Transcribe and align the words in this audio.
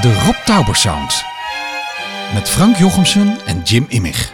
De 0.00 0.14
Rob 0.24 0.34
Tauber 0.44 0.76
Sound. 0.76 1.24
Met 2.34 2.48
Frank 2.48 2.76
Jochemsen 2.76 3.38
en 3.44 3.62
Jim 3.62 3.86
Immig. 3.88 4.32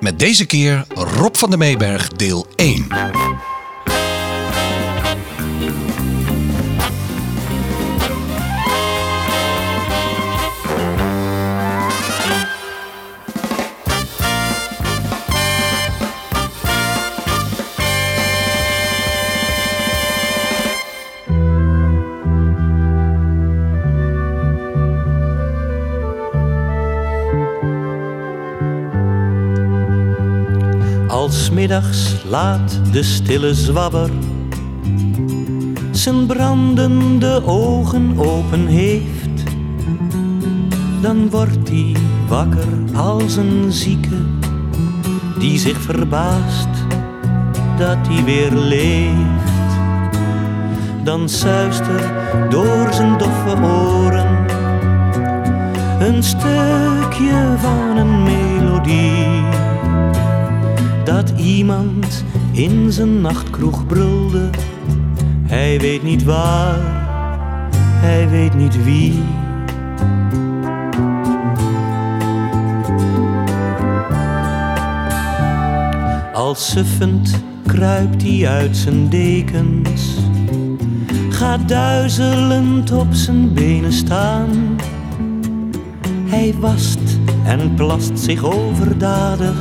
Met 0.00 0.18
deze 0.18 0.46
keer 0.46 0.84
Rob 0.94 1.34
van 1.34 1.50
der 1.50 1.58
Meeberg 1.58 2.08
deel 2.08 2.46
1. 2.56 2.86
Middags 31.66 32.14
laat 32.28 32.80
de 32.92 33.02
stille 33.02 33.54
zwabber 33.54 34.10
zijn 35.90 36.26
brandende 36.26 37.42
ogen 37.44 38.18
open 38.18 38.66
heeft, 38.66 39.42
dan 41.00 41.30
wordt 41.30 41.68
hij 41.68 41.96
wakker 42.28 42.68
als 42.94 43.36
een 43.36 43.72
zieke 43.72 44.16
die 45.38 45.58
zich 45.58 45.80
verbaast 45.80 46.68
dat 47.78 47.98
hij 48.08 48.24
weer 48.24 48.52
leeft. 48.52 49.78
Dan 51.04 51.28
zuist 51.28 51.80
er 51.80 52.12
door 52.48 52.92
zijn 52.92 53.18
doffe 53.18 53.56
oren 53.62 54.46
een 55.98 56.22
stukje 56.22 57.54
van 57.58 57.96
een 57.96 58.22
melodie 58.22 59.65
iemand 61.46 62.24
in 62.52 62.92
zijn 62.92 63.20
nachtkroeg 63.20 63.86
brulde. 63.86 64.50
Hij 65.42 65.80
weet 65.80 66.02
niet 66.02 66.24
waar, 66.24 66.78
hij 67.78 68.28
weet 68.28 68.54
niet 68.54 68.84
wie. 68.84 69.22
Als 76.32 76.70
suffend 76.70 77.42
kruipt 77.66 78.22
hij 78.22 78.48
uit 78.48 78.76
zijn 78.76 79.08
dekens, 79.08 80.14
gaat 81.28 81.68
duizelend 81.68 82.92
op 82.92 83.14
zijn 83.14 83.52
benen 83.52 83.92
staan. 83.92 84.76
Hij 86.24 86.54
wast 86.58 87.00
en 87.44 87.74
plast 87.74 88.18
zich 88.18 88.44
overdadig 88.44 89.55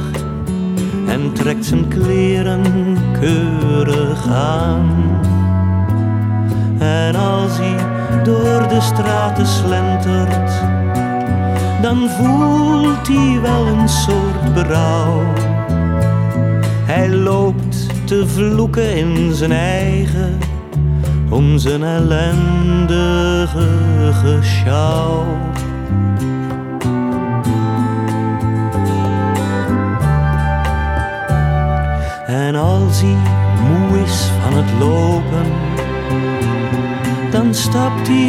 trekt 1.33 1.65
zijn 1.65 1.87
kleren 1.87 2.61
keurig 3.19 4.27
aan. 4.27 4.89
En 6.79 7.15
als 7.15 7.57
hij 7.57 7.75
door 8.23 8.67
de 8.67 8.81
straten 8.81 9.45
slentert, 9.45 10.51
dan 11.81 12.09
voelt 12.09 13.07
hij 13.07 13.39
wel 13.41 13.67
een 13.67 13.89
soort 13.89 14.53
berouw. 14.53 15.21
Hij 16.85 17.09
loopt 17.09 17.87
te 18.05 18.27
vloeken 18.27 18.95
in 18.95 19.33
zijn 19.33 19.51
eigen, 19.51 20.37
om 21.29 21.57
zijn 21.57 21.83
ellendige 21.83 23.67
gesjouw. 24.11 25.23
Moe 33.03 34.03
is 34.03 34.29
van 34.41 34.53
het 34.53 34.79
lopen, 34.79 35.51
dan 37.31 37.53
stapt 37.53 38.07
hij 38.07 38.27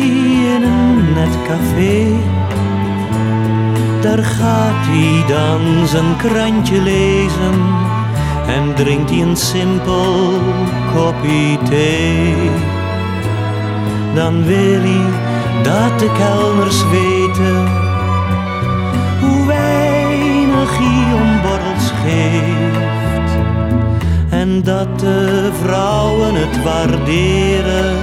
in 0.54 0.62
een 0.62 1.12
net 1.14 1.36
café. 1.46 2.06
Daar 4.00 4.24
gaat 4.24 4.86
hij 4.86 5.36
dan 5.36 5.86
zijn 5.86 6.16
krantje 6.16 6.82
lezen 6.82 7.54
en 8.46 8.74
drinkt 8.74 9.10
hij 9.10 9.20
een 9.20 9.36
simpel 9.36 10.32
kopje 10.94 11.58
thee. 11.68 12.50
Dan 14.14 14.44
wil 14.44 14.80
hij 14.80 15.12
dat 15.62 15.98
de 15.98 16.12
kelners 16.12 16.84
weten 16.90 17.85
dat 24.64 24.98
de 24.98 25.50
vrouwen 25.62 26.34
het 26.34 26.62
waarderen 26.62 27.96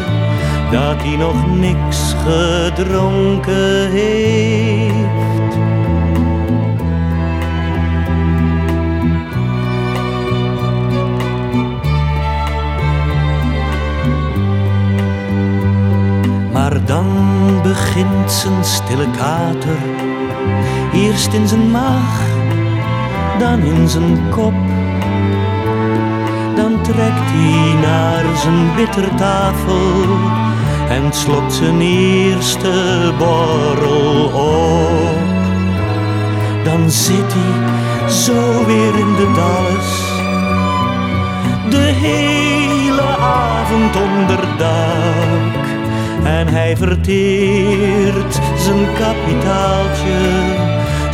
dat 0.72 1.02
hij 1.04 1.16
nog 1.16 1.48
niks 1.58 2.16
gedronken 2.26 3.92
heeft. 3.92 5.58
Maar 16.52 16.86
dan 16.86 17.06
begint 17.64 18.32
zijn 18.32 18.64
stille 18.66 19.08
kater, 19.18 19.78
eerst 20.94 21.34
in 21.34 21.48
zijn 21.48 21.72
maag, 21.72 22.22
dan 23.40 23.60
in 23.60 23.90
zijn 23.90 24.30
kop 24.30 24.63
trekt 26.96 27.30
hij 27.32 27.74
naar 27.82 28.38
zijn 28.38 28.76
bittertafel 28.76 30.04
en 30.90 31.14
slokt 31.14 31.54
zijn 31.54 31.82
eerste 31.82 33.12
borrel 33.18 34.26
op. 34.26 35.34
Dan 36.64 36.92
zit 36.92 37.34
hij 37.34 38.10
zo 38.10 38.66
weer 38.66 39.00
in 39.00 39.14
de 39.16 39.32
dalles, 39.36 39.92
de 41.70 41.92
hele 42.08 43.08
avond 43.20 43.96
onder 43.96 44.58
dak. 44.58 45.66
En 46.24 46.48
hij 46.48 46.78
verteert 46.78 48.40
zijn 48.58 48.86
kapitaaltje, 48.94 50.20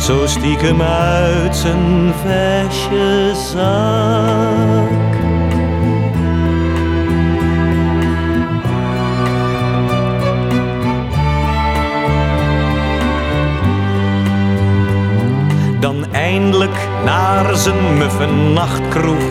zo 0.00 0.26
stiekem 0.26 0.82
uit 0.82 1.56
zijn 1.56 2.12
vestje 2.24 3.32
zak. 3.52 5.09
Eindelijk 16.30 16.88
naar 17.04 17.56
zijn 17.56 17.96
muffe 17.98 18.26
nachtkroeg. 18.26 19.28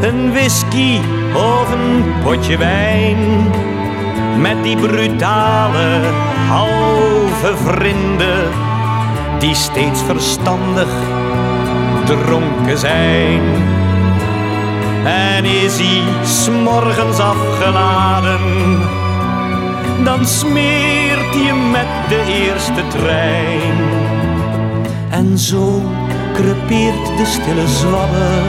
Een 0.00 0.32
whisky 0.32 0.98
of 1.34 1.72
een 1.72 2.04
potje 2.24 2.56
wijn, 2.56 3.18
met 4.40 4.62
die 4.62 4.76
brutale 4.76 6.00
halve 6.48 7.56
vrienden, 7.56 8.48
die 9.38 9.54
steeds 9.54 10.02
verstandig 10.02 10.88
dronken 12.04 12.78
zijn. 12.78 13.42
En 15.04 15.44
is 15.44 15.78
hij 15.78 16.24
s'morgens 16.24 17.18
afgeladen, 17.18 18.40
dan 20.04 20.26
smeert 20.26 21.34
hij 21.34 21.54
met 21.54 22.08
de 22.08 22.22
eerste 22.26 22.98
trein. 22.98 24.31
En 25.12 25.38
zo 25.38 25.82
crepeert 26.32 27.16
de 27.16 27.24
stille 27.26 27.68
zwabber, 27.68 28.42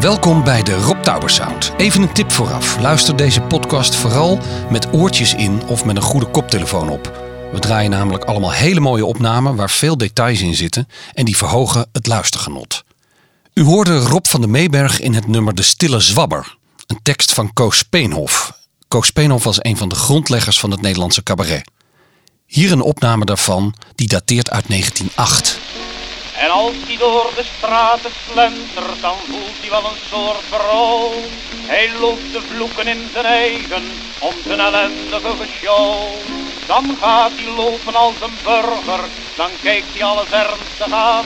Welkom 0.00 0.44
bij 0.44 0.62
de 0.62 0.74
Rob 0.74 1.02
Tauber 1.02 1.30
Sound. 1.30 1.72
Even 1.76 2.02
een 2.02 2.12
tip 2.12 2.32
vooraf. 2.32 2.80
Luister 2.80 3.16
deze 3.16 3.40
podcast 3.40 3.94
vooral 3.94 4.38
met 4.70 4.92
oortjes 4.92 5.34
in 5.34 5.62
of 5.66 5.84
met 5.84 5.96
een 5.96 6.02
goede 6.02 6.26
koptelefoon 6.26 6.88
op. 6.88 7.22
We 7.52 7.58
draaien 7.58 7.90
namelijk 7.90 8.24
allemaal 8.24 8.52
hele 8.52 8.80
mooie 8.80 9.06
opnamen 9.06 9.56
waar 9.56 9.70
veel 9.70 9.96
details 9.96 10.40
in 10.40 10.54
zitten 10.54 10.88
en 11.14 11.24
die 11.24 11.36
verhogen 11.36 11.86
het 11.92 12.06
luistergenot. 12.06 12.83
U 13.54 13.62
hoorde 13.62 13.98
Rob 13.98 14.26
van 14.26 14.40
der 14.40 14.50
Meeberg 14.50 15.00
in 15.00 15.14
het 15.14 15.26
nummer 15.26 15.54
De 15.54 15.62
Stille 15.62 16.00
Zwabber. 16.00 16.56
Een 16.86 16.98
tekst 17.02 17.32
van 17.32 17.52
Koos 17.52 17.78
Speenhof. 17.78 18.52
Koos 18.88 19.06
Speenhof 19.06 19.44
was 19.44 19.64
een 19.64 19.76
van 19.76 19.88
de 19.88 19.94
grondleggers 19.94 20.60
van 20.60 20.70
het 20.70 20.80
Nederlandse 20.80 21.22
cabaret. 21.22 21.70
Hier 22.46 22.72
een 22.72 22.80
opname 22.80 23.24
daarvan 23.24 23.74
die 23.94 24.08
dateert 24.08 24.50
uit 24.50 24.68
1908. 24.68 25.58
En 26.40 26.50
als 26.50 26.74
hij 26.86 26.96
door 26.96 27.32
de 27.36 27.44
straten 27.56 28.10
slentert, 28.30 29.00
dan 29.00 29.16
voelt 29.28 29.58
hij 29.60 29.70
wel 29.70 29.84
een 29.90 30.02
soort 30.10 30.50
berouw. 30.50 31.12
Hij 31.66 31.90
loopt 32.00 32.32
te 32.32 32.40
vloeken 32.50 32.86
in 32.86 33.08
zijn 33.12 33.24
eigen, 33.24 33.82
om 34.18 34.34
zijn 34.44 34.60
ellendige 34.60 35.32
geshow. 35.40 36.02
Dan 36.66 36.96
gaat 37.00 37.32
hij 37.34 37.54
lopen 37.54 37.94
als 37.94 38.14
een 38.20 38.36
burger, 38.42 39.04
dan 39.36 39.50
kijkt 39.62 39.92
hij 39.92 40.04
alles 40.04 40.30
ernstig 40.30 40.92
aan. 40.92 41.24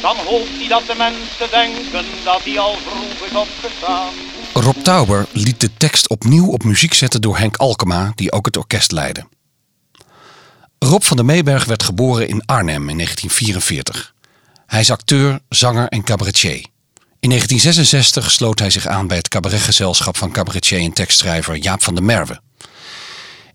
Dan 0.00 0.16
hoopt 0.16 0.56
hij 0.58 0.68
dat 0.68 0.86
de 0.86 0.94
mensen 0.96 1.50
denken 1.50 2.06
dat 2.24 2.42
hij 2.44 2.58
al 2.58 2.76
vroeg 2.86 3.28
is 3.28 3.36
opgestaan. 3.36 4.12
Rob 4.52 4.76
Tauber 4.82 5.26
liet 5.32 5.60
de 5.60 5.70
tekst 5.76 6.08
opnieuw 6.08 6.46
op 6.46 6.64
muziek 6.64 6.94
zetten 6.94 7.20
door 7.20 7.38
Henk 7.38 7.56
Alkema, 7.56 8.12
die 8.14 8.32
ook 8.32 8.46
het 8.46 8.56
orkest 8.56 8.92
leidde. 8.92 9.26
Rob 10.78 11.02
van 11.02 11.16
der 11.16 11.26
Meeberg 11.26 11.64
werd 11.64 11.82
geboren 11.82 12.28
in 12.28 12.42
Arnhem 12.46 12.88
in 12.88 12.96
1944. 12.96 14.14
Hij 14.66 14.80
is 14.80 14.90
acteur, 14.90 15.40
zanger 15.48 15.88
en 15.88 16.04
cabaretier. 16.04 16.66
In 17.20 17.28
1966 17.28 18.30
sloot 18.30 18.58
hij 18.58 18.70
zich 18.70 18.86
aan 18.86 19.06
bij 19.06 19.16
het 19.16 19.28
cabaretgezelschap 19.28 20.16
van 20.16 20.32
cabaretier 20.32 20.80
en 20.80 20.92
tekstschrijver 20.92 21.56
Jaap 21.56 21.82
van 21.82 21.94
der 21.94 22.04
Merwe. 22.04 22.40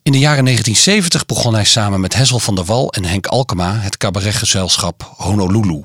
In 0.04 0.12
de 0.12 0.20
jaren 0.20 0.46
1970 0.46 1.26
begon 1.26 1.54
hij 1.54 1.66
samen 1.66 2.00
met 2.00 2.16
Hessel 2.16 2.40
van 2.40 2.56
der 2.56 2.66
Wal 2.66 2.92
en 2.92 3.06
Henk 3.06 3.26
Alkema 3.26 3.80
het 3.80 3.98
cabaretgezelschap 3.98 5.14
Honolulu. 5.18 5.84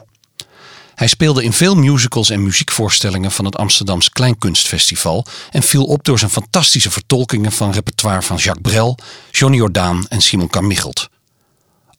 Hij 0.95 1.07
speelde 1.07 1.45
in 1.45 1.53
veel 1.53 1.75
musicals 1.75 2.31
en 2.31 2.43
muziekvoorstellingen 2.43 3.31
van 3.31 3.45
het 3.45 3.57
Amsterdams 3.57 4.11
Kleinkunstfestival 4.11 5.27
en 5.51 5.63
viel 5.63 5.85
op 5.85 6.05
door 6.05 6.19
zijn 6.19 6.31
fantastische 6.31 6.91
vertolkingen 6.91 7.53
van 7.53 7.73
repertoire 7.73 8.23
van 8.23 8.37
Jacques 8.37 8.73
Brel, 8.73 8.99
Johnny 9.31 9.57
Jordaan 9.57 10.07
en 10.09 10.21
Simon 10.21 10.49
Carmichelt. 10.49 11.09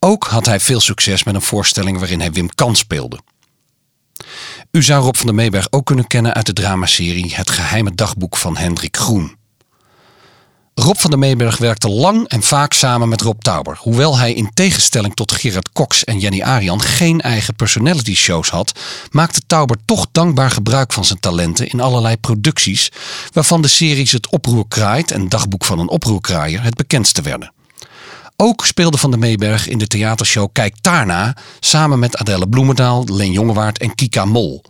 Ook 0.07 0.27
had 0.27 0.45
hij 0.45 0.59
veel 0.59 0.79
succes 0.79 1.23
met 1.23 1.35
een 1.35 1.41
voorstelling 1.41 1.99
waarin 1.99 2.19
hij 2.19 2.31
Wim 2.31 2.49
Kan 2.55 2.75
speelde. 2.75 3.19
U 4.71 4.83
zou 4.83 5.03
Rob 5.03 5.15
van 5.15 5.25
der 5.25 5.35
Meeberg 5.35 5.67
ook 5.69 5.85
kunnen 5.85 6.07
kennen 6.07 6.33
uit 6.33 6.45
de 6.45 6.53
dramaserie 6.53 7.35
Het 7.35 7.49
geheime 7.49 7.95
dagboek 7.95 8.37
van 8.37 8.57
Hendrik 8.57 8.97
Groen. 8.97 9.35
Rob 10.73 10.97
van 10.97 11.09
der 11.09 11.19
Meeberg 11.19 11.57
werkte 11.57 11.89
lang 11.89 12.27
en 12.27 12.43
vaak 12.43 12.73
samen 12.73 13.09
met 13.09 13.21
Rob 13.21 13.41
Tauber. 13.41 13.77
Hoewel 13.79 14.17
hij 14.17 14.33
in 14.33 14.51
tegenstelling 14.53 15.13
tot 15.15 15.31
Gerard 15.31 15.71
Cox 15.71 16.03
en 16.03 16.19
Jenny 16.19 16.41
Arian 16.41 16.81
geen 16.81 17.21
eigen 17.21 17.55
personality 17.55 18.15
shows 18.15 18.49
had, 18.49 18.79
maakte 19.11 19.41
Tauber 19.47 19.77
toch 19.85 20.07
dankbaar 20.11 20.51
gebruik 20.51 20.93
van 20.93 21.05
zijn 21.05 21.19
talenten 21.19 21.67
in 21.67 21.81
allerlei 21.81 22.17
producties, 22.17 22.91
waarvan 23.33 23.61
de 23.61 23.67
series 23.67 24.11
Het 24.11 24.29
Oproer 24.29 24.67
Kraait 24.67 25.11
en 25.11 25.29
Dagboek 25.29 25.65
van 25.65 25.79
een 25.79 25.89
Oproerkraaier 25.89 26.63
het 26.63 26.75
bekendste 26.75 27.21
werden. 27.21 27.55
Ook 28.39 28.65
speelde 28.65 28.97
Van 28.97 29.09
der 29.09 29.19
Meeberg 29.19 29.67
in 29.67 29.77
de 29.77 29.87
theatershow 29.87 30.49
Kijk 30.51 30.75
daarna 30.81 31.35
samen 31.59 31.99
met 31.99 32.17
Adelle 32.17 32.49
Bloemendaal, 32.49 33.03
Leen 33.05 33.31
Jongewaard 33.31 33.77
en 33.77 33.95
Kika 33.95 34.25
Mol. 34.25 34.61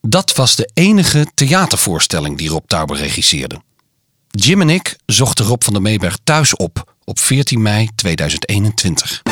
Dat 0.00 0.34
was 0.34 0.56
de 0.56 0.70
enige 0.74 1.26
theatervoorstelling 1.34 2.38
die 2.38 2.48
Rob 2.48 2.64
Tauber 2.66 2.96
regisseerde. 2.96 3.60
Jim 4.30 4.60
en 4.60 4.70
ik 4.70 4.96
zochten 5.06 5.44
Rob 5.44 5.62
van 5.62 5.72
der 5.72 5.82
Meeberg 5.82 6.18
thuis 6.24 6.56
op 6.56 6.94
op 7.04 7.18
14 7.18 7.62
mei 7.62 7.88
2021. 7.94 9.22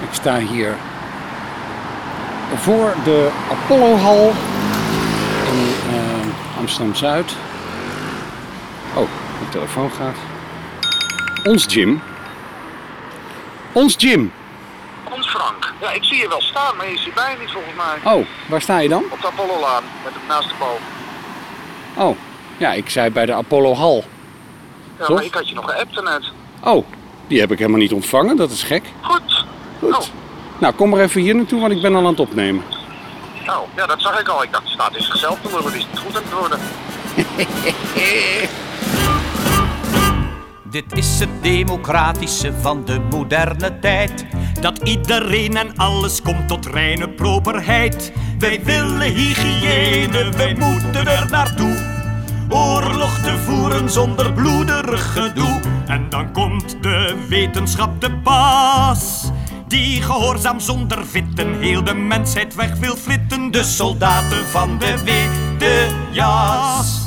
Ik 0.00 0.12
sta 0.12 0.38
hier 0.38 0.76
voor 2.56 2.96
de 3.04 3.30
Apollohal 3.50 4.32
in 5.52 5.92
uh, 5.94 6.58
Amsterdam 6.58 6.94
Zuid. 6.94 7.34
Oh, 8.96 9.08
de 9.40 9.48
telefoon 9.50 9.90
gaat. 9.90 10.16
Ons 11.44 11.64
Jim. 11.68 12.02
Ons 13.72 13.94
Jim. 13.98 14.32
Ons 15.10 15.28
Frank. 15.28 15.72
Ja, 15.80 15.90
ik 15.90 16.04
zie 16.04 16.16
je 16.18 16.28
wel 16.28 16.40
staan, 16.40 16.76
maar 16.76 16.90
je 16.90 16.98
ziet 16.98 17.14
mij 17.14 17.36
niet 17.40 17.50
volgens 17.50 17.74
mij. 17.74 18.12
Oh, 18.12 18.26
waar 18.48 18.60
sta 18.60 18.78
je 18.78 18.88
dan? 18.88 19.02
Op 19.10 19.20
de 19.20 19.26
Apollo-laan, 19.26 19.82
met 20.04 20.12
het 20.14 20.28
naast 20.28 20.48
de 20.48 20.54
boom. 20.58 20.80
Oh, 22.08 22.16
ja, 22.56 22.72
ik 22.72 22.90
zei 22.90 23.10
bij 23.10 23.26
de 23.26 23.32
Apollo 23.32 23.74
Hal. 23.74 24.04
Ja, 24.98 25.04
Toch? 25.04 25.16
maar 25.16 25.24
ik 25.24 25.34
had 25.34 25.48
je 25.48 25.54
nog 25.54 25.70
geappt 25.70 26.02
net. 26.02 26.30
Oh, 26.62 26.86
die 27.26 27.40
heb 27.40 27.50
ik 27.52 27.58
helemaal 27.58 27.80
niet 27.80 27.92
ontvangen, 27.92 28.36
dat 28.36 28.50
is 28.50 28.62
gek. 28.62 28.84
Goed. 29.00 29.44
Goed. 29.78 29.94
Oh, 29.96 30.00
Nou, 30.58 30.74
kom 30.74 30.88
maar 30.90 31.00
even 31.00 31.20
hier 31.20 31.34
naartoe, 31.34 31.60
want 31.60 31.72
ik 31.72 31.82
ben 31.82 31.94
al 31.94 32.00
aan 32.00 32.06
het 32.06 32.20
opnemen. 32.20 32.64
nou, 33.46 33.66
ja, 33.76 33.86
dat 33.86 34.00
zag 34.00 34.20
ik 34.20 34.28
al. 34.28 34.42
Ik 34.42 34.52
dacht, 34.52 34.64
het 34.64 34.72
staat 34.72 34.96
in 34.96 35.02
zichzelf 35.02 35.38
te 35.42 35.48
maar 35.52 35.60
die 35.72 35.80
is 35.80 35.86
niet 35.90 35.98
goed 35.98 36.16
aan 36.16 36.22
het 36.22 36.32
worden. 36.32 36.58
Dit 40.72 40.84
is 40.94 41.20
het 41.20 41.28
democratische 41.42 42.52
van 42.60 42.84
de 42.84 43.00
moderne 43.10 43.78
tijd. 43.78 44.26
Dat 44.60 44.78
iedereen 44.78 45.56
en 45.56 45.76
alles 45.76 46.22
komt 46.22 46.48
tot 46.48 46.66
reine 46.66 47.08
properheid. 47.08 48.12
Wij 48.38 48.60
willen 48.64 49.14
hygiëne, 49.14 50.30
wij 50.36 50.54
moeten 50.54 51.06
er 51.06 51.30
naartoe. 51.30 51.90
Oorlog 52.48 53.18
te 53.18 53.38
voeren 53.38 53.90
zonder 53.90 54.32
bloederig 54.32 55.12
gedoe. 55.12 55.60
En 55.86 56.06
dan 56.08 56.32
komt 56.32 56.76
de 56.82 57.26
wetenschap 57.28 58.00
te 58.00 58.10
pas. 58.22 59.30
Die 59.68 60.02
gehoorzaam 60.02 60.60
zonder 60.60 61.06
vitten 61.06 61.60
heel 61.60 61.84
de 61.84 61.94
mensheid 61.94 62.54
weg 62.54 62.76
wil 62.76 62.96
fritten. 62.96 63.50
De 63.50 63.64
soldaten 63.64 64.46
van 64.46 64.78
de 64.78 65.02
witte 65.04 65.86
jas. 66.10 67.01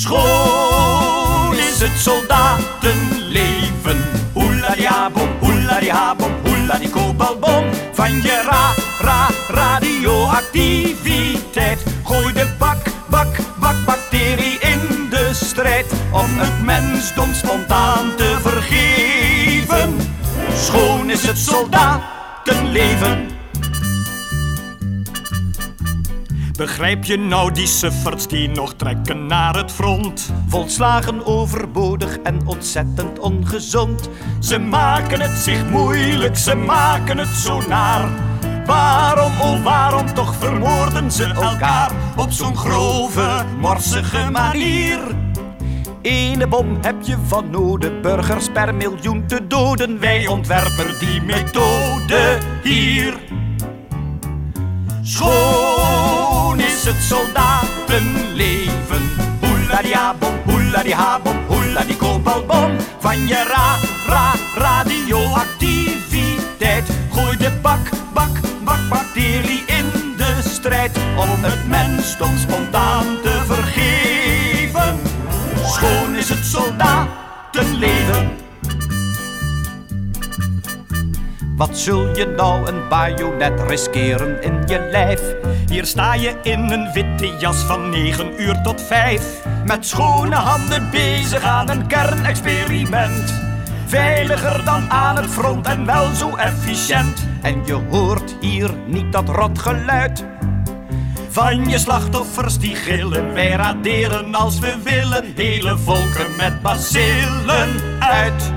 Schoon 0.00 1.54
is 1.54 1.80
het 1.80 1.98
soldatenleven. 1.98 4.04
Hoela 4.32 4.74
die 4.74 4.88
habom, 4.88 5.28
hoela 5.40 5.80
die 5.80 5.92
habom, 5.92 6.30
hoela 6.44 6.78
die 6.78 6.90
kobalbom. 6.90 7.64
Van 7.92 8.22
je 8.22 8.42
ra, 8.48 8.74
ra, 9.00 9.28
radioactiviteit. 9.48 11.82
Gooi 12.04 12.32
de 12.32 12.46
bak, 12.58 12.82
bak, 13.10 13.36
bak, 13.58 13.84
bacterie 13.84 14.58
in 14.60 15.08
de 15.10 15.30
strijd. 15.32 15.86
Om 16.12 16.38
het 16.38 16.62
mensdom 16.64 17.34
spontaan 17.34 18.14
te 18.16 18.38
vergeven. 18.42 19.96
Schoon 20.54 21.10
is 21.10 21.26
het 21.26 21.38
soldatenleven. 21.38 23.39
Begrijp 26.60 27.04
je 27.04 27.18
nou 27.18 27.52
die 27.52 27.66
sufferts 27.66 28.26
die 28.28 28.48
nog 28.48 28.74
trekken 28.74 29.26
naar 29.26 29.56
het 29.56 29.72
front? 29.72 30.32
Volslagen 30.48 31.26
overbodig 31.26 32.18
en 32.18 32.46
ontzettend 32.46 33.18
ongezond. 33.18 34.08
Ze 34.40 34.58
maken 34.58 35.20
het 35.20 35.38
zich 35.38 35.70
moeilijk, 35.70 36.36
ze 36.36 36.54
maken 36.54 37.18
het 37.18 37.28
zo 37.28 37.62
naar. 37.68 38.08
Waarom, 38.66 39.40
oh 39.40 39.64
waarom 39.64 40.14
toch 40.14 40.34
vermoorden 40.34 41.10
ze 41.12 41.24
elkaar 41.24 41.92
op 42.16 42.30
zo'n 42.30 42.56
grove, 42.56 43.44
morsige 43.60 44.30
manier? 44.30 44.98
Ene 46.02 46.46
bom 46.46 46.78
heb 46.80 46.96
je 47.02 47.16
van 47.26 47.50
nodig, 47.50 48.00
burgers 48.00 48.48
per 48.52 48.74
miljoen 48.74 49.26
te 49.26 49.46
doden. 49.46 50.00
Wij 50.00 50.26
ontwerpen 50.26 50.98
die 50.98 51.22
methode 51.22 52.38
hier. 52.62 53.18
Schoon 55.02 56.09
het 56.90 57.02
soldatenleven. 57.02 59.04
Hoela 59.40 59.82
die 59.82 59.94
habom, 59.94 60.34
hoela 60.44 60.82
die 60.82 60.94
habom, 60.94 61.36
hoela 61.46 61.84
die 61.86 61.96
kobalbom. 61.96 62.76
Van 62.98 63.28
je 63.28 63.44
ra, 63.52 63.76
ra, 64.06 64.34
radioactiviteit. 64.54 66.84
Gooi 67.10 67.36
de 67.36 67.50
bak, 67.62 67.90
bak, 68.12 68.40
bak, 68.64 68.88
bacterie 68.88 69.62
in 69.66 70.14
de 70.16 70.38
strijd. 70.42 70.98
Om 71.16 71.42
het 71.42 71.68
mensdom 71.68 72.38
spontaan 72.38 73.06
te 73.22 73.42
vergeven. 73.46 75.00
Schoon 75.64 76.16
is 76.16 76.28
het 76.28 76.44
soldatenleven. 76.44 78.39
Wat 81.60 81.78
zul 81.78 82.16
je 82.16 82.26
nou 82.26 82.68
een 82.68 82.88
bajonet 82.88 83.60
riskeren 83.66 84.42
in 84.42 84.62
je 84.66 84.88
lijf? 84.90 85.20
Hier 85.68 85.86
sta 85.86 86.14
je 86.14 86.34
in 86.42 86.70
een 86.70 86.92
witte 86.92 87.36
jas 87.38 87.56
van 87.56 87.90
9 87.90 88.42
uur 88.42 88.60
tot 88.62 88.82
5. 88.82 89.44
Met 89.64 89.86
schone 89.86 90.34
handen 90.34 90.90
bezig 90.90 91.42
aan 91.42 91.70
een 91.70 91.86
kernexperiment. 91.86 93.42
Veiliger 93.86 94.64
dan 94.64 94.90
aan 94.90 95.16
het 95.16 95.26
front 95.30 95.66
en 95.66 95.86
wel 95.86 96.14
zo 96.14 96.36
efficiënt. 96.36 97.26
En 97.42 97.66
je 97.66 97.78
hoort 97.90 98.36
hier 98.40 98.70
niet 98.86 99.12
dat 99.12 99.28
rotgeluid. 99.28 100.24
Van 101.28 101.68
je 101.68 101.78
slachtoffers 101.78 102.58
die 102.58 102.74
gillen, 102.74 103.32
wij 103.32 103.50
raderen 103.50 104.34
als 104.34 104.58
we 104.58 104.76
willen. 104.82 105.32
Hele 105.36 105.78
volken 105.78 106.36
met 106.36 106.62
bacillen 106.62 107.70
uit. 107.98 108.52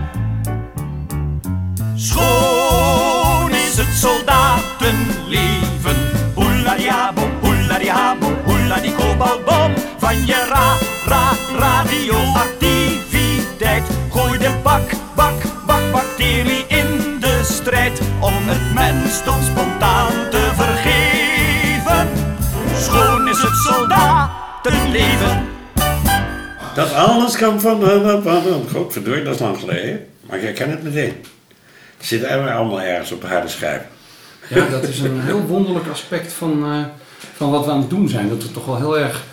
Schoon 1.95 2.52
schoon 2.63 3.51
is 3.51 3.77
het 3.77 3.95
soldatenleven. 3.95 5.97
Hoeladiabo, 6.33 7.21
die 8.81 8.95
kobalbom. 8.95 9.73
Van 9.97 10.25
je 10.25 10.45
ra, 10.49 10.77
ra, 11.07 11.31
radioactiviteit. 11.57 13.83
Gooi 14.09 14.37
de 14.37 14.51
bak, 14.63 14.91
bak, 15.15 15.33
bak, 15.65 15.91
bacterie 15.91 16.65
in 16.67 17.19
de 17.19 17.41
strijd. 17.43 18.01
Om 18.19 18.33
het 18.51 18.73
mens 18.73 19.23
tot 19.23 19.43
spontaan 19.43 20.29
te 20.29 20.51
vergeven. 20.55 22.07
Schoon 22.77 23.27
is 23.27 23.41
het 23.41 23.55
soldatenleven. 23.55 25.51
Dat 26.75 26.93
alles 26.93 27.37
kan 27.37 27.61
van 27.61 27.79
de, 27.79 28.19
van 28.23 28.43
de, 28.43 28.61
godverdorie, 28.73 29.23
dat 29.23 29.33
is 29.33 29.39
lang 29.39 29.59
geleden. 29.59 30.07
Maar 30.29 30.41
jij 30.41 30.53
kent 30.53 30.71
het 30.71 30.83
meteen. 30.83 31.13
Zit 32.03 32.25
allemaal 32.25 32.81
ergens 32.81 33.11
op 33.11 33.21
de 33.21 33.27
harde 33.27 33.47
schijf. 33.47 33.81
Ja, 34.47 34.67
dat 34.67 34.83
is 34.83 34.99
een 34.99 35.21
heel 35.21 35.41
wonderlijk 35.41 35.87
aspect 35.87 36.33
van, 36.33 36.63
eh, 36.63 36.85
van 37.35 37.51
wat 37.51 37.65
we 37.65 37.71
aan 37.71 37.79
het 37.79 37.89
doen 37.89 38.09
zijn. 38.09 38.29
Dat 38.29 38.43
we 38.43 38.51
toch 38.51 38.65
wel 38.65 38.77
heel 38.77 38.99
erg 38.99 39.23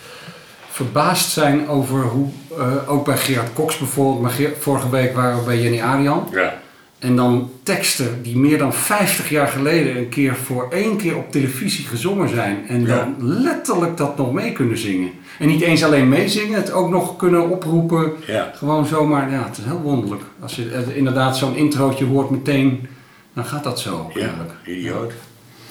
verbaasd 0.69 1.31
zijn 1.31 1.67
over 1.67 2.01
hoe, 2.01 2.29
eh, 2.57 2.91
ook 2.91 3.05
bij 3.05 3.17
Gerard 3.17 3.53
Cox 3.53 3.77
bijvoorbeeld, 3.77 4.21
maar 4.21 4.49
vorige 4.59 4.89
week 4.89 5.15
waren 5.15 5.37
we 5.37 5.45
bij 5.45 5.61
Jenny 5.61 5.81
Arian. 5.81 6.27
Ja. 6.31 6.60
En 7.01 7.15
dan 7.15 7.49
teksten 7.63 8.19
die 8.23 8.37
meer 8.37 8.57
dan 8.57 8.73
50 8.73 9.29
jaar 9.29 9.47
geleden 9.47 9.97
een 9.97 10.09
keer 10.09 10.35
voor 10.35 10.67
één 10.71 10.97
keer 10.97 11.17
op 11.17 11.31
televisie 11.31 11.85
gezongen 11.85 12.29
zijn. 12.29 12.67
En 12.67 12.85
dan 12.85 12.97
Ja. 12.97 13.13
letterlijk 13.19 13.97
dat 13.97 14.17
nog 14.17 14.33
mee 14.33 14.51
kunnen 14.51 14.77
zingen. 14.77 15.11
En 15.39 15.47
niet 15.47 15.61
eens 15.61 15.83
alleen 15.83 16.09
meezingen, 16.09 16.55
het 16.59 16.71
ook 16.71 16.89
nog 16.89 17.15
kunnen 17.15 17.49
oproepen. 17.49 18.11
Ja. 18.27 18.51
Gewoon 18.55 18.85
zomaar, 18.85 19.31
ja, 19.31 19.43
het 19.47 19.57
is 19.57 19.63
heel 19.63 19.81
wonderlijk. 19.81 20.21
Als 20.41 20.55
je 20.55 20.69
eh, 20.71 20.95
inderdaad 20.97 21.37
zo'n 21.37 21.55
introotje 21.55 22.05
hoort 22.05 22.29
meteen, 22.29 22.87
dan 23.33 23.45
gaat 23.45 23.63
dat 23.63 23.79
zo. 23.79 24.11
Ja, 24.13 24.19
eigenlijk. 24.21 24.51
idioot. 24.65 25.11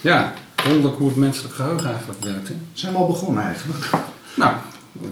Ja, 0.00 0.32
wonderlijk 0.64 0.96
hoe 0.96 1.08
het 1.08 1.16
menselijk 1.16 1.54
geheugen 1.54 1.88
eigenlijk 1.88 2.24
werkt. 2.24 2.48
Hè? 2.48 2.54
Zijn 2.72 2.92
we 2.92 2.98
al 2.98 3.06
begonnen 3.06 3.42
eigenlijk? 3.44 3.84
Nou, 4.34 4.52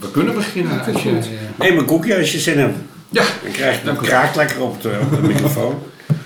we 0.01 0.11
kunnen 0.11 0.35
beginnen. 0.35 0.81
Je, 1.03 1.21
Neem 1.59 1.79
een 1.79 1.85
koekje 1.85 2.17
als 2.19 2.33
je 2.33 2.39
zin 2.39 2.59
hebt. 2.59 2.77
ja, 3.09 3.23
Dan 3.43 3.53
krijg 3.53 3.83
je 3.85 3.91
u. 3.91 3.95
kraakt 3.95 4.37
lekker 4.37 4.61
op 4.63 4.83
de, 4.83 4.99
op 5.03 5.11
de 5.23 5.27
microfoon. 5.29 5.75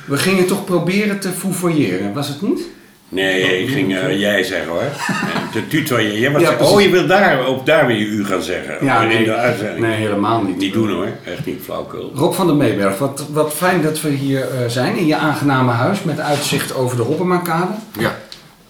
We 0.05 0.17
gingen 0.17 0.47
toch 0.47 0.65
proberen 0.65 1.21
te 1.21 1.29
fouvoyeren, 1.29 2.13
was 2.13 2.29
het 2.29 2.43
niet? 2.43 2.61
Nee, 3.09 3.63
ik 3.63 3.69
ging 3.71 3.97
eh, 3.97 4.21
jij 4.21 4.43
zeggen 4.43 4.69
hoor. 4.71 4.83
En 5.35 5.43
De 5.53 5.67
tutoyer. 5.69 6.19
Jij 6.19 6.31
was 6.33 6.43
Ja, 6.43 6.49
zeggen, 6.49 6.67
oh, 6.67 6.81
je 6.81 6.91
wilt 6.91 7.09
daar, 7.09 7.47
ook 7.47 7.67
daar 7.67 7.87
weer 7.87 7.97
je 7.97 8.05
u 8.05 8.25
gaan 8.25 8.43
zeggen. 8.43 8.85
Ja, 8.85 9.03
in 9.03 9.09
nee. 9.09 9.25
de 9.25 9.35
uitzending. 9.35 9.87
Nee, 9.87 9.97
helemaal 9.97 10.43
niet. 10.43 10.57
Niet 10.57 10.73
doen 10.73 10.91
hoor. 10.91 11.09
Echt 11.25 11.47
niet 11.47 11.61
flauwkul. 11.63 12.13
Rob 12.15 12.35
van 12.35 12.47
der 12.47 12.57
Meeberg, 12.57 12.99
wat, 12.99 13.25
wat 13.33 13.53
fijn 13.55 13.83
dat 13.83 14.01
we 14.01 14.09
hier 14.11 14.41
eh, 14.51 14.69
zijn 14.69 14.97
in 14.97 15.07
je 15.07 15.17
aangename 15.17 15.71
huis 15.73 16.03
met 16.03 16.21
uitzicht 16.21 16.75
over 16.75 16.97
de 16.97 17.03
Hoppemakade. 17.03 17.73
Ja, 17.99 18.19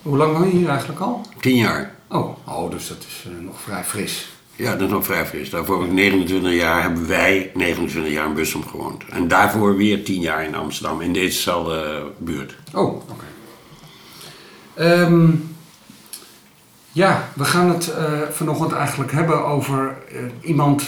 Hoe 0.03 0.17
lang 0.17 0.37
woon 0.39 0.47
je 0.51 0.57
hier 0.57 0.69
eigenlijk 0.69 1.01
al? 1.01 1.27
tien 1.41 1.57
jaar. 1.57 1.91
Oh, 2.09 2.37
oh 2.49 2.71
dus 2.71 2.89
dat 2.89 2.99
is 3.09 3.25
eh, 3.27 3.45
nog 3.45 3.61
vrij 3.61 3.83
fris. 3.85 4.29
Ja, 4.57 4.73
dat 4.73 4.81
is 4.81 4.89
nog 4.89 5.05
vrij 5.05 5.27
fris. 5.27 5.51
Daarvoor 5.51 5.89
29 5.89 6.53
jaar 6.53 6.83
hebben 6.83 7.09
wij 7.09 7.51
29 7.55 8.13
jaar 8.13 8.27
in 8.27 8.35
Bussum 8.35 8.67
gewoond. 8.67 9.05
En 9.11 9.29
daarvoor 9.29 9.77
weer 9.77 10.05
10 10.05 10.21
jaar 10.21 10.45
in 10.45 10.55
Amsterdam, 10.55 11.01
in 11.01 11.13
dezezelfde 11.13 12.11
buurt. 12.19 12.57
Oh, 12.73 12.95
oké. 12.95 13.25
Ehm, 14.75 15.31
ja, 16.93 17.29
we 17.35 17.45
gaan 17.45 17.69
het 17.69 17.95
eh, 17.95 18.21
vanochtend 18.31 18.73
eigenlijk 18.73 19.13
hebben 19.13 19.45
over 19.45 19.97
eh, 20.09 20.49
iemand 20.49 20.83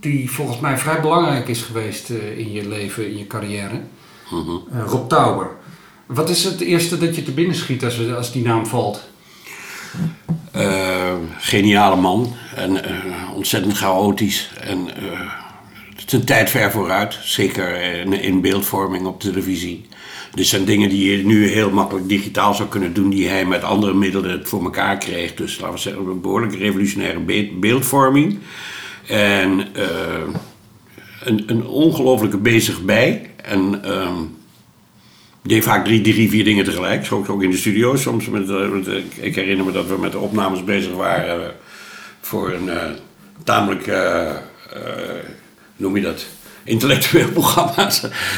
die 0.00 0.30
volgens 0.30 0.60
mij 0.60 0.78
vrij 0.78 1.00
belangrijk 1.00 1.48
is 1.48 1.62
geweest 1.62 2.10
eh, 2.10 2.38
in 2.38 2.52
je 2.52 2.68
leven, 2.68 3.06
in 3.06 3.18
je 3.18 3.26
carrière. 3.26 3.80
Mhm. 4.30 4.80
Rob 4.86 5.08
Tauber. 5.08 5.50
Wat 6.06 6.28
is 6.28 6.44
het 6.44 6.60
eerste 6.60 6.98
dat 6.98 7.16
je 7.16 7.22
te 7.22 7.32
binnen 7.32 7.56
schiet 7.56 7.84
als, 7.84 8.12
als 8.14 8.32
die 8.32 8.44
naam 8.44 8.66
valt? 8.66 9.08
Eh, 10.50 11.14
geniale 11.38 11.96
man 11.96 12.34
en 12.54 12.84
eh, 12.84 12.94
ontzettend 13.34 13.76
chaotisch. 13.76 14.50
En 14.60 14.96
eh, 14.96 15.20
het 15.96 16.04
is 16.06 16.12
een 16.12 16.24
tijd 16.24 16.50
ver 16.50 16.70
vooruit, 16.70 17.18
zeker 17.22 17.82
in, 17.82 18.12
in 18.12 18.40
beeldvorming 18.40 19.06
op 19.06 19.20
televisie. 19.20 19.86
Dit 20.34 20.46
zijn 20.46 20.64
dingen 20.64 20.88
die 20.88 21.16
je 21.16 21.24
nu 21.24 21.48
heel 21.48 21.70
makkelijk 21.70 22.08
digitaal 22.08 22.54
zou 22.54 22.68
kunnen 22.68 22.92
doen, 22.92 23.10
die 23.10 23.28
hij 23.28 23.44
met 23.44 23.62
andere 23.62 23.94
middelen 23.94 24.46
voor 24.46 24.64
elkaar 24.64 24.98
kreeg. 24.98 25.34
Dus 25.34 25.58
laten 25.58 25.74
we 25.74 25.80
zeggen, 25.80 26.06
een 26.06 26.20
behoorlijk 26.20 26.54
revolutionaire 26.54 27.20
be- 27.20 27.50
beeldvorming. 27.60 28.38
En 29.06 29.66
een, 31.24 31.42
een 31.46 31.66
ongelofelijke 31.66 32.38
bezig 32.38 32.82
bij. 32.82 33.30
En 33.44 33.82
ehm, 35.42 35.48
deed 35.48 35.64
vaak 35.64 35.84
drie, 35.84 36.00
drie, 36.00 36.30
vier 36.30 36.44
dingen 36.44 36.64
tegelijk. 36.64 37.04
Soms 37.04 37.28
ook 37.28 37.42
in 37.42 37.50
de 37.50 37.56
studio. 37.56 37.96
Soms 37.96 38.28
met, 38.28 38.48
eh, 38.48 38.68
met, 38.68 38.88
eh, 38.88 38.94
ik 39.20 39.34
herinner 39.34 39.64
me 39.64 39.72
dat 39.72 39.86
we 39.86 39.98
met 39.98 40.12
de 40.12 40.18
opnames 40.18 40.64
bezig 40.64 40.92
waren 40.92 41.44
eh, 41.44 41.48
voor 42.20 42.52
een 42.52 42.68
eh, 42.68 42.90
tamelijk, 43.44 43.86
eh, 43.86 44.30
noem 45.76 45.96
je 45.96 46.02
dat, 46.02 46.26
intellectueel 46.64 47.28
programma. 47.40 47.90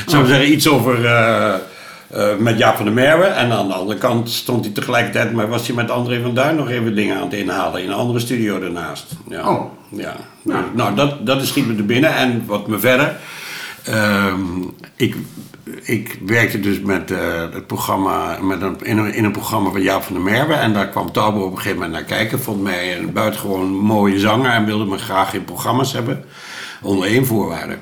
Zou 0.06 0.22
ik 0.22 0.28
zeggen, 0.28 0.52
iets 0.52 0.68
over 0.68 0.98
met 2.38 2.58
Jaap 2.58 2.76
van 2.76 2.84
der 2.84 2.94
Merwe. 2.94 3.24
En 3.24 3.52
aan 3.52 3.68
de 3.68 3.74
andere 3.74 3.98
kant 3.98 4.30
stond 4.30 4.64
hij 4.64 4.74
tegelijkertijd, 4.74 5.32
maar 5.32 5.48
was 5.48 5.66
hij 5.66 5.76
met 5.76 5.90
André 5.90 6.22
van 6.22 6.34
Duin 6.34 6.56
nog 6.56 6.70
even 6.70 6.94
dingen 6.94 7.16
aan 7.16 7.22
het 7.22 7.32
inhalen 7.32 7.82
in 7.82 7.88
een 7.88 7.94
andere 7.94 8.18
studio 8.18 8.60
daarnaast. 8.60 9.06
Ja. 9.28 9.50
Oh. 9.50 9.72
Ja. 9.88 10.16
Nou, 10.74 10.94
dat, 10.94 11.26
dat 11.26 11.46
schiet 11.46 11.66
me 11.66 11.76
er 11.76 11.86
binnen. 11.86 12.14
En 12.14 12.42
wat 12.46 12.66
me 12.66 12.78
verder. 12.78 13.16
Ehm, 13.84 14.62
ik, 14.96 15.16
ik 15.82 16.18
werkte 16.26 16.60
dus 16.60 16.80
met 16.80 17.10
eh, 17.10 17.40
het 17.52 17.66
programma, 17.66 18.38
met 18.42 18.62
een, 18.62 18.76
in, 18.82 18.98
een, 18.98 19.14
in 19.14 19.24
een 19.24 19.32
programma 19.32 19.70
van 19.70 19.82
Jaap 19.82 20.02
van 20.02 20.14
der 20.14 20.22
Merwe. 20.22 20.54
En 20.54 20.72
daar 20.72 20.88
kwam 20.88 21.12
Tauber 21.12 21.42
op 21.42 21.50
een 21.50 21.56
gegeven 21.56 21.76
moment 21.76 21.92
naar 21.92 22.18
kijken. 22.18 22.40
Vond 22.40 22.62
mij 22.62 22.98
een 22.98 23.12
buitengewoon 23.12 23.68
mooie 23.68 24.18
zanger 24.18 24.50
en 24.50 24.64
wilde 24.64 24.84
me 24.84 24.98
graag 24.98 25.34
in 25.34 25.44
programma's 25.44 25.92
hebben. 25.92 26.24
Onder 26.82 27.08
één 27.08 27.26
voorwaarde. 27.26 27.78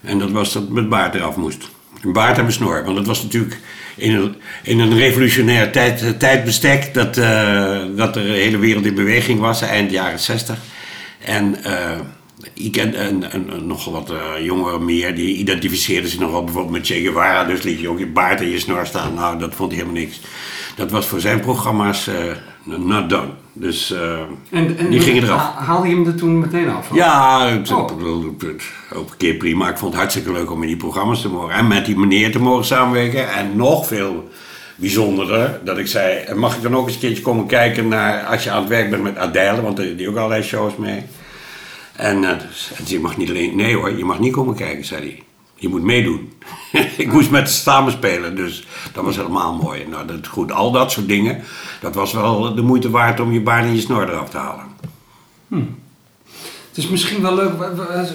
En 0.00 0.18
dat 0.18 0.30
was 0.30 0.52
dat 0.52 0.68
mijn 0.68 0.88
baard 0.88 1.14
eraf 1.14 1.36
moest. 1.36 1.68
Een 2.02 2.12
baard 2.12 2.38
en 2.38 2.52
snor. 2.52 2.84
Want 2.84 2.96
dat 2.96 3.06
was 3.06 3.22
natuurlijk 3.22 3.60
in 3.96 4.14
een, 4.14 4.36
in 4.62 4.78
een 4.78 4.96
revolutionair 4.96 5.72
tijd, 5.72 6.18
tijdbestek 6.18 6.94
dat, 6.94 7.16
eh, 7.16 7.80
dat 7.96 8.14
de 8.14 8.20
hele 8.20 8.58
wereld 8.58 8.84
in 8.84 8.94
beweging 8.94 9.40
was, 9.40 9.62
eind 9.62 9.90
jaren 9.90 10.18
60. 10.18 10.58
En 11.24 11.64
eh, 11.64 11.98
ik 12.54 12.76
een, 12.76 13.24
een 13.34 13.66
nogal 13.66 13.92
wat 13.92 14.10
eh, 14.10 14.44
jongeren 14.44 14.84
meer, 14.84 15.14
die 15.14 15.36
identificeerden 15.36 16.10
zich 16.10 16.20
nogal 16.20 16.44
bijvoorbeeld 16.44 16.72
met 16.76 16.86
Che 16.86 16.94
Guevara. 17.00 17.44
Dus 17.44 17.62
liet 17.62 17.80
je 17.80 17.88
ook 17.88 17.98
je 17.98 18.06
baard 18.06 18.40
en 18.40 18.48
je 18.50 18.58
snor 18.58 18.86
staan. 18.86 19.14
Nou, 19.14 19.38
dat 19.38 19.54
vond 19.54 19.70
hij 19.72 19.80
helemaal 19.80 20.00
niks. 20.02 20.20
Dat 20.76 20.90
was 20.90 21.06
voor 21.06 21.20
zijn 21.20 21.40
programma's 21.40 22.06
eh 22.06 22.14
not 22.64 23.08
done. 23.10 23.28
Dus 23.52 23.92
eh, 23.92 24.18
En, 24.50 24.78
en 24.78 24.90
die 24.90 25.00
gingen 25.00 25.22
eraf. 25.22 25.40
ha- 25.40 25.62
Haalde 25.64 25.88
je 25.88 25.94
hem 25.94 26.06
er 26.06 26.14
toen 26.14 26.38
meteen 26.38 26.68
af? 26.70 26.88
Ja, 26.94 27.46
het, 27.48 27.70
Oh. 27.72 27.78
ook 27.78 29.10
een 29.10 29.16
keer 29.16 29.34
prima. 29.34 29.68
Ik 29.68 29.76
vond 29.78 29.90
het 29.92 30.00
hartstikke 30.00 30.32
leuk 30.32 30.50
om 30.50 30.60
in 30.62 30.68
die 30.68 30.76
programma's 30.76 31.20
te 31.20 31.28
mogen. 31.28 31.54
En 31.54 31.66
met 31.66 31.86
die 31.86 31.98
meneer 31.98 32.32
te 32.32 32.38
mogen 32.40 32.64
samenwerken. 32.64 33.32
En 33.32 33.56
nog 33.56 33.86
veel 33.86 34.28
bijzonderder, 34.76 35.60
dat 35.64 35.78
ik 35.78 35.86
zei... 35.86 36.34
Mag 36.34 36.56
ik 36.56 36.62
dan 36.62 36.76
ook 36.76 36.84
eens 36.86 36.94
een 36.94 37.00
keertje 37.00 37.22
komen 37.22 37.46
kijken 37.46 37.88
naar... 37.88 38.22
Als 38.24 38.44
je 38.44 38.50
aan 38.50 38.60
het 38.60 38.68
werk 38.68 38.90
bent 38.90 39.02
met 39.02 39.16
Adèle, 39.16 39.62
want 39.62 39.76
die 39.76 39.94
die 39.94 40.08
ook 40.08 40.16
allerlei 40.16 40.42
shows 40.42 40.76
mee. 40.76 41.02
En, 42.00 42.24
eh, 42.24 42.38
dus, 42.48 42.72
en 42.76 42.84
je 42.86 43.00
mag 43.00 43.16
niet 43.16 43.28
alleen... 43.28 43.56
Nee 43.56 43.76
hoor, 43.76 43.96
je 43.96 44.04
mag 44.04 44.18
niet 44.18 44.32
komen 44.32 44.54
kijken, 44.54 44.84
zei 44.84 45.00
hij. 45.02 45.22
Je 45.54 45.68
moet 45.68 45.82
meedoen. 45.82 46.32
ik 46.96 47.12
moest 47.12 47.30
met 47.30 47.50
ze 47.50 47.60
samen 47.60 47.92
spelen, 47.92 48.36
dus 48.36 48.66
dat 48.92 49.04
was 49.04 49.16
helemaal 49.16 49.54
mooi. 49.54 49.86
Nou, 49.86 50.06
dat, 50.06 50.26
goed, 50.26 50.52
al 50.52 50.70
dat 50.70 50.92
soort 50.92 51.08
dingen, 51.08 51.42
dat 51.80 51.94
was 51.94 52.12
wel 52.12 52.54
de 52.54 52.62
moeite 52.62 52.90
waard 52.90 53.20
om 53.20 53.32
je 53.32 53.40
baard 53.40 53.64
en 53.64 53.74
je 53.74 53.80
snor 53.80 54.08
eraf 54.08 54.30
te 54.30 54.36
halen. 54.36 54.64
Het 55.48 55.68
is 56.82 56.88
misschien 56.88 57.22
wel 57.22 57.34
leuk, 57.34 57.58
waar, 57.58 57.76
waar- 57.76 58.08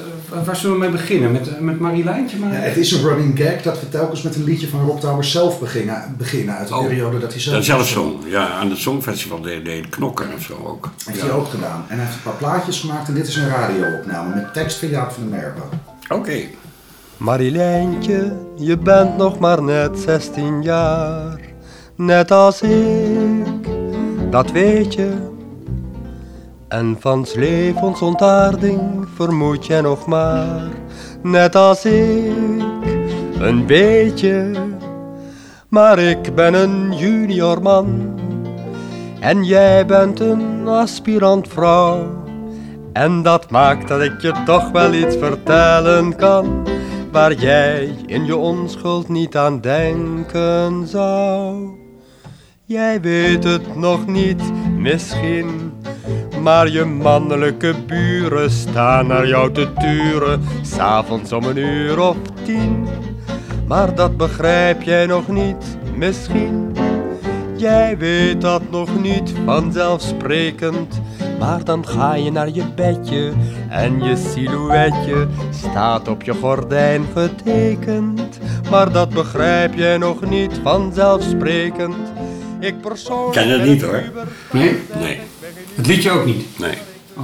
waar 0.45 0.55
zullen 0.55 0.75
we 0.75 0.81
mee 0.81 0.89
beginnen? 0.91 1.31
Met, 1.31 1.59
met 1.61 1.79
Marilijntje? 1.79 2.37
Maar... 2.37 2.53
Ja, 2.53 2.59
het 2.59 2.77
is 2.77 2.91
een 2.91 3.01
running 3.07 3.39
gag 3.39 3.61
dat 3.61 3.79
we 3.79 3.89
telkens 3.89 4.21
met 4.21 4.35
een 4.35 4.43
liedje 4.43 4.67
van 4.67 4.85
Rob 4.87 4.99
Tauber 4.99 5.23
zelf 5.23 5.59
beginnen, 5.59 6.15
beginnen 6.17 6.55
uit 6.55 6.67
de 6.67 6.75
Oh, 6.75 6.81
periode 6.87 7.19
dat 7.19 7.31
hij 7.31 7.41
zelf... 7.41 7.55
Dat 7.55 7.65
zelf 7.65 7.87
zong. 7.87 8.13
Ja, 8.27 8.47
aan 8.49 8.69
het 8.69 8.77
Songfestival 8.79 9.41
deed 9.41 9.65
deed 9.65 9.89
knokken 9.89 10.27
of 10.35 10.41
zo 10.43 10.53
ook. 10.65 10.89
Heeft 11.05 11.19
Ja. 11.19 11.25
hij 11.25 11.33
ook 11.35 11.47
gedaan. 11.49 11.85
En 11.87 11.95
hij 11.97 12.05
heeft 12.05 12.15
een 12.17 12.23
paar 12.23 12.33
plaatjes 12.33 12.79
gemaakt 12.79 13.07
en 13.07 13.13
dit 13.13 13.27
is 13.27 13.35
een 13.35 13.47
radioopname 13.49 14.35
met 14.35 14.53
tekst 14.53 14.77
van 14.77 14.87
Jaap 14.89 15.11
van 15.11 15.29
der 15.29 15.39
Merwe. 15.39 15.61
Oké. 16.09 16.37
Marilijntje, 17.17 18.35
je 18.55 18.77
bent 18.77 19.17
nog 19.17 19.39
maar 19.39 19.63
net 19.63 19.99
16 19.99 20.61
jaar, 20.61 21.39
net 21.95 22.31
als 22.31 22.61
ik, 22.61 23.45
dat 24.31 24.51
weet 24.51 24.93
je. 24.93 25.33
En 26.75 26.95
van 26.99 27.25
levens 27.35 28.01
ontaarding 28.01 29.07
vermoed 29.15 29.65
je 29.65 29.81
nog 29.81 30.05
maar, 30.05 30.69
net 31.21 31.55
als 31.55 31.85
ik, 31.85 32.63
een 33.39 33.65
beetje. 33.65 34.51
Maar 35.69 35.99
ik 35.99 36.35
ben 36.35 36.53
een 36.53 36.97
junior 36.97 37.61
man 37.61 38.19
en 39.19 39.43
jij 39.43 39.85
bent 39.85 40.19
een 40.19 40.67
aspirant 40.67 41.47
vrouw. 41.47 42.23
En 42.93 43.21
dat 43.21 43.49
maakt 43.49 43.87
dat 43.87 44.01
ik 44.01 44.21
je 44.21 44.33
toch 44.45 44.71
wel 44.71 44.93
iets 44.93 45.15
vertellen 45.15 46.15
kan 46.15 46.67
Waar 47.11 47.33
jij 47.33 47.95
in 48.05 48.25
je 48.25 48.35
onschuld 48.35 49.09
niet 49.09 49.37
aan 49.37 49.61
denken 49.61 50.87
zou 50.87 51.69
Jij 52.65 53.01
weet 53.01 53.43
het 53.43 53.75
nog 53.75 54.07
niet, 54.07 54.41
misschien 54.77 55.64
Maar 56.45 56.69
je 56.69 56.83
mannelijke 56.83 57.73
buren 57.87 58.51
staan 58.51 59.07
naar 59.07 59.27
jou 59.27 59.51
te 59.51 59.73
turen 59.73 60.41
S'avonds 60.61 61.31
om 61.31 61.43
een 61.43 61.57
uur 61.57 61.99
of 61.99 62.17
tien 62.43 62.87
Maar 63.67 63.95
dat 63.95 64.17
begrijp 64.17 64.81
jij 64.81 65.05
nog 65.05 65.27
niet, 65.27 65.77
misschien. 65.95 66.75
Jij 67.57 67.97
weet 67.97 68.41
dat 68.41 68.61
nog 68.71 69.01
niet 69.01 69.33
vanzelfsprekend. 69.45 71.01
Maar 71.39 71.63
dan 71.63 71.87
ga 71.87 72.15
je 72.15 72.31
naar 72.31 72.49
je 72.49 72.63
bedje 72.75 73.33
en 73.69 74.03
je 74.03 74.15
silhouetje 74.15 75.27
staat 75.49 76.07
op 76.07 76.23
je 76.23 76.33
gordijn 76.33 77.05
getekend. 77.13 78.39
Maar 78.69 78.91
dat 78.91 79.09
begrijp 79.09 79.73
jij 79.73 79.97
nog 79.97 80.29
niet 80.29 80.59
vanzelfsprekend. 80.63 82.13
Ik 82.59 82.81
persoonlijk. 82.81 83.31
Ken 83.31 83.49
het 83.49 83.63
niet 83.63 83.81
hoor. 83.81 84.03
Nee? 84.51 84.77
Nee, 84.99 85.19
Het 85.75 85.87
liedje 85.87 86.11
ook 86.11 86.25
niet. 86.25 86.59
nee. 86.59 86.77
Oh. 87.13 87.23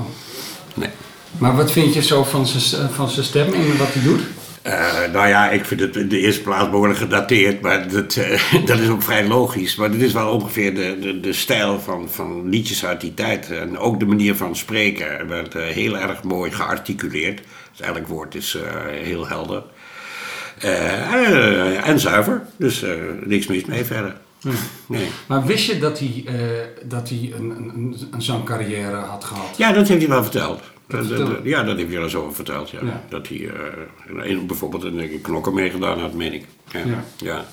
Nee. 0.73 0.89
Maar 1.37 1.55
wat 1.55 1.71
vind 1.71 1.93
je 1.93 2.01
zo 2.01 2.23
van 2.23 2.47
zijn 2.47 2.89
van 2.89 3.09
zijn 3.09 3.25
stem 3.25 3.53
en 3.53 3.77
wat 3.77 3.93
hij 3.93 4.03
doet? 4.03 4.21
Eh, 4.61 5.11
nou 5.13 5.27
ja, 5.27 5.49
ik 5.49 5.65
vind 5.65 5.79
het 5.79 5.95
in 5.95 6.09
de 6.09 6.19
eerste 6.19 6.41
plaats 6.41 6.69
behoorlijk 6.69 6.99
gedateerd, 6.99 7.61
maar 7.61 7.87
dat, 7.87 8.15
eh, 8.15 8.41
dat 8.65 8.79
is 8.79 8.89
ook 8.89 9.03
vrij 9.03 9.27
logisch. 9.27 9.75
Maar 9.75 9.91
dit 9.91 10.01
is 10.01 10.13
wel 10.13 10.29
ongeveer 10.29 10.75
de, 10.75 10.97
de, 10.99 11.19
de 11.19 11.33
stijl 11.33 11.79
van, 11.79 12.09
van 12.09 12.49
liedjes 12.49 12.85
uit 12.85 13.01
die 13.01 13.13
tijd. 13.13 13.51
En 13.51 13.77
ook 13.77 13.99
de 13.99 14.05
manier 14.05 14.35
van 14.35 14.55
spreken 14.55 15.27
werd 15.27 15.55
eh, 15.55 15.63
heel 15.63 15.97
erg 15.97 16.23
mooi 16.23 16.51
gearticuleerd. 16.51 17.39
Het 17.71 17.79
eigenlijk 17.79 18.07
woord 18.07 18.35
is 18.35 18.55
eh, 18.55 19.03
heel 19.03 19.27
helder. 19.27 19.63
En 21.83 21.99
zuiver, 21.99 22.41
dus 22.57 22.83
eh, 22.83 22.91
niks 23.23 23.47
mis 23.47 23.65
mee 23.65 23.85
verder. 23.85 24.15
Nee. 24.85 25.07
Maar 25.27 25.45
wist 25.45 25.65
je 25.65 25.79
dat 25.79 25.99
hij, 25.99 26.23
eh, 26.25 26.33
dat 26.83 27.09
hij 27.09 27.33
een, 27.37 27.49
een, 27.49 27.95
een 28.11 28.21
zangcarrière 28.21 28.95
had 28.95 29.23
gehad? 29.23 29.57
Ja, 29.57 29.71
dat 29.71 29.87
heeft 29.87 30.01
hij 30.01 30.09
wel 30.09 30.23
verteld. 30.23 30.59
Dat- 30.87 31.05
vertelde. 31.05 31.33
dat- 31.33 31.43
ja, 31.43 31.63
dat 31.63 31.75
heeft 31.75 31.87
hij 31.87 31.95
wel 31.97 32.03
eens 32.05 32.15
over 32.15 32.33
verteld. 32.33 32.69
Ja. 32.69 32.79
Ja. 32.83 33.01
Dat 33.09 33.27
hij 33.27 33.49
eh, 34.27 34.37
bijvoorbeeld 34.47 34.83
een 34.83 35.19
knokken 35.21 35.53
meegedaan 35.53 35.99
had, 35.99 36.13
meen 36.13 36.33
ik. 36.33 36.45
Ja. 36.71 36.79
Ja. 36.79 37.03
ja. 37.17 37.45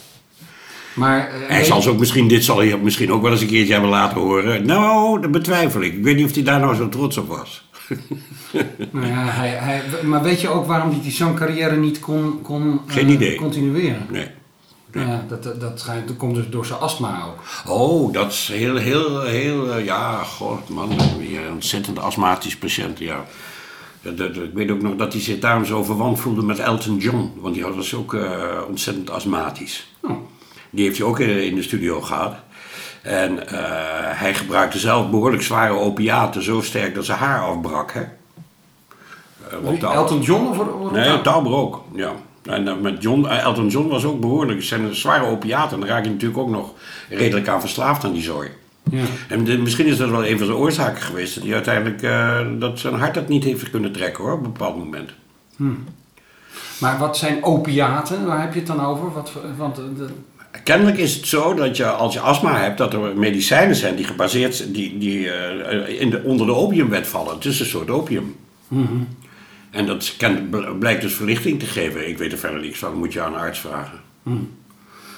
Maar, 0.94 1.28
eh, 1.28 1.48
Hij 1.48 1.64
zal 1.64 1.82
ze 1.82 1.90
ook 1.90 1.98
misschien, 1.98 2.28
dit 2.28 2.44
zal 2.44 2.58
hij 2.58 2.78
misschien 2.78 3.12
ook 3.12 3.22
wel 3.22 3.30
eens 3.32 3.40
een 3.40 3.46
keertje 3.46 3.72
hebben 3.72 3.90
laten 3.90 4.20
horen. 4.20 4.66
Nou, 4.66 5.20
dat 5.20 5.30
betwijfel 5.30 5.80
ik. 5.82 5.92
Ik 5.94 6.02
weet 6.02 6.16
niet 6.16 6.24
of 6.24 6.34
hij 6.34 6.42
daar 6.42 6.60
nou 6.60 6.74
zo 6.74 6.88
trots 6.88 7.16
op 7.16 7.28
was. 7.28 7.68
nou 8.92 9.06
ja, 9.06 9.24
hij, 9.24 9.48
hij, 9.48 9.82
maar 10.04 10.22
weet 10.22 10.40
je 10.40 10.48
ook 10.48 10.66
waarom 10.66 10.90
hij 10.90 11.00
die 11.02 11.12
zangcarrière 11.12 11.76
niet 11.76 12.00
kon, 12.00 12.42
kon 12.42 12.80
Geen 12.86 13.08
idee. 13.08 13.34
continueren? 13.36 14.06
Nee. 14.10 14.26
Ja, 14.92 15.24
dat, 15.28 15.42
dat, 15.42 15.60
dat, 15.60 15.80
schijnt- 15.80 16.08
dat 16.08 16.16
komt 16.16 16.34
dus 16.34 16.48
door 16.48 16.66
zijn 16.66 16.78
astma 16.78 17.22
ook. 17.26 17.70
Oh, 17.72 18.12
dat 18.12 18.32
is 18.32 18.48
heel, 18.52 18.76
heel, 18.76 19.22
heel, 19.22 19.72
eh, 19.72 19.84
ja, 19.84 20.22
god 20.22 20.68
man, 20.68 20.90
een 20.90 21.52
ontzettend 21.52 21.98
astmatisch 21.98 22.56
patiënt, 22.56 22.98
ja. 22.98 23.24
Ik 24.02 24.50
weet 24.54 24.70
ook 24.70 24.82
nog 24.82 24.96
dat 24.96 25.12
hij 25.12 25.22
zich 25.22 25.38
daarom 25.38 25.64
zo 25.64 25.84
verwant 25.84 26.20
voelde 26.20 26.42
met 26.42 26.58
Elton 26.58 26.96
John, 26.96 27.32
want 27.40 27.54
die 27.54 27.66
was 27.66 27.94
ook 27.94 28.14
eh, 28.14 28.60
ontzettend 28.68 29.10
astmatisch. 29.10 29.94
Oh. 30.00 30.10
Die 30.70 30.84
heeft 30.84 30.98
hij 30.98 31.06
ook 31.06 31.18
in, 31.18 31.54
de 31.54 31.62
studio 31.62 32.00
gehad. 32.00 32.34
En 33.02 33.48
eh, 33.48 33.58
hij 34.18 34.34
gebruikte 34.34 34.78
zelf 34.78 35.10
behoorlijk 35.10 35.42
zware 35.42 35.72
opiaten, 35.72 36.42
zo 36.42 36.60
sterk 36.60 36.94
dat 36.94 37.04
zijn 37.04 37.18
haar 37.18 37.40
afbrak, 37.40 37.92
hè. 37.92 38.04
Tauber. 39.50 39.90
Elton 39.90 40.20
John 40.20 40.46
of, 40.46 40.58
of 40.58 40.90
Nee, 40.90 41.20
Tauber 41.20 41.52
ook, 41.52 41.82
ja. 41.94 42.12
En 42.48 42.68
eh, 42.68 42.74
met 42.76 43.02
John, 43.02 43.24
eh, 43.26 43.42
Elton 43.44 43.68
John 43.68 43.88
was 43.88 44.04
ook 44.04 44.20
behoorlijk. 44.20 44.58
Het 44.58 44.68
zijn 44.68 44.94
zware 44.94 45.24
opiaten. 45.24 45.74
En 45.74 45.80
daar 45.80 45.88
raak 45.96 46.04
je 46.04 46.10
natuurlijk 46.10 46.40
ook 46.40 46.50
nog 46.50 46.72
redelijk 47.08 47.48
aan 47.48 47.60
verslaafd 47.60 48.04
aan 48.04 48.12
die 48.12 48.22
zooi. 48.22 48.48
Ja. 48.90 49.02
En 49.28 49.44
de- 49.44 49.58
misschien 49.58 49.86
is 49.86 49.96
dat 49.96 50.10
wel 50.10 50.26
een 50.26 50.38
van 50.38 50.46
de 50.46 50.56
oorzaken 50.56 51.02
geweest. 51.02 51.34
Dat 51.34 51.44
hij 51.44 51.54
uiteindelijk 51.54 52.02
eh, 52.02 52.38
dat 52.58 52.78
zijn 52.78 52.94
hart 52.94 53.14
dat 53.14 53.28
niet 53.28 53.44
heeft 53.44 53.70
kunnen 53.70 53.92
trekken 53.92 54.24
hoor, 54.24 54.32
op 54.32 54.44
een 54.44 54.52
bepaald 54.52 54.76
moment. 54.76 55.10
Maar 56.80 56.98
wat 56.98 57.16
zijn 57.16 57.44
opiaten? 57.44 58.26
Waar 58.26 58.40
heb 58.40 58.52
je 58.52 58.58
het 58.58 58.68
dan 58.68 58.80
over? 58.84 59.12
Wat, 59.12 59.32
want, 59.56 59.76
de, 59.76 60.06
Kennelijk 60.64 60.96
is 60.98 61.14
het 61.14 61.26
zo 61.26 61.54
dat 61.54 61.76
je 61.76 61.86
als 61.86 62.14
je 62.14 62.20
astma 62.20 62.58
hebt, 62.58 62.78
dat 62.78 62.92
er 62.92 63.16
medicijnen 63.16 63.76
zijn 63.76 63.96
die 63.96 64.04
gebaseerd 64.04 64.54
zijn, 64.54 64.72
die, 64.72 64.98
die 64.98 65.24
in 65.98 66.10
de, 66.10 66.22
onder 66.24 66.46
de 66.46 66.54
opiumwet 66.54 67.06
vallen. 67.06 67.34
Het 67.34 67.44
is 67.44 67.60
een 67.60 67.66
soort 67.66 67.90
opium. 67.90 68.34
En 69.78 69.86
dat 69.86 70.14
kan, 70.16 70.48
blijkt 70.78 71.02
dus 71.02 71.14
verlichting 71.14 71.58
te 71.58 71.66
geven. 71.66 72.08
Ik 72.08 72.18
weet 72.18 72.32
er 72.32 72.38
verder 72.38 72.60
niks 72.60 72.78
van, 72.78 72.94
moet 72.94 73.12
je 73.12 73.20
aan 73.20 73.32
een 73.32 73.40
arts 73.40 73.58
vragen. 73.58 74.00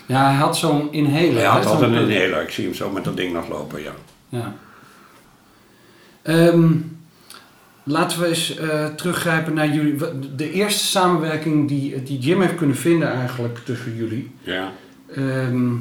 ja, 0.07 0.25
hij 0.25 0.35
had 0.35 0.57
zo'n 0.57 0.93
inhaler. 0.93 1.35
Hij 1.35 1.45
had 1.45 1.67
altijd 1.67 1.93
een 1.93 2.11
inhaler, 2.11 2.43
ik 2.43 2.51
zie 2.51 2.65
hem 2.65 2.75
zo 2.75 2.91
met 2.91 3.05
dat 3.05 3.17
ding 3.17 3.33
nog 3.33 3.49
lopen, 3.49 3.83
ja. 3.83 3.93
Ja. 4.29 4.55
Ehm, 6.23 6.73
laten 7.83 8.21
we 8.21 8.27
eens 8.27 8.57
eh, 8.57 8.87
teruggrijpen 8.87 9.55
naar 9.55 9.69
jullie. 9.69 9.97
De 10.37 10.53
eerste 10.53 10.85
samenwerking 10.85 11.69
die, 11.69 12.03
die 12.03 12.19
Jim 12.19 12.41
heeft 12.41 12.55
kunnen 12.55 12.77
vinden 12.77 13.13
eigenlijk 13.13 13.59
tussen 13.65 13.97
jullie... 13.97 14.31
Ja. 14.43 14.73
ehm, 15.15 15.73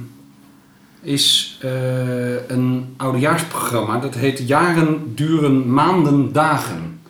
is 1.01 1.57
eh, 1.61 2.49
een 2.49 2.93
oudejaarsprogramma. 2.97 3.99
Dat 3.99 4.15
heet 4.15 4.47
Jaren 4.47 5.15
duren 5.15 5.73
maanden 5.73 6.31
dagen. 6.31 7.01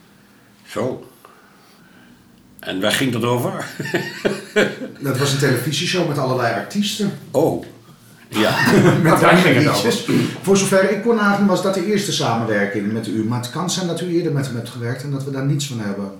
Zo. 0.66 1.09
En 2.60 2.82
waar 2.82 2.92
ging 2.92 3.12
dat 3.12 3.24
over? 3.24 3.66
Dat 5.00 5.18
was 5.18 5.34
een 5.34 5.40
televisieshow 5.40 6.08
met 6.08 6.18
allerlei 6.18 6.54
artiesten. 6.54 7.12
Oh. 7.32 7.66
Ja. 8.30 8.58
Met 9.04 9.20
daar 9.20 9.38
ging 9.38 9.56
het 9.56 9.66
liedjes. 9.66 10.06
Voor 10.42 10.58
zover 10.58 10.92
ik 10.92 11.02
kon 11.02 11.16
nagaan 11.16 11.48
was 11.48 11.64
dat 11.64 11.74
de 11.74 11.86
eerste 11.86 12.12
samenwerking 12.12 12.92
met 12.92 13.08
u. 13.08 13.24
Maar 13.24 13.40
het 13.40 13.50
kan 13.50 13.70
zijn 13.70 13.88
dat 13.88 14.02
u 14.02 14.16
eerder 14.16 14.32
met 14.32 14.46
hem 14.46 14.56
hebt 14.56 14.70
gewerkt 14.70 15.04
en 15.04 15.12
dat 15.12 15.24
we 15.24 15.32
daar 15.32 15.46
niets 15.46 15.68
van 15.68 15.80
hebben. 15.80 16.12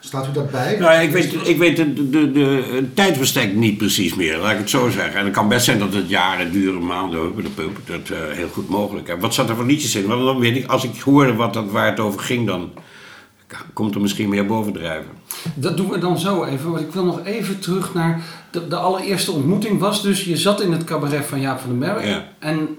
Staat 0.00 0.26
u 0.26 0.32
dat 0.32 0.50
bij? 0.50 0.76
Nou, 0.78 0.92
ja, 0.92 0.98
ik 0.98 1.10
weet, 1.10 1.48
ik 1.48 1.58
weet 1.58 1.76
de, 1.76 2.10
de, 2.10 2.32
de, 2.32 3.52
niet 3.54 3.78
precies 3.78 4.14
meer, 4.14 4.36
laat 4.36 4.52
ik 4.52 4.58
het 4.58 4.70
zo 4.70 4.88
zeggen. 4.88 5.18
En 5.18 5.24
het 5.24 5.34
kan 5.34 5.48
best 5.48 5.64
zijn 5.64 5.78
dat 5.78 5.94
het 5.94 6.08
jaren 6.08 6.52
duren, 6.52 6.86
maanden, 6.86 7.20
hup, 7.20 7.36
hup, 7.36 7.56
hup, 7.56 7.78
dat 7.84 8.08
uh, 8.08 8.18
heel 8.30 8.48
goed 8.48 8.68
mogelijk. 8.68 9.08
En 9.08 9.20
wat 9.20 9.34
zat 9.34 9.48
er 9.48 9.56
voor 9.56 9.66
liedjes 9.66 9.94
in? 9.94 10.06
Want 10.06 10.24
dan 10.24 10.38
weet 10.38 10.56
ik, 10.56 10.66
als 10.66 10.84
ik 10.84 11.00
hoorde 11.00 11.34
wat 11.34 11.54
dat, 11.54 11.70
waar 11.70 11.86
het 11.86 12.00
over 12.00 12.20
ging, 12.20 12.46
dan 12.46 12.70
komt 13.72 13.94
er 13.94 14.00
misschien 14.00 14.28
meer 14.28 14.46
bovendrijven. 14.46 15.10
Dat 15.54 15.76
doen 15.76 15.88
we 15.90 15.98
dan 15.98 16.18
zo 16.18 16.44
even. 16.44 16.70
Want 16.70 16.82
ik 16.82 16.92
wil 16.92 17.04
nog 17.04 17.20
even 17.24 17.58
terug 17.60 17.94
naar 17.94 18.22
de, 18.50 18.68
de 18.68 18.76
allereerste 18.76 19.32
ontmoeting. 19.32 19.80
Was 19.80 20.02
dus, 20.02 20.24
je 20.24 20.36
zat 20.36 20.60
in 20.60 20.72
het 20.72 20.84
cabaret 20.84 21.24
van 21.26 21.40
Jaap 21.40 21.58
van 21.60 21.68
den 21.70 21.78
Berg. 21.78 22.06
Ja. 22.08 22.24
En 22.38 22.76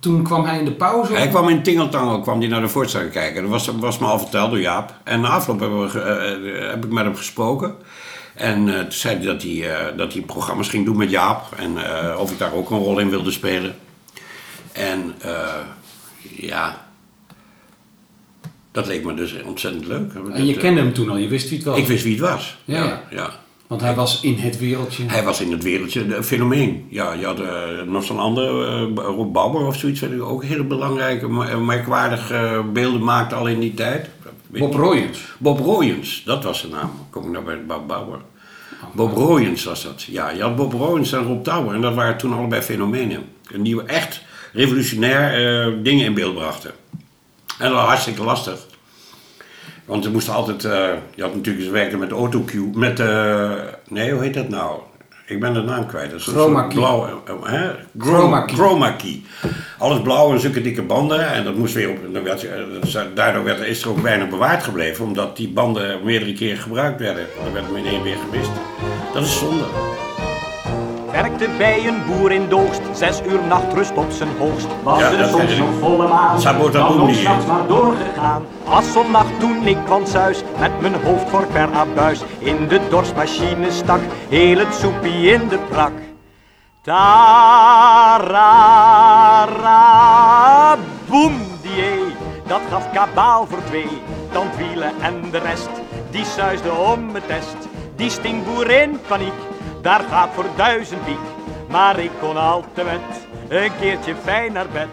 toen 0.00 0.22
kwam 0.22 0.44
hij 0.44 0.58
in 0.58 0.64
de 0.64 0.72
pauze. 0.72 1.12
Hij 1.12 1.28
kwam 1.28 1.48
in 1.48 1.62
Tingeltangel, 1.62 2.20
kwam 2.20 2.38
hij 2.38 2.48
naar 2.48 2.60
de 2.60 2.68
voorstelling 2.68 3.10
kijken. 3.10 3.42
Dat 3.42 3.50
was, 3.50 3.66
was 3.66 3.98
me 3.98 4.06
al 4.06 4.18
verteld 4.18 4.50
door 4.50 4.60
Jaap. 4.60 4.94
En 5.04 5.20
na 5.20 5.28
afloop 5.28 5.60
hebben 5.60 5.82
we, 5.82 5.88
ge- 5.88 6.00
eh, 6.00 6.70
heb 6.70 6.84
ik 6.84 6.90
met 6.92 7.04
hem 7.04 7.16
gesproken. 7.16 7.74
En 8.34 8.68
eh, 8.74 8.80
toen 8.80 8.92
zei 8.92 9.16
hij 9.16 9.24
dat 9.26 9.42
hij, 9.42 9.70
eh, 9.74 9.96
dat 9.96 10.12
hij 10.12 10.22
programma's 10.22 10.68
ging 10.68 10.84
doen 10.84 10.96
met 10.96 11.10
Jaap. 11.10 11.42
En 11.56 11.84
eh, 12.10 12.18
of 12.20 12.30
ik 12.30 12.38
daar 12.38 12.52
ook 12.54 12.70
een 12.70 12.78
rol 12.78 12.98
in 12.98 13.10
wilde 13.10 13.30
spelen. 13.30 13.74
En 14.72 15.14
eh, 15.20 15.38
ja, 16.36 16.86
dat 18.72 18.86
leek 18.86 19.04
me 19.04 19.14
dus 19.14 19.34
ontzettend 19.44 19.86
leuk. 19.86 20.12
En 20.32 20.46
je 20.46 20.52
Dat, 20.52 20.62
kende 20.62 20.80
hem 20.80 20.92
toen 20.92 21.10
al, 21.10 21.16
je 21.16 21.28
wist 21.28 21.48
wie 21.48 21.58
het 21.58 21.66
was. 21.66 21.78
Ik 21.78 21.86
wist 21.86 22.04
wie 22.04 22.12
het 22.12 22.20
was. 22.30 22.56
Ja. 22.64 22.84
ja. 22.84 23.02
ja. 23.10 23.40
Want 23.66 23.80
hij 23.84 23.94
was 23.94 24.20
in 24.20 24.38
het 24.38 24.58
wereldje. 24.58 25.04
Hij 25.06 25.22
was 25.24 25.40
in 25.40 25.52
het 25.52 25.62
wereldje 25.62 26.14
een 26.16 26.24
fenomeen. 26.24 26.86
Ja, 26.88 27.12
je 27.12 27.24
had 27.24 27.40
eh, 27.40 27.82
nog 27.86 28.04
zo'n 28.04 28.18
ander, 28.18 28.66
eh, 28.68 28.82
Rob 28.94 29.32
Bauer 29.32 29.66
of 29.66 29.76
zoiets, 29.76 30.00
wat 30.00 30.20
ook 30.20 30.44
hele 30.44 30.64
belangrijke, 30.64 31.28
maar- 31.28 31.58
merkwaardige 31.60 32.34
eh, 32.34 32.60
beelden 32.72 33.04
maakte 33.04 33.34
al 33.34 33.48
in 33.48 33.60
die 33.60 33.74
tijd. 33.74 34.08
Bob. 34.46 34.74
Royens. 34.74 35.18
Bob 35.38 35.58
Royens, 35.58 36.22
dat 36.24 36.44
was 36.44 36.58
zijn 36.58 36.72
naam. 36.72 36.90
Kom 37.10 37.24
ik 37.24 37.30
nou 37.30 37.44
bij 37.44 37.64
Bob 37.66 37.88
Bauer. 37.88 38.20
Bob 38.92 39.12
Royens 39.12 39.64
was 39.64 39.82
dat. 39.82 40.02
Ja, 40.02 40.30
je 40.30 40.42
had 40.42 40.56
Bob 40.56 40.72
Royens 40.72 41.12
en 41.12 41.22
Rob 41.22 41.44
Tauber 41.44 41.74
en 41.74 41.80
dat 41.80 41.94
waren 41.94 42.16
toen 42.18 42.32
allebei 42.32 42.62
fenomenen. 42.62 43.24
En 43.52 43.62
die 43.62 43.82
echt 43.82 44.22
revolutionair 44.52 45.32
eh, 45.66 45.72
dingen 45.82 46.04
in 46.04 46.14
beeld 46.14 46.34
brachten. 46.34 46.70
En 47.62 47.68
dat 47.68 47.76
was 47.76 47.86
hartstikke 47.86 48.22
lastig. 48.22 48.58
Want 49.84 50.04
ze 50.04 50.10
moesten 50.10 50.34
altijd, 50.34 50.64
eh, 50.64 50.88
je 51.14 51.22
had 51.22 51.34
natuurlijk 51.34 51.64
eens 51.64 51.72
werken 51.72 51.98
met 51.98 52.10
autocue, 52.10 52.70
met, 52.74 53.00
eh, 53.00 53.52
nee, 53.88 54.12
hoe 54.12 54.22
heet 54.22 54.34
dat 54.34 54.48
nou? 54.48 54.80
Ik 55.26 55.40
ben 55.40 55.54
de 55.54 55.62
naam 55.62 55.86
kwijt. 55.86 56.10
Dat 56.10 56.20
is 56.20 56.26
een 56.26 56.32
Chroma 56.32 56.62
key. 56.62 56.74
Blauw, 56.74 57.22
eh, 57.26 57.34
hè? 57.42 57.70
Chroma 57.98 58.40
key. 58.40 58.56
Chroma 58.56 58.90
key. 58.90 59.22
Alles 59.78 60.00
blauw 60.02 60.32
en 60.32 60.40
zulke 60.40 60.62
dikke 60.62 60.82
banden. 60.82 61.32
En 61.32 61.44
dat 61.44 61.56
moest 61.56 61.74
weer 61.74 61.90
op. 61.90 62.12
Dan 62.12 62.22
werd, 62.22 62.46
eh, 62.46 63.00
daardoor 63.14 63.44
werd, 63.44 63.60
is 63.60 63.82
er 63.82 63.88
ook 63.88 63.98
weinig 63.98 64.28
bewaard 64.28 64.62
gebleven, 64.62 65.04
omdat 65.04 65.36
die 65.36 65.48
banden 65.48 66.04
meerdere 66.04 66.32
keren 66.32 66.62
gebruikt 66.62 67.00
werden. 67.00 67.26
Dan 67.44 67.52
werd 67.52 67.66
hem 67.66 67.76
in 67.76 67.86
één 67.86 68.02
weer 68.02 68.16
gemist. 68.30 68.50
Dat 69.12 69.22
is 69.22 69.38
zonde. 69.38 69.64
Werkte 71.12 71.48
bij 71.58 71.86
een 71.86 72.02
boer 72.06 72.32
in 72.32 72.48
Doogst, 72.48 72.80
zes 72.92 73.20
uur 73.26 73.40
nachtrust 73.48 73.92
op 73.96 74.10
zijn 74.10 74.28
hoogst. 74.38 74.66
Was 74.82 74.98
Ja, 74.98 75.10
er 75.12 75.28
soms 75.28 75.56
nog 75.56 75.68
volle 75.80 76.08
maan, 76.08 76.40
dan 76.72 77.06
die- 77.06 77.14
s'nachts 77.14 77.46
maar 77.46 77.66
doorgegaan. 77.66 78.42
Was 78.64 78.92
zo'n 78.92 79.10
nacht 79.10 79.40
toen 79.40 79.66
ik 79.66 79.76
kwam 79.84 80.04
thuis, 80.04 80.42
met 80.58 80.80
mijn 80.80 80.94
hoofd 81.04 81.28
voor 81.30 81.46
per 81.46 81.68
abuis. 81.74 82.20
In 82.38 82.68
de 82.68 82.80
dorsmachine 82.88 83.70
stak, 83.70 84.00
heel 84.28 84.58
het 84.58 84.74
soepie 84.74 85.30
in 85.32 85.48
de 85.48 85.58
prak. 85.58 85.92
Tarara, 89.42 90.76
boem, 91.08 91.34
die 91.62 92.14
dat 92.46 92.60
gaf 92.70 92.90
kabaal 92.92 93.46
voor 93.50 93.64
twee. 93.64 93.88
Tandwielen 94.32 94.92
en 95.00 95.30
de 95.30 95.38
rest, 95.38 95.68
die 96.10 96.24
suisde 96.24 96.70
om 96.72 97.14
het 97.14 97.26
test. 97.26 97.56
Die 97.96 98.10
stingboer 98.10 98.70
in 98.70 99.00
paniek, 99.08 99.32
daar 99.82 100.04
gaat 100.10 100.28
voor 100.32 100.46
duizend 100.56 101.04
piek. 101.04 101.18
maar 101.68 101.98
ik 101.98 102.10
kon 102.20 102.36
al 102.36 102.64
te 102.74 102.84
met 102.84 103.26
een 103.48 103.70
keertje 103.80 104.14
fijn 104.14 104.52
naar 104.52 104.68
bed. 104.72 104.88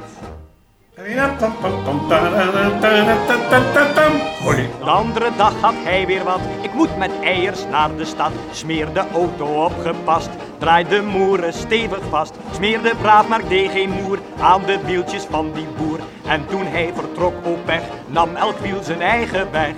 De 4.80 4.90
andere 4.90 5.30
dag 5.38 5.54
had 5.62 5.74
hij 5.78 6.06
weer 6.06 6.24
wat. 6.24 6.40
Ik 6.62 6.74
moet 6.74 6.98
met 6.98 7.12
eiers 7.22 7.66
naar 7.72 7.96
de 7.96 8.06
stad. 8.06 8.32
Smeer 8.52 8.94
de 8.94 9.04
auto 9.14 9.64
opgepast. 9.64 10.30
Draai 10.58 10.88
de 10.88 11.02
moeren 11.02 11.54
stevig 11.54 12.02
vast. 12.10 12.34
Smeerde 12.52 12.96
braaf, 13.02 13.28
maar 13.28 13.48
deed 13.48 13.72
geen 13.72 13.90
moer 13.90 14.20
aan 14.40 14.62
de 14.66 14.80
wieltjes 14.86 15.24
van 15.24 15.52
die 15.54 15.68
boer. 15.78 16.00
En 16.26 16.46
toen 16.48 16.66
hij 16.66 16.92
vertrok 16.96 17.34
op 17.46 17.66
weg, 17.66 17.82
nam 18.08 18.36
elk 18.36 18.60
wiel 18.60 18.84
zijn 18.84 19.02
eigen 19.02 19.52
weg. 19.52 19.74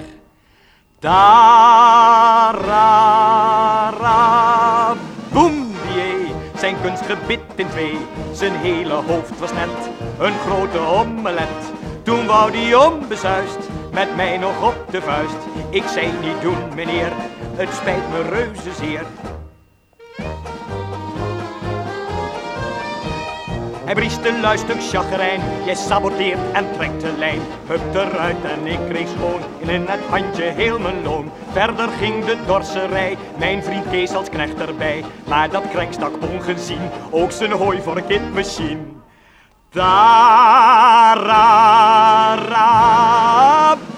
Tarara, 1.01 2.85
boem, 5.31 5.73
die 5.93 6.33
zijn 6.55 6.75
kunst 6.81 7.05
gebit 7.05 7.39
in 7.55 7.69
twee. 7.69 7.97
Zijn 8.31 8.55
hele 8.55 8.93
hoofd 8.93 9.39
was 9.39 9.53
net 9.53 9.89
een 10.19 10.39
grote 10.39 10.79
omelet. 10.79 11.71
Toen 12.03 12.25
wou 12.25 12.51
die 12.51 12.79
onbezuist 12.79 13.69
met 13.93 14.15
mij 14.15 14.37
nog 14.37 14.63
op 14.67 14.85
de 14.91 15.01
vuist. 15.01 15.37
Ik 15.69 15.83
zei 15.87 16.11
niet 16.21 16.41
doen, 16.41 16.75
meneer, 16.75 17.11
het 17.55 17.69
spijt 17.73 18.09
me 18.11 18.21
reuze 18.21 18.73
zeer. 18.73 19.05
Hij 23.85 23.93
briest 23.93 24.25
een 24.25 24.41
luistuk 24.41 24.83
chagrijn, 24.83 25.41
jij 25.65 25.75
saboteert 25.75 26.39
en 26.53 26.71
trekt 26.71 27.01
de 27.01 27.13
lijn. 27.17 27.41
Hup 27.67 27.95
eruit 27.95 28.43
en 28.43 28.65
ik 28.65 28.79
kreeg 28.89 29.07
schoon 29.07 29.41
in 29.57 29.85
het 29.87 29.99
handje 30.09 30.43
heel 30.43 30.79
mijn 30.79 31.03
loon. 31.03 31.31
Verder 31.51 31.89
ging 31.89 32.25
de 32.25 32.37
dorserij, 32.45 33.17
mijn 33.37 33.63
vriend 33.63 33.89
Kees 33.89 34.13
als 34.13 34.29
knecht 34.29 34.59
erbij. 34.59 35.03
Maar 35.27 35.49
dat 35.49 35.69
krenk 35.69 35.93
stak 35.93 36.13
ongezien, 36.31 36.89
ook 37.09 37.31
zijn 37.31 37.51
hooi 37.51 37.81
voor 37.81 38.01
kindmachine. 38.01 38.81
Tarara, 39.69 41.37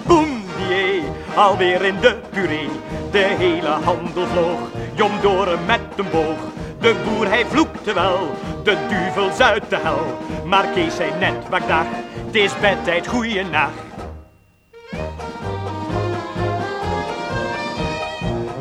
boem, 0.06 0.42
die 0.68 1.02
alweer 1.34 1.84
in 1.84 2.00
de 2.00 2.20
puree. 2.30 2.68
De 3.10 3.18
hele 3.18 3.68
handel 3.68 4.26
vloog, 4.26 4.58
jom 4.94 5.12
door 5.20 5.58
met 5.66 5.80
een 5.96 6.10
boog. 6.10 6.53
De 6.84 6.94
boer 7.04 7.28
hij 7.28 7.46
vloekte 7.46 7.92
wel, 7.92 8.30
de 8.62 8.76
duvels 8.88 9.40
uit 9.40 9.70
de 9.70 9.76
hel. 9.76 10.18
Maar 10.44 10.66
Kees 10.66 10.96
zei 10.96 11.10
net, 11.18 11.50
maar 11.50 11.66
dag, 11.66 11.86
het 12.26 12.34
is 12.34 12.60
bedtijd, 12.60 13.06
goeienacht. 13.06 13.72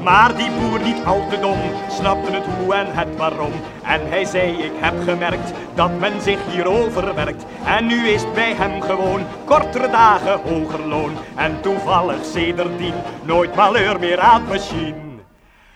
Maar 0.04 0.36
die 0.36 0.50
boer 0.52 0.80
niet 0.80 1.06
al 1.06 1.28
te 1.30 1.40
dom, 1.40 1.60
snapte 1.90 2.32
het 2.32 2.46
hoe 2.46 2.74
en 2.74 2.88
het 2.90 3.16
waarom. 3.18 3.52
En 3.84 4.10
hij 4.10 4.26
zei, 4.26 4.64
ik 4.64 4.74
heb 4.76 4.94
gemerkt 5.04 5.52
dat 5.76 6.00
men 6.00 6.22
zich 6.22 6.40
hier 6.52 6.68
overwerkt. 6.68 7.46
En 7.66 7.86
nu 7.86 8.08
is 8.08 8.32
bij 8.34 8.54
hem 8.54 8.82
gewoon 8.82 9.22
kortere 9.46 9.90
dagen, 9.90 10.40
hoger 10.40 10.88
loon. 10.88 11.12
En 11.36 11.62
toevallig 11.62 12.26
sedertdien 12.26 12.96
nooit 13.24 13.56
malheur 13.56 14.00
meer 14.00 14.20
aan 14.20 14.42
het 14.42 14.50
machine. 14.50 15.03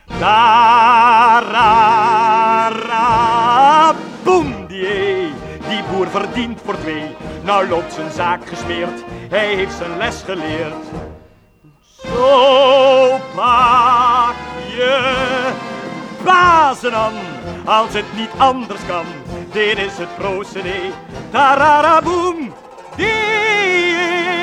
Tarara, 0.08 1.84
boem, 4.24 4.68
die, 4.68 5.34
die 5.70 5.84
boer 5.92 6.08
verdient 6.08 6.60
voor 6.66 6.78
twee. 6.80 7.16
Nou 7.44 7.68
loopt 7.68 7.94
zijn 7.94 8.12
zaak 8.12 8.48
gesmeerd, 8.48 9.04
hij 9.30 9.56
heeft 9.56 9.78
zijn 9.78 9.98
les 9.98 10.22
geleerd. 10.26 10.86
Zo 11.82 13.20
pak 13.36 14.36
je 14.68 15.52
bazen 16.24 16.94
aan, 16.94 17.14
als 17.66 17.94
het 17.94 18.16
niet 18.16 18.32
anders 18.38 18.86
kan. 18.88 19.06
Dit 19.52 19.78
is 19.78 19.98
het 19.98 20.16
procedé, 20.18 20.80
tarara, 21.32 22.02
boem, 22.02 22.54
die. 22.96 24.37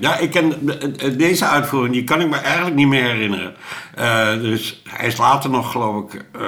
Ja, 0.00 0.16
ik 0.18 0.30
ken 0.30 0.66
de- 0.66 1.16
deze 1.16 1.46
uitvoering, 1.46 1.94
die 1.94 2.04
kan 2.04 2.20
ik 2.20 2.28
me 2.28 2.36
eigenlijk 2.36 2.76
niet 2.76 2.88
meer 2.88 3.04
herinneren. 3.04 3.54
Eh, 3.94 4.32
dus 4.40 4.82
hij 4.88 5.06
is 5.06 5.16
later 5.16 5.50
nog, 5.50 5.70
geloof 5.72 6.12
ik, 6.12 6.24
eh 6.32 6.44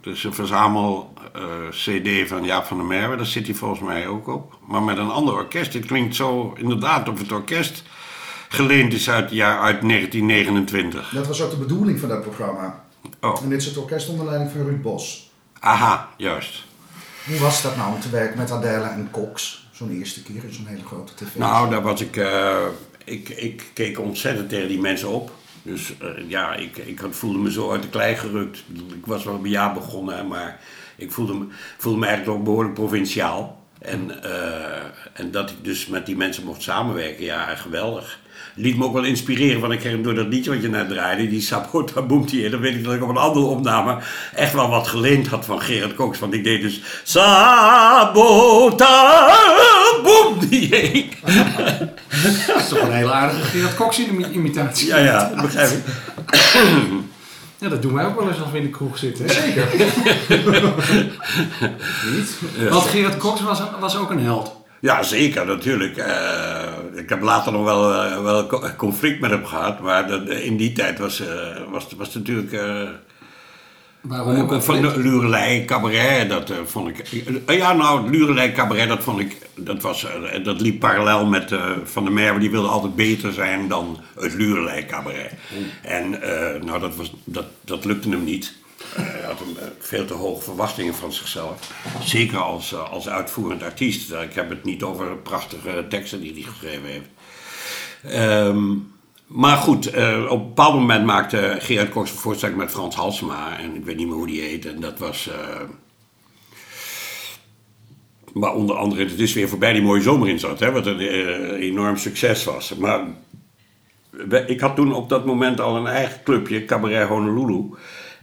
dus 0.00 0.24
een 0.24 0.34
verzamel 0.34 1.12
eh, 1.34 1.42
CD 1.70 2.28
van 2.28 2.44
Jaap 2.44 2.64
van 2.66 2.76
der 2.76 2.86
Merwe, 2.86 3.16
daar 3.16 3.26
zit 3.26 3.46
hij 3.46 3.54
volgens 3.54 3.80
mij 3.80 4.06
ook 4.06 4.28
op. 4.28 4.58
Maar 4.66 4.82
met 4.82 4.98
een 4.98 5.10
ander 5.10 5.34
orkest. 5.34 5.72
Dit 5.72 5.86
klinkt 5.86 6.14
zo 6.16 6.54
inderdaad 6.56 7.08
of 7.08 7.18
het 7.18 7.32
orkest 7.32 7.82
geleend 8.48 8.92
is 8.92 9.10
uit, 9.10 9.30
ja, 9.30 9.58
uit 9.60 9.82
1929. 9.82 11.10
Dat 11.14 11.26
was 11.26 11.42
ook 11.42 11.50
de 11.50 11.56
bedoeling 11.56 12.00
van 12.00 12.08
dat 12.08 12.22
programma. 12.22 12.84
Oh, 13.20 13.42
En 13.42 13.48
dit 13.48 13.60
is 13.60 13.66
het 13.66 13.76
orkest 13.76 14.08
onder 14.08 14.26
leiding 14.26 14.50
van 14.50 14.60
Ruud 14.62 14.82
Bos. 14.82 15.30
aha, 15.60 16.08
juist. 16.16 16.64
Hoe 17.26 17.38
was 17.38 17.62
dat 17.62 17.76
nou 17.76 17.94
om 17.94 18.00
te 18.00 18.10
werken 18.10 18.38
met 18.38 18.50
Adele 18.50 18.84
en 18.88 19.08
Cox? 19.10 19.66
Zo'n 19.78 19.90
eerste 19.90 20.22
keer 20.22 20.44
in 20.44 20.52
zo'n 20.52 20.66
hele 20.66 20.84
grote 20.84 21.14
tv. 21.14 21.34
Nou, 21.36 21.70
daar 21.70 21.82
was 21.82 22.00
ik, 22.00 22.16
eh, 22.16 22.66
ik, 23.04 23.28
ik 23.28 23.70
keek 23.72 24.00
ontzettend 24.00 24.48
tegen 24.48 24.68
die 24.68 24.80
mensen 24.80 25.08
op. 25.08 25.30
Dus 25.62 25.92
eh, 25.98 26.08
ja, 26.28 26.54
ik, 26.54 26.76
ik 26.76 26.98
had- 26.98 27.16
voelde 27.16 27.38
me 27.38 27.52
zo 27.52 27.70
uit 27.72 27.82
de 27.82 27.88
klei 27.88 28.16
gerukt. 28.16 28.64
Ik 28.94 29.06
was 29.06 29.24
wel 29.24 29.34
een 29.34 29.48
jaar 29.50 29.72
begonnen, 29.74 30.28
maar 30.28 30.60
ik 30.96 31.12
voelde 31.12 31.34
me, 31.34 31.46
voelde 31.78 31.98
me 31.98 32.06
eigenlijk 32.06 32.38
ook 32.38 32.44
behoorlijk 32.44 32.74
provinciaal. 32.74 33.62
En, 33.78 34.22
eh, 34.22 34.84
en 35.12 35.30
dat 35.30 35.50
ik 35.50 35.56
dus 35.64 35.86
met 35.86 36.06
die 36.06 36.16
mensen 36.16 36.44
mocht 36.44 36.62
samenwerken, 36.62 37.24
ja, 37.24 37.54
geweldig. 37.54 38.20
Liet 38.60 38.76
me 38.76 38.84
ook 38.84 38.92
wel 38.92 39.04
inspireren, 39.04 39.60
want 39.60 39.72
ik 39.72 39.78
kreeg 39.78 40.00
door 40.00 40.14
dat 40.14 40.26
liedje 40.26 40.50
wat 40.50 40.62
je 40.62 40.68
net 40.68 40.88
draaide, 40.88 41.28
die 41.28 41.40
Sabota 41.40 42.02
Boemtie, 42.02 42.50
dan 42.50 42.60
weet 42.60 42.74
ik 42.74 42.84
dat 42.84 42.94
ik 42.94 43.02
op 43.02 43.08
een 43.08 43.16
andere 43.16 43.44
opname 43.44 43.98
echt 44.34 44.52
wel 44.52 44.68
wat 44.68 44.88
geleend 44.88 45.26
had 45.26 45.44
van 45.44 45.60
Gerard 45.60 45.94
Cox. 45.94 46.18
Want 46.18 46.34
ik 46.34 46.44
deed 46.44 46.62
dus 46.62 46.82
Sabota 47.04 48.10
Boemtie. 50.02 51.08
Dat 52.46 52.56
is 52.56 52.68
toch 52.68 52.80
een 52.80 52.92
hele 52.92 53.12
aardige 53.12 53.42
Gerard 53.42 53.74
Cox 53.74 53.98
imitatie. 54.32 54.86
Ja, 54.86 54.98
ja, 54.98 55.32
begrijp 55.42 55.70
ik. 55.70 55.82
Ja, 57.58 57.68
dat 57.68 57.82
doen 57.82 57.94
wij 57.94 58.06
ook 58.06 58.18
wel 58.20 58.28
eens 58.28 58.40
als 58.40 58.50
we 58.50 58.56
in 58.56 58.62
de 58.62 58.70
kroeg 58.70 58.98
zitten. 58.98 59.30
Zeker. 59.30 59.68
Niet? 62.14 62.38
Want 62.70 62.84
Gerard 62.84 63.16
Cox 63.16 63.42
was, 63.42 63.62
was 63.80 63.96
ook 63.96 64.10
een 64.10 64.22
held. 64.22 64.57
Ja, 64.80 65.02
zeker, 65.02 65.46
natuurlijk. 65.46 65.96
Eh, 65.96 66.62
ik 66.94 67.08
heb 67.08 67.22
later 67.22 67.52
nog 67.52 67.64
wel, 67.64 67.94
eh, 67.94 68.22
wel 68.22 68.46
co- 68.46 68.70
conflict 68.76 69.20
met 69.20 69.30
hem 69.30 69.44
gehad, 69.46 69.80
maar 69.80 70.08
dat, 70.08 70.28
in 70.28 70.56
die 70.56 70.72
tijd 70.72 70.98
was, 70.98 71.20
eh, 71.20 71.36
was, 71.70 71.86
was 71.96 72.06
het 72.06 72.16
natuurlijk. 72.16 72.52
eh, 72.52 72.88
Waarom 74.00 74.40
ook 74.40 74.52
eh, 74.52 74.60
van 74.60 74.80
de 74.80 74.98
Lurelei 74.98 75.64
Cabaret, 75.64 76.28
dat 76.28 76.50
eh, 76.50 76.56
vond 76.64 76.88
ik. 76.88 76.98
eh, 77.46 77.56
ja, 77.58 77.72
nou, 77.72 78.10
Lurelei 78.10 78.52
Cabaret, 78.52 78.88
dat 78.88 79.02
vond 79.02 79.20
ik. 79.20 79.36
Dat, 79.54 79.82
was, 79.82 80.04
eh, 80.04 80.44
dat 80.44 80.60
liep 80.60 80.80
parallel 80.80 81.26
met 81.26 81.52
eh, 81.52 81.70
Van 81.84 82.04
der 82.04 82.12
Merwe, 82.12 82.38
die 82.40 82.50
wilde 82.50 82.68
altijd 82.68 82.94
beter 82.94 83.32
zijn 83.32 83.68
dan 83.68 83.98
het 84.20 84.34
Lurelei 84.34 84.86
Cabaret. 84.86 85.32
En 85.82 86.22
eh, 86.22 86.62
nou, 86.62 86.80
dat, 86.80 86.96
was, 86.96 87.12
dat, 87.24 87.44
dat 87.64 87.84
lukte 87.84 88.08
hem 88.08 88.24
niet. 88.24 88.54
Eh, 88.96 89.02
Hij 89.04 89.22
had 89.22 89.40
eh, 89.40 89.64
veel 89.78 90.04
te 90.04 90.14
hoge 90.14 90.42
verwachtingen 90.42 90.94
van 90.94 91.12
zichzelf. 91.12 91.72
Zeker 92.02 92.38
als, 92.38 92.72
eh, 92.72 92.90
als 92.92 93.08
uitvoerend 93.08 93.62
artiest. 93.62 94.12
Ik 94.12 94.32
heb 94.34 94.48
het 94.50 94.64
niet 94.64 94.82
over 94.82 95.16
prachtige 95.16 95.86
teksten 95.88 96.20
die 96.20 96.32
hij 96.32 96.42
geschreven 96.42 96.88
heeft. 96.88 97.08
Ehm, 98.02 98.74
maar 99.26 99.56
goed, 99.56 99.86
eh, 99.86 100.24
op 100.28 100.40
een 100.40 100.46
bepaald 100.46 100.74
moment 100.74 101.04
maakte 101.04 101.56
Gerard 101.58 101.88
Cox 101.90 102.10
een 102.10 102.16
voorstelling 102.16 102.58
met 102.58 102.70
Frans 102.70 102.94
Halsema. 102.96 103.58
En 103.58 103.74
ik 103.76 103.84
weet 103.84 103.96
niet 103.96 104.06
meer 104.06 104.16
hoe 104.16 104.26
die 104.26 104.40
heet. 104.40 104.66
En 104.66 104.80
dat 104.80 104.98
was... 104.98 105.28
eh, 105.28 105.60
maar 108.32 108.54
onder 108.54 108.76
andere, 108.76 109.04
het 109.04 109.18
is 109.20 109.32
weer 109.32 109.48
voorbij 109.48 109.72
die 109.72 109.82
mooie 109.82 110.02
zomer 110.02 110.28
in 110.28 110.38
zat. 110.38 110.60
Hè, 110.60 110.70
wat 110.72 110.86
een 110.86 111.00
eh, 111.00 111.60
enorm 111.66 111.96
succes 111.96 112.44
was. 112.44 112.74
Maar 112.74 113.00
ik 114.46 114.60
had 114.60 114.76
toen 114.76 114.92
op 114.94 115.08
dat 115.08 115.26
moment 115.26 115.60
al 115.60 115.76
een 115.76 115.86
eigen 115.86 116.22
clubje, 116.24 116.64
Cabaret 116.64 117.08
Honolulu. 117.08 117.64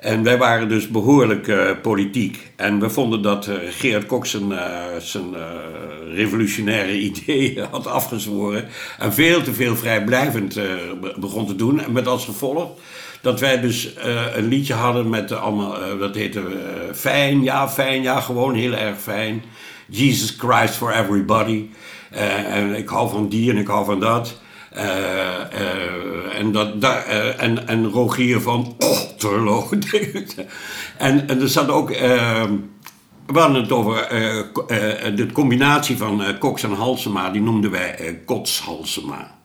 En 0.05 0.23
wij 0.23 0.37
waren 0.37 0.69
dus 0.69 0.87
behoorlijk 0.87 1.47
eh, 1.47 1.69
politiek. 1.81 2.51
En 2.55 2.79
we 2.79 2.89
vonden 2.89 3.21
dat 3.21 3.47
eh, 3.47 3.55
Gerard 3.69 4.05
Cox 4.05 4.29
zijn, 4.29 4.51
eh, 4.51 5.43
revolutionaire 6.13 6.99
ideeën 7.09 7.65
had 7.71 7.87
afgezworen. 7.87 8.67
En 8.99 9.13
veel 9.13 9.41
te 9.41 9.53
veel 9.53 9.75
vrijblijvend 9.75 10.53
be- 11.01 11.15
begon 11.19 11.47
te 11.47 11.55
doen. 11.55 11.79
En 11.81 11.91
met 11.91 12.07
als 12.07 12.25
gevolg 12.25 12.71
dat 13.21 13.39
wij 13.39 13.61
dus 13.61 13.95
een 14.35 14.47
liedje 14.47 14.73
hadden 14.73 15.09
met 15.09 15.31
allemaal, 15.31 15.97
dat 15.99 16.15
heette 16.15 16.41
Fijn, 16.93 17.43
ja, 17.43 17.69
fijn, 17.69 18.01
ja, 18.01 18.19
gewoon 18.19 18.55
heel 18.55 18.73
erg 18.73 18.99
fijn. 19.01 19.43
Jesus 19.87 20.35
Christ 20.37 20.75
for 20.75 20.93
everybody. 20.93 21.65
En 22.45 22.75
ik 22.75 22.89
hou 22.89 23.09
van 23.09 23.29
die 23.29 23.51
en 23.51 23.57
ik 23.57 23.67
hou 23.67 23.85
van 23.85 23.99
dat. 23.99 24.39
Eh, 24.75 25.41
eh, 25.41 26.39
en, 26.39 26.51
dat, 26.51 26.81
daar 26.81 27.05
eh, 27.05 27.43
en, 27.43 27.67
en 27.67 27.89
Rogier 27.89 28.41
van 28.41 28.75
Otterlo. 28.79 29.69
en, 30.97 31.27
en 31.27 31.41
er 31.41 31.49
zat 31.49 31.69
ook. 31.69 31.91
eh, 31.91 32.43
we 33.25 33.39
hadden 33.39 33.61
het 33.61 33.71
over 33.71 34.07
de 35.15 35.27
combinatie 35.33 35.97
van 35.97 36.23
eh, 36.23 36.37
Cox 36.37 36.63
en 36.63 36.71
Halsema, 36.73 37.29
die 37.29 37.41
noemden 37.41 37.71
wij 37.71 38.21
Kots 38.25 38.59
Halsema. 38.61 39.35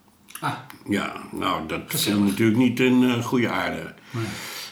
Ah, 0.41 0.53
Ja, 0.89 1.13
nou, 1.33 1.67
dat 1.67 1.81
viel 1.87 2.21
natuurlijk 2.21 2.59
niet 2.59 2.81
in 2.81 3.23
goede 3.23 3.49
aarde. 3.49 3.95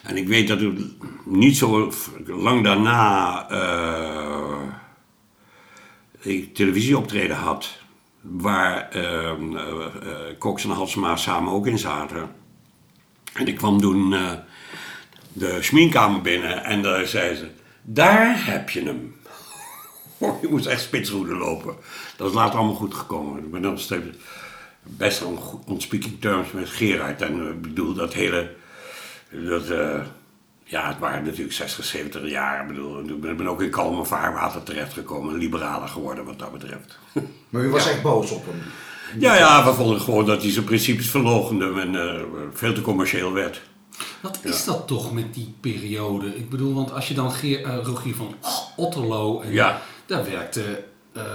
En 0.03 0.17
ik 0.17 0.29
weet 0.29 0.49
dat 0.49 0.61
ik 0.61 0.79
niet 1.25 1.57
zo 1.57 1.93
lang 2.27 2.65
daarna 2.65 3.47
ik 6.21 6.55
televisieoptreden 6.55 7.37
had. 7.37 7.78
Waar 8.21 8.91
eh, 8.91 9.33
Cox 10.39 10.65
en 10.65 10.71
Halsema 10.71 11.17
samen 11.17 11.53
ook 11.53 11.67
in 11.67 11.79
zaten. 11.79 12.31
En 13.33 13.47
ik 13.47 13.57
kwam 13.57 13.81
toen 13.81 14.13
eh, 14.13 14.33
de 15.33 15.63
schminkkamer 15.63 16.23
binnen 16.23 16.65
en 16.65 16.83
daar 16.83 17.07
zei 17.07 17.35
ze... 17.35 17.49
Daar 17.83 18.47
heb 18.47 18.71
je 18.71 18.83
hem. 18.83 19.17
Je 20.43 20.49
moest 20.51 20.67
echt 20.67 20.81
spitsroeden 20.81 21.37
lopen. 21.37 21.77
Dat 22.17 22.29
is 22.29 22.35
later 22.35 22.59
allemaal 22.59 22.77
goed 22.77 22.95
gekomen. 22.95 23.45
Ik 23.45 23.51
ben 23.51 23.79
steeds 23.81 24.07
best 24.83 25.23
on, 25.23 25.39
on 25.67 25.81
speaking 25.81 26.21
terms 26.21 26.53
met 26.53 26.69
Gerard. 26.69 27.23
En 27.23 27.49
ik 27.49 27.63
bedoel, 27.63 27.95
dat 27.95 28.15
hele... 28.15 28.55
Dat, 29.31 29.65
ja, 30.69 30.89
het 30.89 30.99
waren 30.99 31.25
natuurlijk 31.25 31.53
60, 31.53 31.85
70 31.85 32.31
jaar. 32.31 32.61
Ik 32.63 32.69
bedoel, 32.69 33.01
ik 33.01 33.37
ben, 33.37 33.49
ook 33.49 33.63
in 33.63 33.71
kalme 33.71 34.05
vaarwater 34.05 34.63
terechtgekomen. 34.63 35.35
Liberaler 35.35 35.89
geworden 35.89 36.25
wat 36.25 36.39
dat 36.39 36.53
betreft. 36.53 36.99
Maar 37.49 37.63
u 37.63 37.69
was 37.71 37.89
echt 37.89 38.03
boos 38.03 38.31
op 38.31 38.45
hem. 38.47 38.63
ja, 39.21 39.37
ja, 39.37 39.65
we 39.65 39.73
vonden 39.73 40.01
gewoon 40.01 40.27
dat 40.27 40.43
hij 40.43 40.51
zijn 40.51 40.65
principes 40.65 41.11
verloochende 41.11 41.81
en 41.81 41.95
eh, 42.17 42.23
veel 42.53 42.73
te 42.75 42.81
commercieel 42.81 43.33
werd. 43.33 43.61
Wat 44.21 44.39
is 44.43 44.65
dat 44.65 44.87
toch 44.87 45.13
met 45.13 45.35
die 45.35 45.55
periode? 45.61 46.37
Ik 46.37 46.51
bedoel, 46.51 46.75
want 46.75 46.93
als 46.93 47.09
je 47.09 47.15
dan 47.15 47.33
Geer, 47.33 47.65
eh, 47.65 47.79
Rogier 47.85 48.15
van 48.15 48.35
Otterlo... 48.77 49.41
En 49.41 49.53
Ja. 49.53 49.81
Daar 50.07 50.25
werkte 50.31 50.85
eh, 51.13 51.23
eh, 51.23 51.29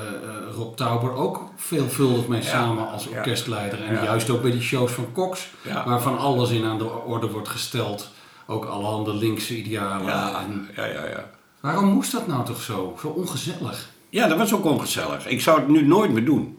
Rob 0.56 0.76
Tauber 0.76 1.14
ook 1.14 1.42
veelvuldig 1.56 2.28
mee 2.28 2.42
samen 2.42 2.90
als 2.92 3.08
orkestleider. 3.08 3.84
En 3.84 3.94
Ja. 3.94 4.04
juist 4.04 4.30
ook 4.30 4.42
bij 4.42 4.52
die 4.52 4.62
shows 4.62 4.92
van 4.92 5.08
Cox, 5.14 5.48
Ja. 5.62 5.86
waarvan 5.88 6.18
alles 6.18 6.50
in 6.50 6.66
aan 6.66 6.78
de 6.78 6.90
orde 6.92 7.30
wordt 7.30 7.48
gesteld. 7.50 8.10
Ook 8.48 8.66
allerhande 8.66 9.14
linkse 9.14 9.58
idealen. 9.58 10.06
Ja, 10.08 10.42
En 10.42 10.70
ja, 10.76 10.86
ja, 10.86 11.06
ja. 11.06 11.30
waarom 11.60 11.86
moest 11.86 12.12
dat 12.12 12.28
nou 12.28 12.46
toch 12.46 12.62
zo? 12.62 12.98
Zo 13.02 13.08
ongezellig. 13.08 13.90
Ja, 14.10 14.28
dat 14.28 14.38
was 14.38 14.54
ook 14.54 14.66
ongezellig. 14.66 15.28
Ik 15.28 15.42
zou 15.42 15.60
het 15.60 15.68
nu 15.68 15.86
nooit 15.86 16.12
meer 16.12 16.26
doen. 16.26 16.58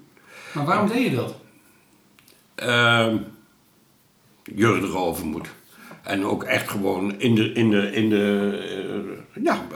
Maar 0.53 0.65
waarom 0.65 0.89
deed 0.89 1.11
je 1.11 1.17
dat? 1.17 1.35
Ehm 2.55 3.17
jeugdige 4.55 4.97
overmoed. 4.97 5.49
En 6.03 6.25
ook 6.25 6.45
echt 6.45 6.71
gewoon 6.71 7.21
in 7.21 7.35
de, 7.35 7.53
in 7.53 7.71
de, 7.71 7.93
in 7.93 8.09
de 8.09 8.59
eh, 9.35 9.43
ja, 9.45 9.67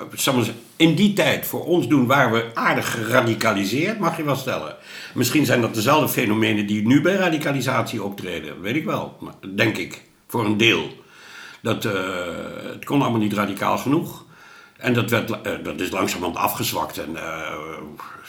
in 0.76 0.94
die 0.94 1.12
tijd 1.12 1.46
voor 1.46 1.64
ons 1.64 1.88
doen 1.88 2.06
waren 2.06 2.32
we 2.32 2.50
aardig 2.54 2.92
geradicaliseerd, 2.92 3.98
mag 3.98 4.16
je 4.16 4.22
wel 4.22 4.36
stellen. 4.36 4.76
Misschien 5.14 5.46
zijn 5.46 5.60
dat 5.60 5.74
dezelfde 5.74 6.08
fenomenen 6.08 6.66
die 6.66 6.86
nu 6.86 7.00
bij 7.00 7.14
radicalisatie 7.14 8.02
optreden, 8.02 8.60
weet 8.60 8.76
ik 8.76 8.84
wel, 8.84 9.18
denk 9.54 9.76
ik, 9.76 10.02
voor 10.26 10.44
een 10.44 10.56
deel. 10.56 10.90
Dat, 11.62 11.84
eh, 11.84 11.92
het 12.72 12.84
kon 12.84 13.02
allemaal 13.02 13.20
niet 13.20 13.32
radicaal 13.32 13.78
genoeg. 13.78 14.24
En 14.76 14.94
dat, 14.94 15.10
werd, 15.10 15.30
eh, 15.30 15.52
dat 15.62 15.80
is 15.80 15.90
langzamerhand 15.90 16.36
afgezwakt. 16.36 16.98
En 16.98 17.16
eh, 17.16 17.52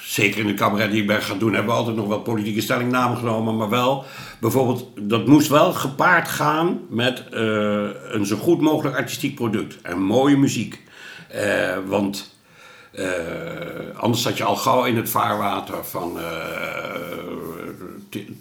zeker 0.04 0.40
in 0.40 0.48
de 0.48 0.54
cabaret 0.54 0.92
die 0.92 1.02
ik 1.02 1.08
ben 1.08 1.22
gaan 1.22 1.40
doen, 1.40 1.54
hebben 1.54 1.72
we 1.72 1.80
altijd 1.80 1.96
nog 1.96 2.08
wel 2.08 2.22
politieke 2.22 2.62
stellingnamen 2.62 3.18
genomen. 3.18 3.58
Maar 3.58 3.70
wel, 3.70 4.06
bijvoorbeeld, 4.40 4.88
dat 5.00 5.28
moest 5.28 5.48
wel 5.48 5.74
gepaard 5.74 6.28
gaan 6.28 6.80
met 6.90 7.24
een 7.32 8.26
zo 8.26 8.38
goed 8.38 8.62
mogelijk 8.62 8.98
artistiek 8.98 9.36
product. 9.36 9.82
En 9.82 10.02
mooie 10.02 10.38
muziek. 10.38 10.84
Want 11.86 12.38
anders 13.96 14.22
zat 14.22 14.38
je 14.38 14.44
al 14.44 14.56
gauw 14.56 14.86
in 14.86 14.96
het 14.96 15.10
vaarwater 15.10 15.86
van 15.86 16.18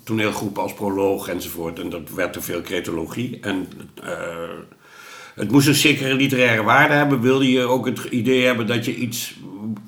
toneelgroepen 0.05 0.63
als 0.63 0.75
Proloog 0.75 1.29
enzovoort. 1.29 1.79
En 1.79 1.89
dat 1.89 2.11
werd 2.15 2.33
te 2.33 2.41
veel 2.41 2.61
cretologie. 2.61 3.39
En 3.41 3.69
het 5.39 5.51
moest 5.51 5.67
een 5.67 5.75
zekere 5.75 6.15
literaire 6.15 6.63
waarde 6.63 6.95
hebben, 6.95 7.21
wilde 7.21 7.51
je 7.51 7.63
ook 7.63 7.87
het 7.87 8.05
idee 8.05 8.47
hebben 8.47 8.67
dat 8.67 8.85
je 8.85 8.95
iets 8.95 9.35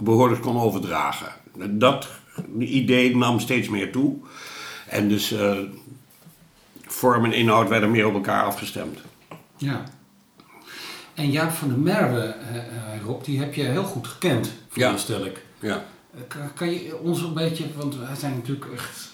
behoorlijk 0.03 0.43
kon 0.43 0.61
overdragen. 0.61 1.33
Dat 1.71 2.09
idee 2.59 3.17
nam 3.17 3.41
steeds 3.41 3.69
meer 3.69 3.93
toe. 3.93 4.17
En 4.89 5.09
dus 5.09 5.33
eh, 5.33 5.59
vorm 6.87 7.25
en 7.25 7.33
inhoud 7.33 7.69
werden 7.69 7.91
meer 7.91 8.07
op 8.07 8.15
elkaar 8.15 8.45
afgestemd. 8.45 8.99
Ja. 9.57 9.85
En 11.15 11.31
Jaap 11.31 11.51
van 11.51 11.69
der 11.69 11.79
Merwe, 11.79 12.21
eh, 12.21 12.57
eh, 12.57 13.03
Rob, 13.05 13.25
die 13.25 13.39
heb 13.39 13.55
je 13.55 13.63
heel 13.63 13.85
goed 13.85 14.07
gekend, 14.07 14.53
veronderstel 14.69 15.25
ik. 15.25 15.45
Ja. 15.61 15.85
Kan, 16.29 16.53
kan 16.55 16.71
je 16.71 16.99
ons 16.99 17.23
een 17.23 17.35
beetje, 17.35 17.65
want 17.77 17.97
wij 17.97 18.15
zijn 18.17 18.35
natuurlijk 18.35 18.73
echt, 18.73 19.11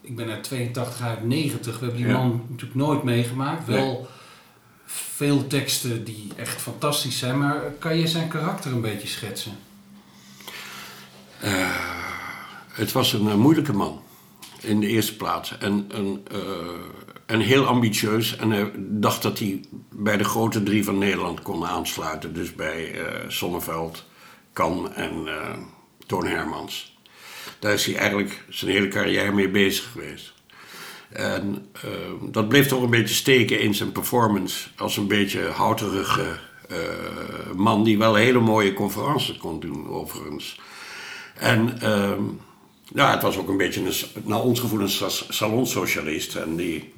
ik 0.00 0.16
ben 0.16 0.30
uit 0.30 0.42
82 0.42 1.02
uit 1.02 1.24
90, 1.24 1.78
we 1.78 1.84
hebben 1.84 2.02
die 2.02 2.12
Ja. 2.12 2.18
man 2.18 2.42
natuurlijk 2.48 2.78
nooit 2.78 3.02
meegemaakt. 3.02 3.66
Nee. 3.66 3.96
Veel 5.18 5.46
teksten 5.46 6.04
die 6.04 6.32
echt 6.36 6.60
fantastisch 6.60 7.18
zijn, 7.18 7.38
maar 7.38 7.60
kan 7.78 7.98
je 7.98 8.06
zijn 8.06 8.28
karakter 8.28 8.72
een 8.72 8.80
beetje 8.80 9.08
schetsen? 9.08 9.58
Het 12.68 12.92
was 12.92 13.12
een 13.12 13.28
eh, 13.28 13.34
moeilijke 13.34 13.72
man, 13.72 14.02
in 14.60 14.80
de 14.80 14.86
eerste 14.86 15.16
plaats. 15.16 15.58
En, 15.58 15.86
een, 15.88 16.26
eh, 16.30 16.38
en 17.26 17.40
heel 17.40 17.66
ambitieus. 17.66 18.36
En 18.36 18.50
hij 18.50 18.70
dacht 18.76 19.22
dat 19.22 19.38
hij 19.38 19.60
bij 19.90 20.16
de 20.16 20.24
grote 20.24 20.62
drie 20.62 20.84
van 20.84 20.98
Nederland 20.98 21.42
kon 21.42 21.66
aansluiten. 21.66 22.34
Dus 22.34 22.54
bij 22.54 22.94
eh 22.94 23.28
Sonneveld, 23.28 24.04
Kan 24.52 24.92
en 24.94 25.26
eh 25.26 25.58
Toon 26.06 26.26
Hermans. 26.26 26.98
Daar 27.58 27.72
is 27.72 27.86
hij 27.86 27.96
eigenlijk 27.96 28.44
zijn 28.48 28.70
hele 28.70 28.88
carrière 28.88 29.32
mee 29.32 29.50
bezig 29.50 29.90
geweest. 29.92 30.32
En 31.12 31.66
eh, 31.72 31.90
dat 32.30 32.48
bleef 32.48 32.66
toch 32.66 32.82
een 32.82 32.90
beetje 32.90 33.14
steken 33.14 33.60
in 33.60 33.74
zijn 33.74 33.92
performance. 33.92 34.68
Als 34.76 34.96
een 34.96 35.06
beetje 35.06 35.40
houterige 35.48 36.38
eh, 36.68 36.76
man 37.56 37.84
die 37.84 37.98
wel 37.98 38.14
hele 38.14 38.40
mooie 38.40 38.72
conferences 38.72 39.36
kon 39.36 39.60
doen, 39.60 39.88
overigens. 39.88 40.60
En 41.34 41.80
ehm, 41.80 42.22
ja, 42.94 43.10
het 43.10 43.22
was 43.22 43.36
ook 43.36 43.48
een 43.48 43.56
beetje, 43.56 43.80
een, 43.86 44.22
naar 44.24 44.40
ons 44.42 44.60
gevoel, 44.60 44.80
een 44.80 44.88
sa- 44.88 45.08
salonsocialist. 45.28 46.34
En 46.34 46.56
die, 46.56 46.92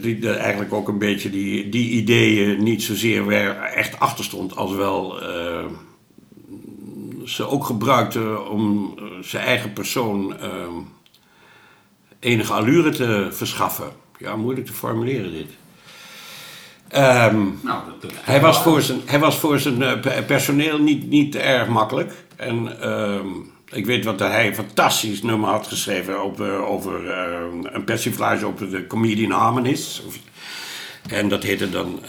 die, 0.00 0.30
eigenlijk 0.30 0.72
ook 0.72 0.88
een 0.88 0.98
beetje 0.98 1.30
die, 1.30 1.68
die 1.68 1.90
ideeën 1.90 2.62
niet 2.62 2.82
zozeer 2.82 3.26
weer 3.26 3.56
echt 3.56 4.00
achter 4.00 4.24
stond, 4.24 4.56
als 4.56 4.72
wel 4.72 5.22
eh, 5.22 5.64
ze 7.24 7.46
ook 7.48 7.64
gebruikte 7.64 8.40
om 8.40 8.94
eh, 8.98 9.04
zijn 9.20 9.44
eigen 9.44 9.72
persoon 9.72 10.36
ehm, 10.38 10.72
enige 12.20 12.52
allure 12.52 12.90
te 12.90 13.28
verschaffen. 13.30 13.88
Ja, 14.18 14.36
moeilijk 14.36 14.66
te 14.66 14.72
formuleren 14.72 15.32
dit. 15.32 15.46
Ehm, 16.88 17.36
Nou, 17.60 17.80
dat, 17.86 18.02
dat 18.02 18.10
hij 18.20 18.40
was 18.40 18.62
voor 18.62 18.80
zijn, 18.82 19.00
hij 19.04 19.18
was 19.18 19.38
voor 19.38 19.58
zijn 19.58 19.82
eh, 19.82 20.00
pe- 20.00 20.22
personeel 20.26 20.78
niet, 20.78 21.08
niet 21.08 21.36
erg 21.36 21.68
makkelijk. 21.68 22.12
En 22.36 22.80
ehm, 22.80 23.26
ik 23.72 23.86
weet 23.86 24.04
wat 24.04 24.18
hij 24.20 24.46
een 24.46 24.54
fantastisch 24.54 25.22
nummer 25.22 25.48
had 25.48 25.66
geschreven 25.66 26.24
op, 26.24 26.40
eh, 26.40 26.70
over 26.70 27.10
eh, 27.10 27.40
een 27.62 27.84
persiflage 27.84 28.46
op 28.46 28.58
de 28.58 28.86
comedian 28.86 29.30
Harmonist. 29.30 30.02
Of- 30.06 30.18
En 31.10 31.28
dat 31.28 31.42
heette 31.42 31.70
dan 31.70 32.00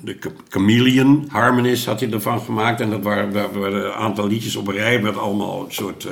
de 0.00 0.16
Ch- 0.20 0.26
Chameleon 0.48 1.24
Harmonist 1.28 1.86
had 1.86 2.00
hij 2.00 2.10
ervan 2.10 2.40
gemaakt. 2.40 2.80
En 2.80 2.90
dat 2.90 3.02
waren, 3.02 3.32
waren- 3.32 3.60
waren 3.60 3.84
een 3.84 3.92
aantal 3.92 4.26
liedjes 4.26 4.56
op 4.56 4.66
een 4.68 4.74
rij 4.74 4.98
met 5.00 5.18
allemaal 5.18 5.64
een 5.64 5.72
soort 5.72 6.06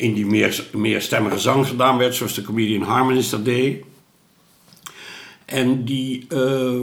in 0.00 0.14
die 0.14 0.26
meer, 0.72 1.02
stemmige 1.02 1.38
zang 1.38 1.66
gedaan 1.66 1.98
werd, 1.98 2.14
zoals 2.14 2.34
de 2.34 2.42
comedian 2.42 2.82
Harmonist 2.82 3.30
dat 3.30 3.44
deed. 3.44 3.84
En 5.44 5.84
die. 5.84 6.26
Uh, 6.28 6.82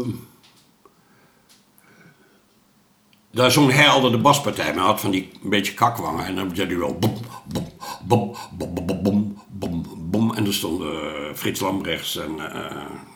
daar 3.32 3.52
zong 3.52 3.72
hij 3.72 4.10
de 4.10 4.18
baspartij, 4.18 4.74
maar 4.74 4.84
had 4.84 5.02
van 5.02 5.12
die 5.12 5.30
een 5.44 5.50
beetje 5.50 5.74
kakwangen. 5.74 6.26
En 6.26 6.36
dan 6.36 6.56
zei 6.56 6.68
hij 6.68 6.78
wel 6.78 6.98
bom, 6.98 7.14
bom, 7.46 7.68
bom, 8.04 8.36
bom, 8.52 8.74
bom, 8.74 9.04
bom, 9.04 9.38
bom, 9.50 9.86
bom. 9.98 10.34
En 10.34 10.46
er 10.46 10.54
stonden 10.54 10.94
eh, 10.94 11.34
Frits 11.36 11.60
Lambrechts 11.60 12.18
en 12.18 12.40
eh, 12.40 12.66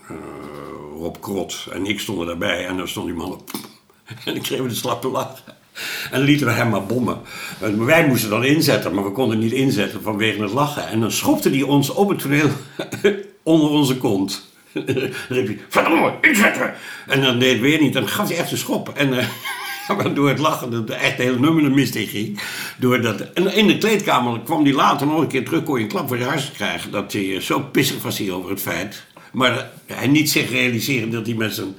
eh, 0.10 0.16
Rob 0.98 1.16
Krot 1.20 1.68
en 1.72 1.86
ik 1.86 2.00
stonden 2.00 2.28
daarbij. 2.28 2.66
En 2.68 2.78
dan 2.78 2.88
stond 2.88 3.06
die 3.06 3.16
man 3.16 3.32
op. 3.32 3.52
En 4.26 4.36
ik 4.36 4.42
kreeg 4.42 4.60
een 4.60 4.76
slappe 4.76 5.08
lachen. 5.08 5.61
En 6.12 6.22
lieten 6.22 6.48
we 6.48 6.54
hem 6.54 6.70
maar 6.70 6.86
bommen. 6.86 7.20
Maar 7.60 7.86
wij 7.86 8.08
moesten 8.08 8.30
dan 8.30 8.44
inzetten, 8.44 8.94
maar 8.94 9.04
we 9.04 9.12
konden 9.12 9.40
niet 9.40 9.52
inzetten 9.52 10.02
vanwege 10.02 10.42
het 10.42 10.52
lachen. 10.52 10.88
En 10.88 11.00
dan 11.00 11.12
schopte 11.12 11.50
hij 11.50 11.62
ons 11.62 11.90
op 11.90 12.10
het 12.10 12.20
toneel 12.20 12.50
onder 13.44 13.70
onze 13.70 13.98
kont. 13.98 14.50
Dan 14.74 14.86
riep 15.30 15.48
hij, 15.48 15.60
verdomme, 15.70 16.14
inzetten! 16.22 16.74
En 17.08 17.22
dan 17.22 17.40
deed 17.40 17.52
het 17.52 17.62
weer 17.62 17.82
niet, 17.82 17.94
dan 17.94 18.08
gaf 18.08 18.28
hij 18.28 18.38
echt 18.38 18.52
een 18.52 18.58
schop. 18.58 18.90
En 18.90 19.20
eh, 19.20 19.28
maar 19.98 20.14
door 20.14 20.30
het 20.30 20.40
lachen, 20.40 20.72
dat 20.72 20.88
de 20.88 20.94
echt 20.94 21.18
hele 21.18 21.40
nummer 21.40 21.64
de 21.64 21.70
mist 21.70 21.96
in 21.96 22.08
ging. 22.08 22.40
En 23.34 23.54
in 23.54 23.68
de 23.68 23.78
kleedkamer 23.78 24.40
kwam 24.40 24.64
hij 24.64 24.74
later 24.74 25.08
nog 25.08 25.22
een 25.22 25.28
keer 25.28 25.46
terug, 25.46 25.64
kon 25.64 25.78
je 25.78 25.84
een 25.84 25.90
klap 25.90 26.08
voor 26.08 26.18
je 26.18 26.24
huis 26.24 26.52
krijgen. 26.52 26.92
Dat 26.92 27.14
hij 27.14 27.36
eh, 27.36 27.42
zo 27.42 27.60
pissig 27.60 28.02
was 28.02 28.18
hier 28.18 28.34
over 28.34 28.50
het 28.50 28.62
feit. 28.62 29.04
Maar 29.32 29.58
eh, 29.58 29.96
hij 29.98 30.08
niet 30.08 30.30
zich 30.30 30.50
realiseren 30.50 31.12
dat 31.12 31.26
hij 31.26 31.36
met 31.36 31.54
zijn 31.54 31.76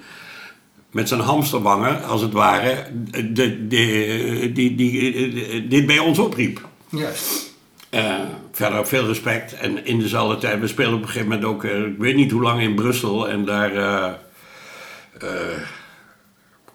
met 0.92 1.08
zijn 1.08 1.20
hamsterwangen, 1.20 2.04
als 2.04 2.20
het 2.20 2.32
ware, 2.32 2.86
de, 3.10 3.66
de, 3.66 4.52
die, 4.52 4.52
die, 4.52 4.76
die, 4.76 5.68
dit 5.68 5.86
bij 5.86 5.98
ons 5.98 6.18
opriep. 6.18 6.68
Juist. 6.88 7.50
Eh, 7.90 8.14
verder 8.52 8.86
veel 8.86 9.06
respect. 9.06 9.54
En 9.54 9.86
in 9.86 9.98
dezelfde 9.98 10.38
tijd, 10.38 10.60
we 10.60 10.66
spelen 10.66 10.94
op 10.94 11.00
een 11.02 11.06
gegeven 11.06 11.28
moment 11.28 11.46
ook, 11.46 11.64
eh, 11.64 11.78
ik 11.86 11.98
weet 11.98 12.16
niet 12.16 12.30
hoe 12.30 12.42
lang 12.42 12.60
in 12.60 12.74
Brussel. 12.74 13.28
En 13.28 13.44
daar, 13.44 13.74
eh, 13.76 14.12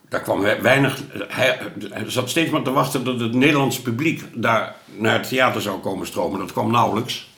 daar 0.09 0.21
kwam 0.21 0.39
we- 0.39 0.61
weinig. 0.61 1.01
Hij, 1.27 1.59
hij 1.89 2.03
zat 2.07 2.29
steeds 2.29 2.51
maar 2.51 2.61
te 2.61 2.71
wachten 2.71 3.03
dat 3.03 3.19
het 3.19 3.33
Nederlandse 3.33 3.81
publiek 3.81 4.23
daar 4.33 4.75
naar 4.97 5.13
het 5.13 5.27
theater 5.27 5.61
zou 5.61 5.79
komen 5.79 6.07
stromen. 6.07 6.39
Dat 6.39 6.51
kwam 6.51 6.71
nauwelijks. 6.71 7.29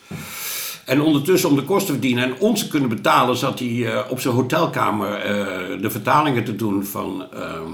En 0.90 1.02
ondertussen, 1.02 1.50
om 1.50 1.56
de 1.56 1.64
kosten 1.64 1.86
te 1.86 1.92
verdienen 1.92 2.24
en 2.24 2.40
ons 2.40 2.60
te 2.60 2.68
kunnen 2.68 2.90
betalen, 2.90 3.38
zat 3.38 3.60
hij 3.60 3.94
eh, 3.94 4.12
op 4.12 4.20
zijn 4.20 4.34
hotelkamer 4.34 5.14
eh, 5.14 5.82
de 5.82 5.90
vertalingen 5.90 6.44
te 6.44 6.56
doen 6.56 6.86
van 6.86 7.26
ehm 7.34 7.72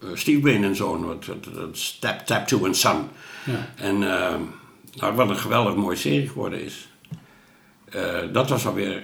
eh, 0.00 0.08
Steve 0.14 0.40
Bain 0.40 0.64
en 0.64 0.76
Zoon, 0.76 1.22
Step, 1.72 2.18
Tap 2.18 2.46
Two 2.46 2.66
and 2.66 2.76
Son. 2.76 2.96
Ja. 3.44 3.68
En 3.76 3.98
nou, 3.98 5.14
wat 5.14 5.28
een 5.28 5.36
geweldig 5.36 5.74
mooie 5.74 5.96
serie 5.96 6.28
geworden 6.28 6.64
is. 6.64 6.88
Dat 8.32 8.48
was 8.48 8.66
alweer. 8.66 9.02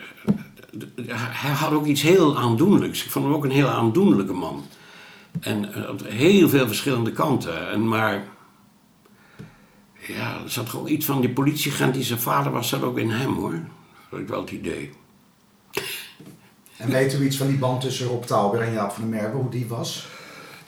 Hij 1.13 1.51
had 1.51 1.73
ook 1.73 1.87
iets 1.87 2.03
heel 2.03 2.39
aandoenlijks. 2.39 3.05
Ik 3.05 3.11
vond 3.11 3.25
hem 3.25 3.35
ook 3.35 3.45
een 3.45 3.51
heel 3.51 3.69
aandoenlijke 3.69 4.33
man. 4.33 4.65
En 5.41 5.89
op 5.89 6.01
heel 6.07 6.49
veel 6.49 6.67
verschillende 6.67 7.13
kanten. 7.13 7.71
En 7.71 7.89
maar. 7.89 8.25
Ja, 10.07 10.41
er 10.45 10.51
zat 10.51 10.75
ook 10.75 10.89
iets 10.89 11.07
van 11.07 11.21
die 11.21 11.31
politieagent 11.31 11.95
die 11.95 12.03
zijn 12.03 12.21
vader 12.21 12.53
was, 12.53 12.69
zat 12.69 12.83
ook 12.83 12.99
in 12.99 13.11
hem 13.11 13.35
hoor. 13.35 13.51
Dat 13.53 13.61
had 14.11 14.21
ik 14.21 14.29
wel 14.29 14.41
het 14.41 14.51
idee. 14.51 14.91
En 16.77 16.91
weet 16.91 17.15
u 17.15 17.25
iets 17.25 17.37
van 17.37 17.47
die 17.47 17.59
band 17.59 17.81
tussen 17.81 18.07
Rob 18.07 18.23
Tauber 18.25 18.61
en 18.61 18.73
Jaap 18.73 18.93
van 18.93 19.11
der 19.11 19.21
Merwe, 19.21 19.37
hoe 19.37 19.51
die 19.51 19.67
was? 19.69 20.07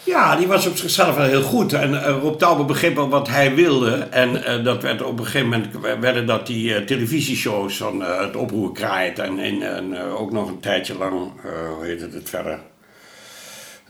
Ja, 0.05 0.37
die 0.37 0.47
was 0.47 0.66
op 0.66 0.77
zichzelf 0.77 1.16
wel 1.16 1.27
heel 1.27 1.42
goed. 1.42 1.73
En 1.73 2.05
eh, 2.05 2.18
Rob 2.20 2.38
Tauber 2.38 2.64
begreep 2.64 2.94
wel 2.94 3.09
wat 3.09 3.29
hij 3.29 3.55
wilde. 3.55 3.94
En 3.97 4.44
eh, 4.44 4.64
dat 4.64 4.83
werd 4.83 5.03
op 5.03 5.18
een 5.18 5.25
gegeven 5.25 5.49
moment 5.49 6.01
werden 6.01 6.27
dat 6.27 6.47
die 6.47 6.75
eh, 6.75 6.85
televisieshows 6.87 7.77
van 7.77 8.05
eh, 8.05 8.20
het 8.20 8.37
oproer 8.37 8.73
kraait. 8.73 9.18
En, 9.18 9.38
en, 9.38 9.62
en 9.77 9.99
ook 9.99 10.33
nog 10.33 10.49
een 10.49 10.61
tijdje 10.61 10.99
lang, 10.99 11.31
eh, 11.44 11.68
hoe 11.77 11.85
heet 11.85 12.01
het, 12.01 12.12
het 12.14 12.29
verder? 12.29 12.61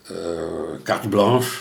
eh 0.08 0.82
carte 0.82 1.08
blanche. 1.08 1.56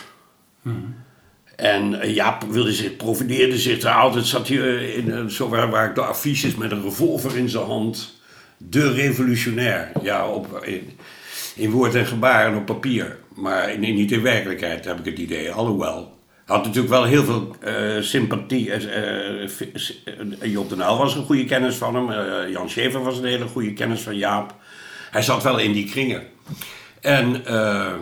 En 1.55 2.01
eh, 2.01 2.15
Jaap 2.15 2.43
wilde 2.43 2.73
zich, 2.73 2.95
profileerde 2.95 3.57
zich 3.57 3.85
altijd, 3.85 4.25
zat 4.25 4.47
hij 4.47 4.57
eh, 4.59 4.97
in 4.97 5.11
een 5.11 5.31
zo 5.31 5.49
waar, 5.49 5.69
waar 5.69 5.93
de 5.93 6.01
affiches 6.01 6.55
met 6.55 6.71
een 6.71 6.83
revolver 6.83 7.37
in 7.37 7.49
zijn 7.49 7.65
hand. 7.65 8.21
De 8.57 8.91
revolutionair. 8.93 9.91
Ja, 10.01 10.27
op, 10.27 10.63
in, 10.65 10.89
in 11.55 11.69
woord 11.71 11.95
en 11.95 12.05
gebaar 12.05 12.45
en 12.47 12.55
op 12.57 12.65
papier. 12.65 13.17
Maar 13.35 13.71
in- 13.71 13.79
niet 13.79 14.11
in 14.11 14.21
werkelijkheid 14.21 14.85
heb 14.85 14.99
ik 14.99 15.05
het 15.05 15.17
idee. 15.19 15.51
Alhoewel. 15.51 16.11
Had 16.45 16.63
natuurlijk 16.65 16.93
wel 16.93 17.03
heel 17.03 17.23
veel 17.23 17.55
eh, 17.61 18.01
sympathie. 18.01 18.71
eh, 18.71 18.97
eh, 18.97 19.49
eh, 20.41 20.51
Job 20.51 20.69
den 20.69 20.79
Uyl 20.79 20.97
was 20.97 21.15
een 21.15 21.25
goede 21.25 21.45
kennis 21.45 21.75
van 21.75 21.95
hem. 21.95 22.11
eh, 22.11 22.51
Jan 22.51 22.69
Schever 22.69 23.03
was 23.03 23.17
een 23.17 23.25
hele 23.25 23.45
goede 23.47 23.73
kennis 23.73 24.01
van 24.01 24.17
Jaap. 24.17 24.55
Hij 25.11 25.21
zat 25.21 25.43
wel 25.43 25.57
in 25.59 25.71
die 25.73 25.89
kringen. 25.89 26.23
En 27.01 27.45
eh, 27.45 27.93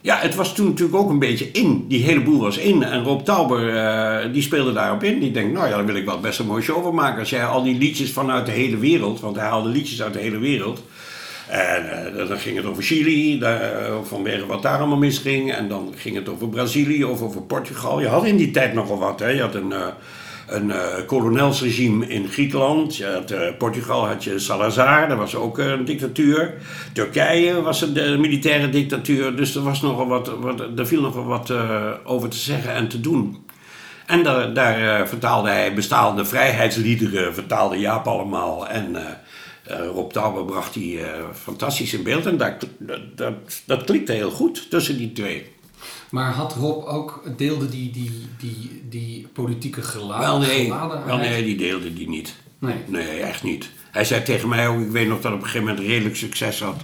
ja, 0.00 0.16
het 0.16 0.34
was 0.34 0.54
toen 0.54 0.66
natuurlijk 0.66 0.98
ook 0.98 1.10
een 1.10 1.18
beetje 1.18 1.50
in. 1.50 1.84
Die 1.88 2.04
hele 2.04 2.20
boel 2.20 2.40
was 2.40 2.58
in. 2.58 2.82
En 2.82 3.02
Rob 3.02 3.24
Tauber, 3.24 3.76
eh, 3.76 4.32
die 4.32 4.42
speelde 4.42 4.72
daarop 4.72 5.02
in. 5.02 5.18
Die 5.18 5.30
denkt, 5.30 5.52
nou 5.52 5.68
ja, 5.68 5.76
daar 5.76 5.86
wil 5.86 5.94
ik 5.94 6.04
wel 6.04 6.20
best 6.20 6.38
een 6.38 6.46
mooie 6.46 6.62
show 6.62 6.82
van 6.82 6.94
maken. 6.94 7.18
Als 7.18 7.30
jij 7.30 7.44
al 7.44 7.62
die 7.62 7.78
liedjes 7.78 8.12
vanuit 8.12 8.46
de 8.46 8.52
hele 8.52 8.76
wereld... 8.76 9.20
want 9.20 9.36
hij 9.36 9.46
haalde 9.46 9.68
liedjes 9.68 10.02
uit 10.02 10.12
de 10.12 10.18
hele 10.18 10.38
wereld... 10.38 10.82
En 11.48 12.14
eh, 12.16 12.28
dan 12.28 12.38
ging 12.38 12.56
het 12.56 12.66
over 12.66 12.82
Chili, 12.82 13.38
daar, 13.38 13.60
eh, 13.60 13.94
vanwege 14.02 14.46
wat 14.46 14.62
daar 14.62 14.78
allemaal 14.78 14.98
misging. 14.98 15.52
En 15.52 15.68
dan 15.68 15.92
ging 15.96 16.16
het 16.16 16.28
over 16.28 16.48
Brazilië 16.48 17.04
of 17.04 17.22
over 17.22 17.42
Portugal. 17.42 18.00
Je 18.00 18.06
had 18.06 18.24
in 18.24 18.36
die 18.36 18.50
tijd 18.50 18.74
nogal 18.74 18.98
wat. 18.98 19.20
Hè. 19.20 19.28
Je 19.28 19.40
had 19.40 19.54
een, 19.54 19.72
een 20.48 20.70
eh, 20.70 21.06
kolonelsregime 21.06 22.08
in 22.08 22.28
Griekenland. 22.28 23.00
Eh, 23.00 23.36
Portugal 23.58 24.06
had 24.06 24.24
je 24.24 24.38
Salazar, 24.38 25.08
dat 25.08 25.18
was 25.18 25.34
ook 25.34 25.58
een 25.58 25.84
dictatuur. 25.84 26.54
Turkije 26.92 27.62
was 27.62 27.80
een 27.82 27.96
eh, 27.96 28.18
militaire 28.18 28.68
dictatuur. 28.68 29.36
Dus 29.36 29.54
er, 29.54 29.62
was 29.62 29.82
nogal 29.82 30.06
wat, 30.06 30.28
wat, 30.40 30.60
er 30.76 30.86
viel 30.86 31.00
nogal 31.00 31.24
wat 31.24 31.50
eh, 31.50 31.90
over 32.04 32.28
te 32.28 32.36
zeggen 32.36 32.74
en 32.74 32.88
te 32.88 33.00
doen. 33.00 33.46
En 34.06 34.22
daar, 34.54 35.00
eh, 35.00 35.06
vertaalde 35.06 35.48
hij 35.48 35.74
bestaande 35.74 36.24
vrijheidsliederen, 36.24 37.34
vertaalde 37.34 37.78
Jaap 37.78 38.06
allemaal. 38.06 38.68
En 38.68 38.96
eh, 38.96 39.02
eh, 39.68 39.86
Rob 39.86 40.10
Tauber 40.10 40.44
bracht 40.44 40.74
die 40.74 41.00
eh, 41.00 41.24
fantastisch 41.32 41.94
in 41.94 42.02
beeld. 42.02 42.26
En 42.26 42.36
daar, 42.36 42.58
dat, 42.78 43.00
dat, 43.14 43.34
dat 43.64 43.84
klikte 43.84 44.12
heel 44.12 44.30
goed 44.30 44.70
tussen 44.70 44.96
die 44.96 45.12
twee. 45.12 45.46
Maar 46.10 46.32
had 46.32 46.54
Rob 46.54 46.86
ook, 46.86 47.22
deelde 47.36 47.68
die, 47.68 47.90
die, 47.90 48.26
die, 48.38 48.82
die 48.88 49.28
politieke 49.32 49.82
gela 49.82 50.18
Wel 50.18 50.38
nee, 50.38 50.68
wel 51.06 51.16
nee, 51.16 51.44
die 51.44 51.56
deelde 51.56 51.92
die 51.94 52.08
niet. 52.08 52.34
Nee. 52.58 52.74
Nee, 52.86 53.20
echt 53.20 53.42
niet. 53.42 53.70
Hij 53.90 54.04
zei 54.04 54.22
tegen 54.22 54.48
mij 54.48 54.68
ook, 54.68 54.80
ik 54.80 54.90
weet 54.90 55.08
nog 55.08 55.20
dat 55.20 55.32
op 55.32 55.38
een 55.38 55.44
gegeven 55.44 55.66
moment 55.66 55.86
redelijk 55.86 56.16
succes 56.16 56.60
had 56.60 56.82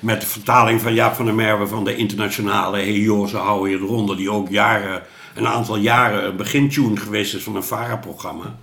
met 0.00 0.20
de 0.20 0.26
vertaling 0.26 0.80
van 0.80 0.94
Jaap 0.94 1.14
van 1.14 1.24
der 1.24 1.34
Merwe 1.34 1.66
van 1.66 1.84
de 1.84 1.96
internationale 1.96 2.76
Hey 2.76 2.92
joh, 2.98 3.26
ze 3.28 3.36
houden 3.36 3.70
je 3.70 3.76
eronder, 3.76 4.16
die 4.16 4.30
ook 4.30 4.48
jaren, 4.48 5.02
een 5.34 5.46
aantal 5.46 5.76
jaren 5.76 6.24
een 6.26 6.36
begintune 6.36 6.96
geweest 6.96 7.34
is 7.34 7.42
van 7.42 7.56
een 7.56 7.62
VARA-programma. 7.64 8.58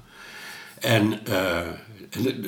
En 0.80 1.20
eh, 1.26 1.58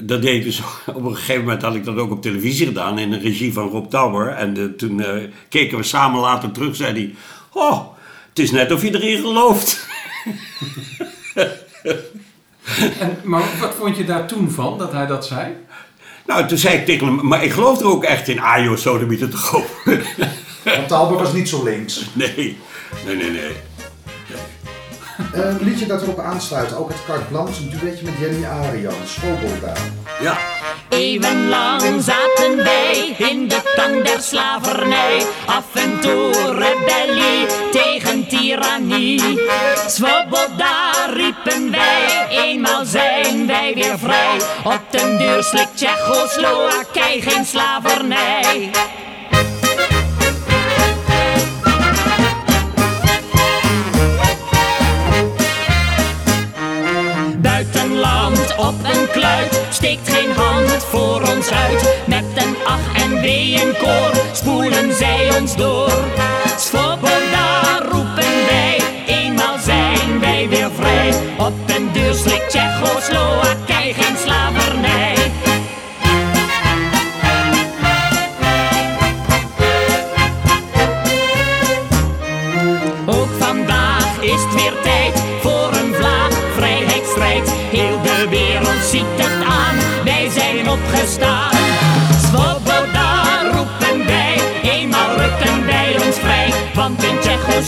dat 0.01 0.21
deed 0.21 0.43
dus 0.43 0.61
op 0.95 1.05
een 1.05 1.15
gegeven 1.15 1.41
moment 1.43 1.61
had 1.61 1.75
ik 1.75 1.83
dat 1.85 1.97
ook 1.97 2.11
op 2.11 2.21
televisie 2.21 2.65
gedaan 2.67 2.99
in 2.99 3.09
de 3.09 3.17
regie 3.17 3.53
van 3.53 3.69
Rob 3.69 3.89
Tauber. 3.89 4.27
En 4.27 4.53
de- 4.53 4.75
toen 4.75 5.01
eh, 5.01 5.23
keken 5.49 5.77
we 5.77 5.83
samen 5.83 6.19
later 6.21 6.51
terug, 6.51 6.75
zei 6.75 6.93
hij, 6.93 7.13
oh, 7.53 7.87
het 8.29 8.39
is 8.39 8.51
net 8.51 8.71
of 8.71 8.81
je 8.81 8.93
erin 8.93 9.17
gelooft. 9.17 9.87
En, 12.99 13.17
maar 13.23 13.43
wat 13.59 13.75
vond 13.75 13.97
je 13.97 14.05
daar 14.05 14.27
toen 14.27 14.51
van, 14.51 14.77
dat 14.77 14.91
hij 14.91 15.05
dat 15.05 15.25
zei? 15.25 15.55
Nou, 16.25 16.47
toen 16.47 16.57
zei 16.57 16.77
ik 16.77 16.85
tegen 16.85 17.07
hem, 17.07 17.27
maar 17.27 17.43
ik 17.43 17.51
geloof 17.51 17.79
er 17.79 17.85
ook 17.85 18.03
echt 18.03 18.27
in. 18.27 18.39
Ah 18.39 18.63
joh, 18.63 18.77
sodemieter 18.77 19.29
toch 19.29 19.55
op. 19.55 19.67
Want 20.63 20.87
Tauber 20.87 21.17
was 21.17 21.33
niet 21.33 21.49
zo 21.49 21.63
links. 21.63 22.05
nee, 22.13 22.57
nee, 23.05 23.15
nee, 23.15 23.29
nee. 23.29 23.51
Eh, 25.33 25.39
Een 25.39 25.57
liedje 25.61 25.85
dat 25.85 26.01
erop 26.01 26.19
aansluit, 26.19 26.75
ook 26.75 26.89
het 26.89 26.97
carte 27.05 27.23
blanche, 27.23 27.61
een 27.61 27.69
duetje 27.79 28.05
met 28.05 28.13
Jenny 28.19 28.45
Arian, 28.45 28.93
Swoboda. 29.05 29.73
Ja. 30.21 30.37
Eeuwenlang 30.89 31.81
zaten 32.03 32.57
wij 32.63 33.15
in 33.17 33.47
de 33.47 33.73
tang 33.75 34.03
der 34.03 34.21
slavernij. 34.21 35.21
Af 35.45 35.65
en 35.75 35.99
toe 35.99 36.31
rebellie 36.33 37.45
tegen 37.71 38.27
tirannie. 38.27 39.39
Svoboda 39.87 40.91
riepen 41.13 41.71
wij, 41.71 42.27
eenmaal 42.29 42.85
zijn 42.85 43.47
wij 43.47 43.71
weer 43.75 43.99
vrij. 43.99 44.37
Op 44.63 44.81
den 44.89 45.17
duur 45.17 45.43
slikt 45.43 45.75
Tsjechoslowakij 45.75 47.21
geen 47.21 47.45
slavernij. 47.45 48.69
Buitenland 58.01 58.55
op 58.57 58.75
een 58.83 59.09
kluit 59.11 59.61
steekt 59.69 60.09
geen 60.09 60.31
hand 60.31 60.83
voor 60.83 61.21
ons 61.35 61.51
uit. 61.51 61.97
Met 62.05 62.23
een 62.35 62.55
ach 62.65 63.03
en 63.03 63.21
wee 63.21 63.59
en 63.59 63.77
koor 63.77 64.11
spoelen 64.33 64.93
zij 64.93 65.39
ons 65.39 65.55
door. 65.55 65.91
Svoboda 66.57 67.79
roepen 67.91 68.45
wij, 68.47 68.79
eenmaal 69.07 69.57
zijn 69.57 70.19
wij 70.19 70.49
weer 70.49 70.71
vrij. 70.71 71.13
Op 71.37 71.53
een 71.65 71.91
duur 71.91 72.13
slikt 72.13 72.49
Tsjechoslowakij 72.49 73.93
geen 73.93 74.17
slavernij. 74.17 74.68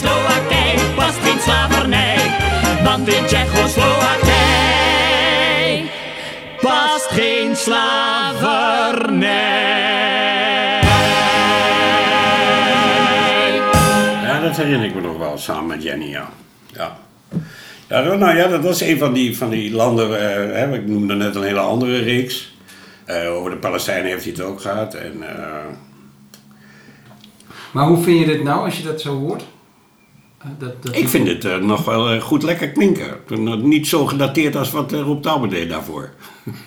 In 0.02 0.08
Tsjechoslowakije 0.08 0.94
past 0.96 1.18
geen 1.24 1.40
slavernij. 1.40 2.18
Want 2.84 3.08
in 3.08 3.26
Tsjechoslowakije 3.26 5.84
past 6.62 7.08
geen 7.10 7.56
slavernij. 7.56 9.30
Ja, 14.24 14.40
dat 14.42 14.58
herinner 14.58 14.88
ik 14.88 14.96
me 14.96 15.02
nog 15.02 15.18
wel, 15.18 15.38
samen 15.38 15.66
met 15.68 15.84
Jenny, 15.84 16.10
ja. 16.10 16.30
Ja, 16.74 16.98
ja 17.90 18.02
dat- 18.04 18.20
nou 18.20 18.38
ja, 18.38 18.48
dat 18.48 18.64
was 18.64 18.82
een 18.82 18.98
van 18.98 19.14
die, 19.14 19.38
van 19.38 19.50
die 19.50 19.72
landen, 19.74 20.20
eh, 20.20 20.36
hè, 20.60 20.74
ik 20.74 20.88
noemde 20.88 21.16
net 21.16 21.36
een 21.36 21.44
hele 21.44 21.60
andere 21.60 21.98
reeks. 21.98 22.50
Eh, 23.06 23.34
over 23.36 23.52
de 23.52 23.58
Palestijnen 23.58 24.06
heeft 24.12 24.24
hij 24.24 24.32
het 24.34 24.42
ook 24.42 24.62
gehad. 24.62 24.94
En, 24.94 25.24
eh, 25.24 25.66
Maar 27.72 27.86
hoe 27.86 28.04
vind 28.04 28.20
je 28.20 28.26
dit 28.26 28.44
nou, 28.44 28.66
als 28.66 28.78
je 28.78 28.84
dat 28.84 29.02
zo 29.02 29.20
hoort? 29.20 29.44
Eh, 30.44 30.50
Dat, 30.60 30.84
dat 30.84 30.96
ik 30.96 31.08
vind 31.08 31.28
het 31.28 31.46
eh, 31.46 31.58
nog 31.58 31.86
wel 31.86 32.10
eh, 32.10 32.22
goed 32.22 32.44
lekker 32.44 32.70
klinken. 32.70 33.18
Niet 33.68 33.88
zo 33.88 34.06
gedateerd 34.06 34.56
als 34.56 34.72
wat 34.72 34.94
uh, 34.94 35.00
Rob 35.02 35.22
Tauber 35.24 35.50
deed 35.50 35.70
daarvoor. 35.70 36.10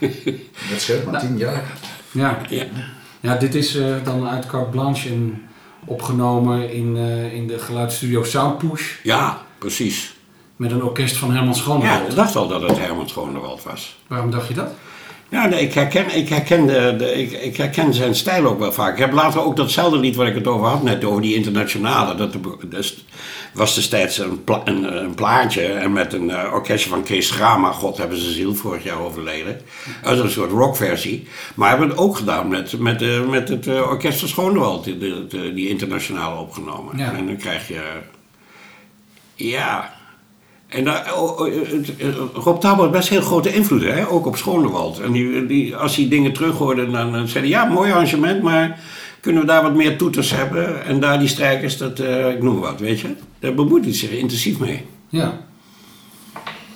Dat 0.71 0.81
scheelt 0.81 1.05
maar 1.11 1.21
tien 1.21 1.39
jaar. 1.39 1.63
Ja. 2.11 2.39
Ja. 2.49 2.65
ja, 3.21 3.37
dit 3.37 3.55
is 3.55 3.77
eh, 3.77 3.95
dan 4.05 4.29
uit 4.29 4.47
carte 4.47 4.71
blanche 4.71 5.09
en 5.09 5.43
opgenomen 5.85 6.73
in, 6.73 6.97
eh, 6.97 7.33
in 7.35 7.47
de 7.47 7.59
geluidsstudio 7.59 8.23
Soundpush. 8.25 8.93
Ja, 9.03 9.43
precies. 9.59 10.15
Met 10.57 10.71
een 10.71 10.83
orkest 10.83 11.17
van 11.17 11.31
Herman 11.31 11.49
Ja, 11.55 11.55
Schoonewald. 11.55 12.09
ik 12.09 12.15
dacht 12.15 12.37
al 12.37 12.49
dat 12.49 12.63
het 12.63 12.79
Herman 12.79 13.09
Schonewald 13.09 13.63
was. 13.63 13.99
Waarom 14.07 14.31
dacht 14.31 14.49
je 14.49 14.55
dat? 14.55 14.71
Ja, 15.35 15.47
nee, 15.47 15.61
ik, 15.61 15.75
herken, 15.75 16.17
ik, 16.17 16.29
herken 16.29 16.67
de, 16.67 16.95
de- 16.99 17.15
ik, 17.15 17.33
ik 17.33 17.57
herken 17.57 17.95
zijn 17.95 18.15
stijl 18.15 18.47
ook 18.47 18.59
wel 18.59 18.73
vaak. 18.73 18.93
Ik 18.93 18.99
heb 18.99 19.13
later 19.13 19.45
ook 19.45 19.57
datzelfde 19.57 19.99
lied 19.99 20.17
waar 20.17 20.27
ik 20.27 20.35
het 20.35 20.47
over 20.47 20.67
had, 20.67 20.83
net 20.83 21.05
over 21.05 21.23
die 21.23 21.35
internationale. 21.35 22.15
Dat 22.15 22.37
dus, 22.69 23.05
was 23.53 23.75
destijds 23.75 24.19
een, 24.19 24.45
pla, 24.45 24.61
een, 24.65 25.05
een 25.05 25.15
plaatje 25.15 25.63
en 25.63 25.93
met 25.93 26.13
een 26.13 26.31
eh, 26.31 26.53
orkestje 26.53 26.89
van 26.89 27.03
Kees 27.03 27.31
Grama. 27.31 27.73
God 27.73 27.97
hebben 27.97 28.19
ze 28.19 28.33
ziel, 28.33 28.55
vorig 28.55 28.85
jaar 28.85 28.99
overleden. 29.01 29.61
Dat 30.03 30.13
is 30.13 30.19
een 30.19 30.31
soort 30.31 30.51
rockversie. 30.51 31.29
Maar 31.55 31.69
hebben 31.69 31.89
het 31.89 31.99
ook 31.99 32.17
gedaan 32.17 32.49
met, 32.49 32.79
met, 32.79 33.03
eh, 33.03 33.29
met 33.29 33.49
het 33.49 33.67
eh, 33.67 33.89
orkest 33.89 34.19
van 34.19 34.29
Schoonewald, 34.29 34.85
die, 34.85 34.99
die, 34.99 35.55
die 35.55 35.69
internationale 35.69 36.41
opgenomen. 36.41 36.99
Ja. 36.99 37.13
En 37.13 37.27
dan 37.27 37.37
krijg 37.37 37.69
je... 37.69 37.83
Ja, 39.35 39.95
en 40.75 40.85
daar, 40.85 41.13
oh, 41.17 41.41
oh, 41.41 41.47
het- 41.71 41.97
eh, 41.97 42.09
Rob 42.35 42.61
Tauber 42.61 42.85
had 42.85 42.93
best 42.93 43.09
heel 43.09 43.21
grote 43.21 43.55
invloed, 43.55 43.83
hè? 43.83 44.09
ook 44.09 44.27
op 44.27 44.37
Schonewald. 44.37 45.01
En 45.01 45.13
die, 45.13 45.47
die, 45.47 45.77
als 45.77 45.97
hij 45.97 46.09
dingen 46.09 46.33
terughoorde, 46.33 46.91
dan 46.91 47.15
eh, 47.15 47.23
zei 47.23 47.39
hij, 47.39 47.49
ja, 47.49 47.65
mooi 47.65 47.91
arrangement, 47.93 48.43
maar 48.43 48.79
kunnen 49.21 49.41
we 49.41 49.47
daar 49.49 49.63
wat 49.63 49.75
meer 49.75 49.97
toeters 49.99 50.31
hebben? 50.31 50.85
En 50.85 51.01
daar 51.01 51.19
die 51.19 51.29
strijkers, 51.29 51.77
dat, 51.77 51.99
eh, 51.99 52.29
ik 52.31 52.43
noem 52.43 52.61
wat, 52.61 52.81
weet 52.81 53.01
je. 53.01 53.09
Daar 53.39 53.55
bemoeit 53.55 53.85
hij 53.85 53.95
zich 53.95 54.11
intensief 54.11 54.59
mee. 54.59 54.87
Ja. 55.09 55.41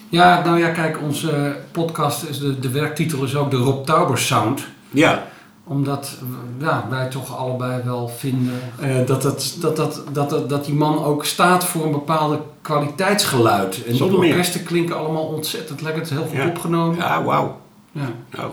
Ja, 0.08 0.44
nou 0.44 0.58
ja, 0.58 0.68
kijk, 0.68 0.98
onze 1.02 1.56
podcast, 1.72 2.22
is 2.28 2.38
de, 2.38 2.58
de 2.58 2.70
werktitel 2.70 3.24
is 3.24 3.36
ook 3.36 3.50
de 3.50 3.56
Rob 3.56 3.86
Tauber 3.86 4.18
Sound. 4.18 4.66
Ja, 4.90 5.26
Omdat 5.68 6.16
ja, 6.58 6.86
wij 6.90 7.08
toch 7.08 7.36
allebei 7.36 7.82
wel 7.84 8.08
vinden 8.08 8.60
eh, 8.80 8.96
dat, 9.06 9.22
dat, 9.22 9.56
dat, 9.60 9.76
dat, 9.76 10.02
dat, 10.12 10.30
dat, 10.30 10.48
dat 10.48 10.64
die 10.64 10.74
man 10.74 11.04
ook 11.04 11.24
staat 11.24 11.64
voor 11.64 11.84
een 11.84 11.90
bepaalde 11.92 12.40
kwaliteitsgeluid. 12.62 13.76
En 13.76 13.82
die 13.90 13.94
Zonder 13.94 14.18
meer. 14.18 14.30
orkesten 14.30 14.62
klinken 14.62 14.96
allemaal 14.98 15.22
ontzettend 15.26 15.80
lekker. 15.80 16.02
Het 16.02 16.10
is 16.10 16.16
heel 16.16 16.26
goed 16.26 16.36
Ja. 16.36 16.46
opgenomen. 16.48 16.96
ja 16.96 17.22
wauw. 17.24 17.60
Ja, 17.92 18.12
Nou, 18.36 18.50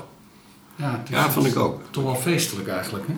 ja, 0.75 0.91
het 0.91 1.09
is- 1.09 1.15
ja, 1.15 1.29
vond 1.29 1.45
ik 1.47 1.57
ook. 1.57 1.81
Toch 1.89 2.03
wel 2.03 2.15
feestelijk 2.15 2.67
eigenlijk. 2.67 3.07
Hè? 3.07 3.13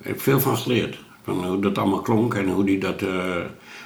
Ik 0.00 0.06
heb 0.06 0.20
veel 0.20 0.40
van 0.40 0.56
geleerd. 0.56 0.98
Van 1.24 1.44
hoe 1.46 1.60
dat 1.60 1.78
allemaal 1.78 2.00
klonk 2.00 2.34
en 2.34 2.48
hoe 2.48 2.64
hij 2.64 2.78
dat... 2.78 3.02
eh, 3.02 3.08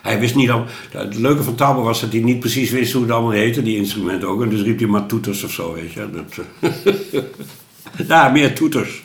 hij 0.02 0.20
wist 0.20 0.34
niet 0.34 0.50
al... 0.50 0.64
Het 0.90 1.14
leuke 1.16 1.42
van 1.42 1.54
Tauber 1.54 1.82
was 1.84 2.00
dat 2.00 2.12
hij 2.12 2.20
niet 2.20 2.40
precies 2.40 2.70
wist 2.70 2.92
hoe 2.92 3.02
het 3.02 3.11
allemaal 3.11 3.30
heette, 3.30 3.62
die 3.62 3.76
instrumenten 3.76 4.28
ook. 4.28 4.42
En 4.42 4.48
dus 4.48 4.62
riep 4.62 4.78
hij 4.78 4.88
maar 4.88 5.06
toeters 5.06 5.44
of 5.44 5.50
zo, 5.52 5.72
weet 5.74 5.92
je. 5.92 6.09
Dat, 6.11 6.44
eh, 6.61 7.22
ja, 8.09 8.28
meer 8.28 8.55
toeters. 8.55 9.03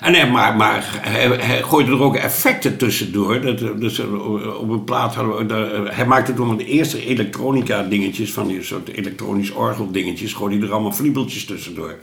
en 0.00 0.12
nee, 0.12 0.26
maar, 0.26 0.56
maar 0.56 0.98
hij, 1.00 1.28
hij 1.28 1.62
gooide 1.62 1.90
er 1.90 2.02
ook 2.02 2.16
effecten 2.16 2.76
tussendoor. 2.76 3.40
Dat, 3.40 3.60
eh, 3.60 3.68
dus 3.76 3.98
eh, 3.98 4.58
op 4.60 4.68
een 4.70 4.84
plaat 4.84 5.14
hadden 5.14 5.36
we... 5.36 5.46
daar- 5.46 5.96
hij 5.96 6.06
maakte 6.06 6.34
toen 6.34 6.56
de 6.56 6.64
eerste 6.64 7.06
elektronica 7.06 7.82
dingetjes, 7.82 8.32
van 8.32 8.46
die 8.46 8.62
soort 8.62 8.88
elektronisch 8.88 9.50
orgel 9.50 9.90
dingetjes, 9.90 10.32
gooide 10.32 10.56
hij 10.58 10.66
er 10.66 10.72
allemaal 10.72 10.92
vliebeltjes 10.92 11.44
tussendoor. 11.44 11.98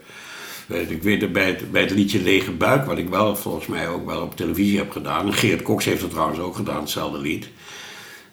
Weet, 0.67 0.91
ik 0.91 1.03
weet 1.03 1.21
het 1.21 1.31
bij 1.33 1.45
het, 1.45 1.71
bij 1.71 1.81
het 1.81 1.91
liedje 1.91 2.21
Lege 2.21 2.51
Buik, 2.51 2.85
wat 2.85 2.97
ik 2.97 3.09
wel 3.09 3.35
volgens 3.35 3.65
mij 3.67 3.87
ook 3.87 4.05
wel 4.05 4.21
op 4.21 4.35
televisie 4.35 4.77
heb 4.77 4.91
gedaan. 4.91 5.25
En 5.25 5.33
Geert 5.33 5.61
Cox 5.61 5.85
heeft 5.85 6.01
het 6.01 6.11
trouwens 6.11 6.39
ook 6.39 6.55
gedaan, 6.55 6.79
hetzelfde 6.81 7.19
lied. 7.19 7.49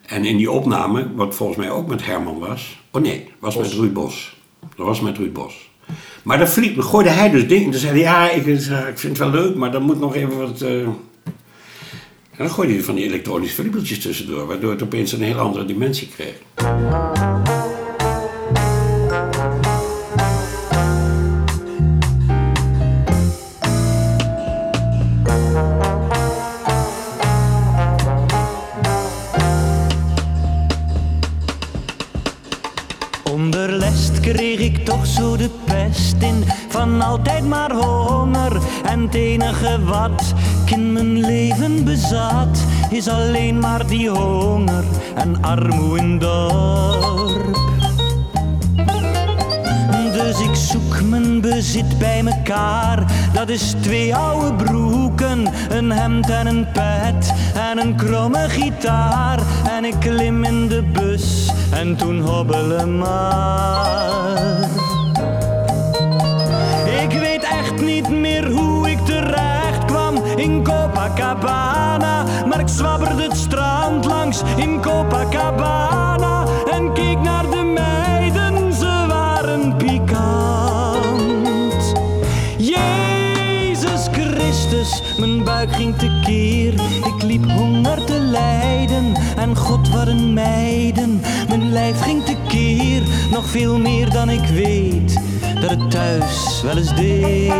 En 0.06 0.24
in 0.24 0.36
die 0.36 0.50
opname, 0.50 1.14
wat 1.14 1.34
volgens 1.34 1.58
mij 1.58 1.70
ook 1.70 1.88
met 1.88 2.04
Herman 2.06 2.38
was. 2.38 2.78
Oh 2.90 3.02
nee, 3.02 3.28
was 3.38 3.56
met 3.56 3.72
Ruud 3.72 3.92
Bos. 3.92 4.36
Dat 4.76 4.86
was 4.86 5.00
met 5.00 5.16
Ruud 5.18 5.32
Bos. 5.32 5.70
Maar 6.22 6.38
dan 6.38 6.46
gooide 6.82 7.10
hij 7.10 7.30
dus 7.30 7.48
dingen. 7.48 7.70
Dan 7.70 7.80
zei 7.80 7.92
hij, 7.92 8.00
ja, 8.00 8.30
ik, 8.30 8.46
ik 8.46 8.98
vind 8.98 9.02
het 9.02 9.18
wel 9.18 9.30
leuk, 9.30 9.54
maar 9.54 9.70
dan 9.70 9.82
moet 9.82 10.00
nog 10.00 10.14
even 10.14 10.38
wat... 10.38 10.60
eh." 10.60 10.86
En 12.36 12.44
dan 12.44 12.50
gooide 12.50 12.74
hij 12.74 12.82
van 12.82 12.94
die 12.94 13.04
elektronische 13.04 13.54
vliebeltjes 13.54 14.00
tussendoor, 14.00 14.46
waardoor 14.46 14.70
het 14.70 14.82
opeens 14.82 15.12
een 15.12 15.22
heel 15.22 15.38
andere 15.38 15.64
dimensie 15.64 16.08
kreeg. 16.08 16.34
Onder 33.24 33.72
lest 33.72 34.20
kreeg 34.20 34.58
ik 34.58 34.84
toch 34.84 35.06
zo 35.06 35.36
de 35.36 35.50
van 36.68 37.02
altijd 37.02 37.48
maar 37.48 37.72
honger. 37.72 38.60
En 38.84 39.00
het 39.00 39.14
enige 39.14 39.84
wat 39.84 40.34
ik 40.64 40.70
in 40.70 40.92
mijn 40.92 41.20
leven 41.20 41.84
bezat, 41.84 42.64
is 42.90 43.08
alleen 43.08 43.58
maar 43.58 43.86
die 43.86 44.08
honger 44.08 44.84
en 45.14 45.42
armoe 45.42 45.98
in 45.98 46.18
dorp. 46.18 47.62
Dus 50.12 50.40
ik 50.40 50.54
zoek 50.54 51.02
mijn 51.02 51.40
bezit 51.40 51.98
bij 51.98 52.22
mekaar. 52.22 53.04
Dat 53.32 53.48
is 53.48 53.74
twee 53.80 54.14
oude 54.14 54.64
broeken, 54.64 55.46
een 55.68 55.90
hemd 55.90 56.30
en 56.30 56.46
een 56.46 56.66
pet 56.72 57.34
en 57.54 57.78
een 57.78 57.96
kromme 57.96 58.48
gitaar. 58.48 59.38
En 59.76 59.84
ik 59.84 59.94
klim 60.00 60.44
in 60.44 60.68
de 60.68 60.82
bus 60.82 61.52
en 61.70 61.96
toen 61.96 62.20
hobbelen 62.20 62.98
maar. 62.98 64.93
Niet 67.84 68.08
meer 68.08 68.50
hoe 68.50 68.90
ik 68.90 68.98
terecht 68.98 69.84
kwam 69.84 70.16
in 70.36 70.62
Copacabana. 70.62 72.24
Maar 72.48 72.60
ik 72.60 72.68
zwabberde 72.68 73.22
het 73.22 73.36
strand 73.36 74.04
langs 74.04 74.42
in 74.56 74.80
Copacabana 74.80 76.44
en 76.70 76.92
keek 76.92 77.20
naar 77.20 77.50
de 77.50 77.62
meiden, 77.74 78.72
ze 78.72 79.04
waren 79.08 79.76
pikant. 79.76 81.04
Jezus 82.56 84.08
Christus, 84.12 85.02
mijn 85.18 85.44
buik 85.44 85.72
ging 85.72 85.96
tekeer. 85.96 86.72
Ik 87.04 87.22
liep 87.22 87.50
honger 87.50 88.04
te 88.04 88.18
lijden 88.18 89.14
en 89.36 89.56
God 89.56 89.88
wat 89.88 90.06
een 90.06 90.32
meiden. 90.32 91.20
Mijn 91.48 91.72
lijf 91.72 92.00
ging 92.00 92.24
tekeer, 92.24 93.02
nog 93.30 93.46
veel 93.46 93.78
meer 93.78 94.10
dan 94.10 94.30
ik 94.30 94.46
weet 94.46 95.33
het 95.68 95.90
thuis 95.90 96.62
wel 96.62 96.76
eens 96.76 96.94
deed. 96.94 97.52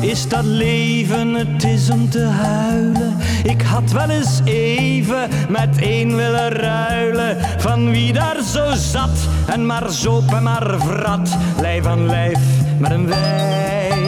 Is 0.00 0.28
dat 0.28 0.44
leven, 0.44 1.34
het 1.34 1.64
is 1.64 1.90
om 1.90 2.10
te 2.10 2.24
huilen. 2.24 3.16
Ik 3.42 3.62
had 3.62 3.90
wel 3.92 4.08
eens 4.08 4.40
even 4.44 5.28
met 5.48 5.78
één 5.78 6.16
willen 6.16 6.48
ruilen. 6.48 7.36
Van 7.58 7.90
wie 7.90 8.12
daar 8.12 8.42
zo 8.42 8.74
zat 8.74 9.28
en 9.46 9.66
maar 9.66 9.90
zoop 9.90 10.32
en 10.32 10.42
maar 10.42 10.74
vrat. 10.78 11.36
Lijf 11.60 11.86
aan 11.86 12.06
lijf 12.06 12.38
met 12.78 12.90
een 12.90 13.06
wijf. 13.06 13.98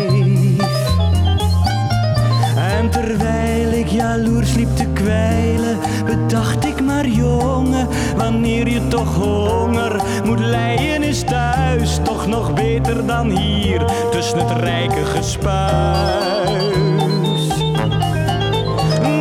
En 2.57 2.91
terwijl 2.91 3.62
ik 3.83 3.89
jaloers 3.89 4.55
liep 4.55 4.77
te 4.77 4.87
kwijlen, 4.87 5.79
bedacht 6.05 6.65
ik 6.65 6.81
maar 6.81 7.07
jongen, 7.07 7.89
wanneer 8.17 8.69
je 8.69 8.89
toch 8.89 9.15
honger 9.15 10.03
moet 10.25 10.41
lijden 10.41 11.03
is 11.03 11.23
thuis 11.23 11.99
toch 12.03 12.27
nog 12.27 12.55
beter 12.55 13.07
dan 13.07 13.31
hier 13.31 13.85
tussen 14.11 14.39
het 14.39 14.63
rijke 14.63 15.05
gespuis. 15.05 16.69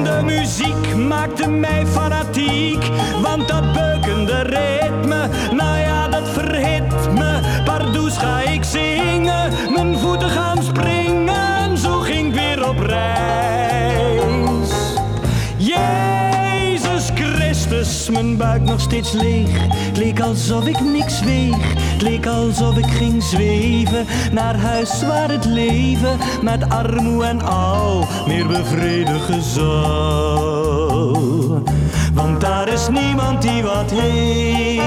De 0.04 0.22
muziek 0.24 0.96
maakte 0.96 1.50
mij 1.50 1.88
fanatiek, 1.88 2.90
want 3.22 3.48
dat 3.48 3.74
beukende 3.74 4.42
ritme, 4.42 5.30
buik 18.42 18.62
nog 18.62 18.80
steeds 18.80 19.12
leeg. 19.12 19.50
Het 19.70 19.98
leek 19.98 20.20
alsof 20.20 20.68
ik 20.68 20.80
niks 20.80 21.20
weeg. 21.20 21.74
Het 21.76 22.02
leek 22.02 22.26
alsof 22.26 22.78
ik 22.78 22.86
ging 22.86 23.24
zweven 23.24 24.06
naar 24.32 24.56
huis 24.56 25.04
waar 25.04 25.30
het 25.30 25.46
leven 25.46 26.18
met 26.42 26.70
armoe 26.70 27.26
en 27.26 27.42
al 27.42 28.08
meer 28.28 28.48
bevredigen 28.48 29.42
zal. 29.42 30.82
Want 32.14 32.42
daar 32.42 32.68
is 32.68 32.88
niemand 32.90 33.42
die 33.42 33.64
wat 33.64 33.92
heeft. 33.92 34.81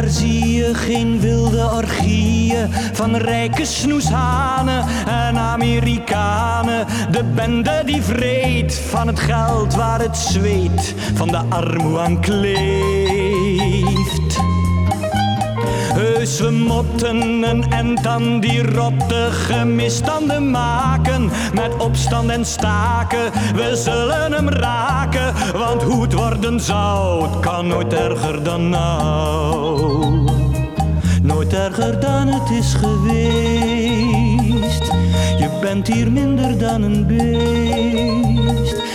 Daar 0.00 0.10
zie 0.10 0.54
je 0.54 0.74
geen 0.74 1.20
wilde 1.20 1.70
orgieën 1.72 2.72
van 2.92 3.16
rijke 3.16 3.64
snoeshanen 3.64 4.84
en 5.06 5.36
Amerikanen. 5.36 6.86
De 7.10 7.24
bende 7.24 7.82
die 7.84 8.02
vreet 8.02 8.74
van 8.74 9.06
het 9.06 9.20
geld 9.20 9.74
waar 9.74 10.00
het 10.00 10.16
zweet 10.16 10.94
van 11.14 11.28
de 11.28 11.40
armoe 11.48 11.98
aan 11.98 12.20
kleeft. 12.20 12.99
Een 16.20 17.64
end 17.70 18.06
aan 18.06 18.40
die 18.40 18.72
rottige 18.72 19.64
misstanden 19.64 20.50
maken. 20.50 21.30
Met 21.54 21.76
opstand 21.78 22.30
en 22.30 22.44
staken, 22.44 23.32
we 23.54 23.76
zullen 23.76 24.32
hem 24.32 24.48
raken. 24.48 25.34
Want 25.52 25.82
hoe 25.82 26.02
het 26.02 26.12
worden 26.12 26.60
zou, 26.60 27.22
het 27.22 27.40
kan 27.40 27.66
nooit 27.66 27.92
erger 27.92 28.42
dan 28.42 28.68
nou. 28.68 30.28
Nooit 31.22 31.52
erger 31.52 32.00
dan 32.00 32.26
het 32.26 32.50
is 32.50 32.74
geweest. 32.74 33.22
Je 35.38 35.58
bent 35.60 35.86
hier 35.86 36.12
minder 36.12 36.58
dan 36.58 36.82
een 36.82 37.06
beest. 37.06 38.89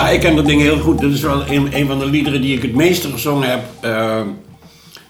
Ja, 0.00 0.08
ik 0.08 0.20
ken 0.20 0.36
dat 0.36 0.46
ding 0.46 0.60
heel 0.60 0.78
goed. 0.78 1.00
Dat 1.00 1.10
is 1.12 1.20
wel 1.20 1.46
een, 1.48 1.76
een 1.76 1.86
van 1.86 1.98
de 1.98 2.06
liederen 2.06 2.40
die 2.40 2.56
ik 2.56 2.62
het 2.62 2.74
meeste 2.74 3.10
gezongen 3.10 3.48
heb. 3.50 3.62
Eh, 3.80 4.20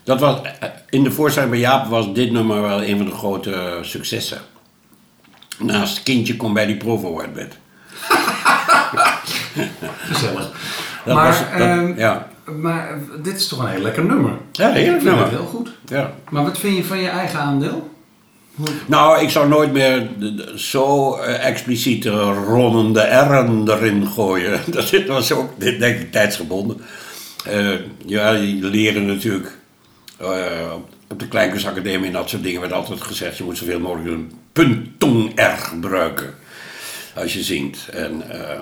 dat 0.04 0.20
was, 0.20 0.40
eh, 0.42 0.68
in 0.88 1.02
de 1.02 1.10
voorstelling 1.10 1.50
bij 1.50 1.60
Jaap 1.60 1.86
was 1.86 2.12
dit 2.12 2.30
nummer 2.32 2.62
wel 2.62 2.82
een 2.84 2.96
van 2.96 3.06
de 3.06 3.12
grote 3.12 3.78
successen. 3.82 4.38
Naast 5.58 6.02
Kindje 6.02 6.36
kom 6.36 6.52
bij 6.52 6.66
die 6.66 6.76
provo 6.76 7.20
uit 7.20 7.32
bed. 7.32 7.56
Gezellig. 9.98 10.50
Dat 11.04 11.14
maar, 11.14 11.26
was- 11.26 11.38
dat- 11.38 11.60
ehm, 11.60 11.98
ja. 11.98 12.26
maar 12.60 12.88
eh, 12.90 12.96
dit 13.22 13.36
is 13.36 13.48
toch 13.48 13.58
een 13.58 13.68
heel 13.68 13.80
lekker 13.82 14.04
nummer. 14.04 14.32
Ja, 14.52 14.70
heerlijk 14.72 15.02
nummer. 15.02 15.28
heel 15.28 15.44
goed. 15.46 15.70
Ja. 15.86 16.10
Maar 16.30 16.42
wat 16.42 16.58
vind 16.58 16.76
je 16.76 16.84
van 16.84 16.98
je 16.98 17.08
eigen 17.08 17.40
aandeel? 17.40 17.90
Nou, 18.86 19.20
ik 19.22 19.30
zou 19.30 19.48
nooit 19.48 19.72
meer 19.72 20.08
zo 20.56 21.14
eh, 21.14 21.46
expliciet 21.46 22.06
eh, 22.06 22.12
ronnende 22.46 23.00
R'en 23.00 23.68
erin 23.68 24.06
gooien. 24.06 24.60
Dat 24.74 24.90
was 25.06 25.32
ook, 25.32 25.60
denk 25.60 26.00
ik, 26.00 26.12
tijdsgebonden. 26.12 26.80
Eh, 27.44 27.74
ja, 28.06 28.32
die 28.32 28.64
leren 28.64 29.06
natuurlijk 29.06 29.58
eh, 30.16 30.72
op- 31.08 31.18
de 31.20 31.28
Kleinkunstacademie 31.28 32.06
en 32.06 32.12
dat 32.12 32.28
soort 32.28 32.42
dingen 32.42 32.60
werd 32.60 32.72
altijd 32.72 33.00
gezegd... 33.00 33.36
je 33.36 33.44
moet 33.44 33.58
zoveel 33.58 33.80
mogelijk 33.80 34.08
een 34.08 34.32
punttong 34.52 35.32
R 35.34 35.58
gebruiken 35.58 36.34
als 37.14 37.32
je 37.32 37.42
zingt. 37.42 37.88
En, 37.88 38.30
eh, 38.30 38.58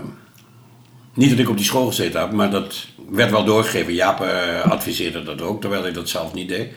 niet 1.14 1.30
dat 1.30 1.38
ik 1.38 1.48
op 1.48 1.56
die 1.56 1.66
school 1.66 1.86
gezeten 1.86 2.20
heb, 2.20 2.32
maar 2.32 2.50
dat 2.50 2.86
werd 3.10 3.30
wel 3.30 3.44
doorgegeven. 3.44 3.94
Jaap 3.94 4.20
adviseerde 4.64 5.22
dat 5.22 5.42
ook, 5.42 5.60
terwijl 5.60 5.82
hij 5.82 5.92
dat 5.92 6.08
zelf 6.08 6.34
niet 6.34 6.48
deed. 6.48 6.68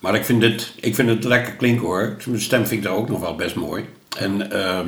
Maar 0.00 0.14
ik 0.14 0.24
vind 0.24 0.42
het, 0.42 0.72
ik 0.80 0.94
vind 0.94 1.08
het 1.08 1.24
lekker 1.24 1.52
klinken 1.52 1.86
hoor. 1.86 2.16
Mijn 2.26 2.40
stem 2.40 2.66
vind 2.66 2.80
ik 2.80 2.86
daar 2.86 2.96
ook 2.96 3.08
nog 3.08 3.20
wel 3.20 3.34
best 3.34 3.54
mooi. 3.54 3.84
En, 4.18 4.50
ehm, 4.50 4.86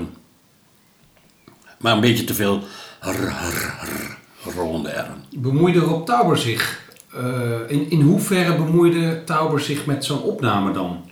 maar 1.78 1.92
een 1.92 2.00
beetje 2.00 2.24
te 2.24 2.34
veel 2.34 2.62
r, 3.00 3.08
r. 3.08 4.16
Bemoeide 5.36 5.78
Rob 5.78 6.06
Tauber 6.06 6.38
zich? 6.38 6.82
eh, 7.16 7.60
in, 7.68 7.90
in 7.90 8.00
hoeverre 8.00 8.54
bemoeide 8.56 9.24
Tauber 9.24 9.60
zich 9.60 9.86
met 9.86 10.04
zo'n 10.04 10.22
opname 10.22 10.72
dan? 10.72 11.10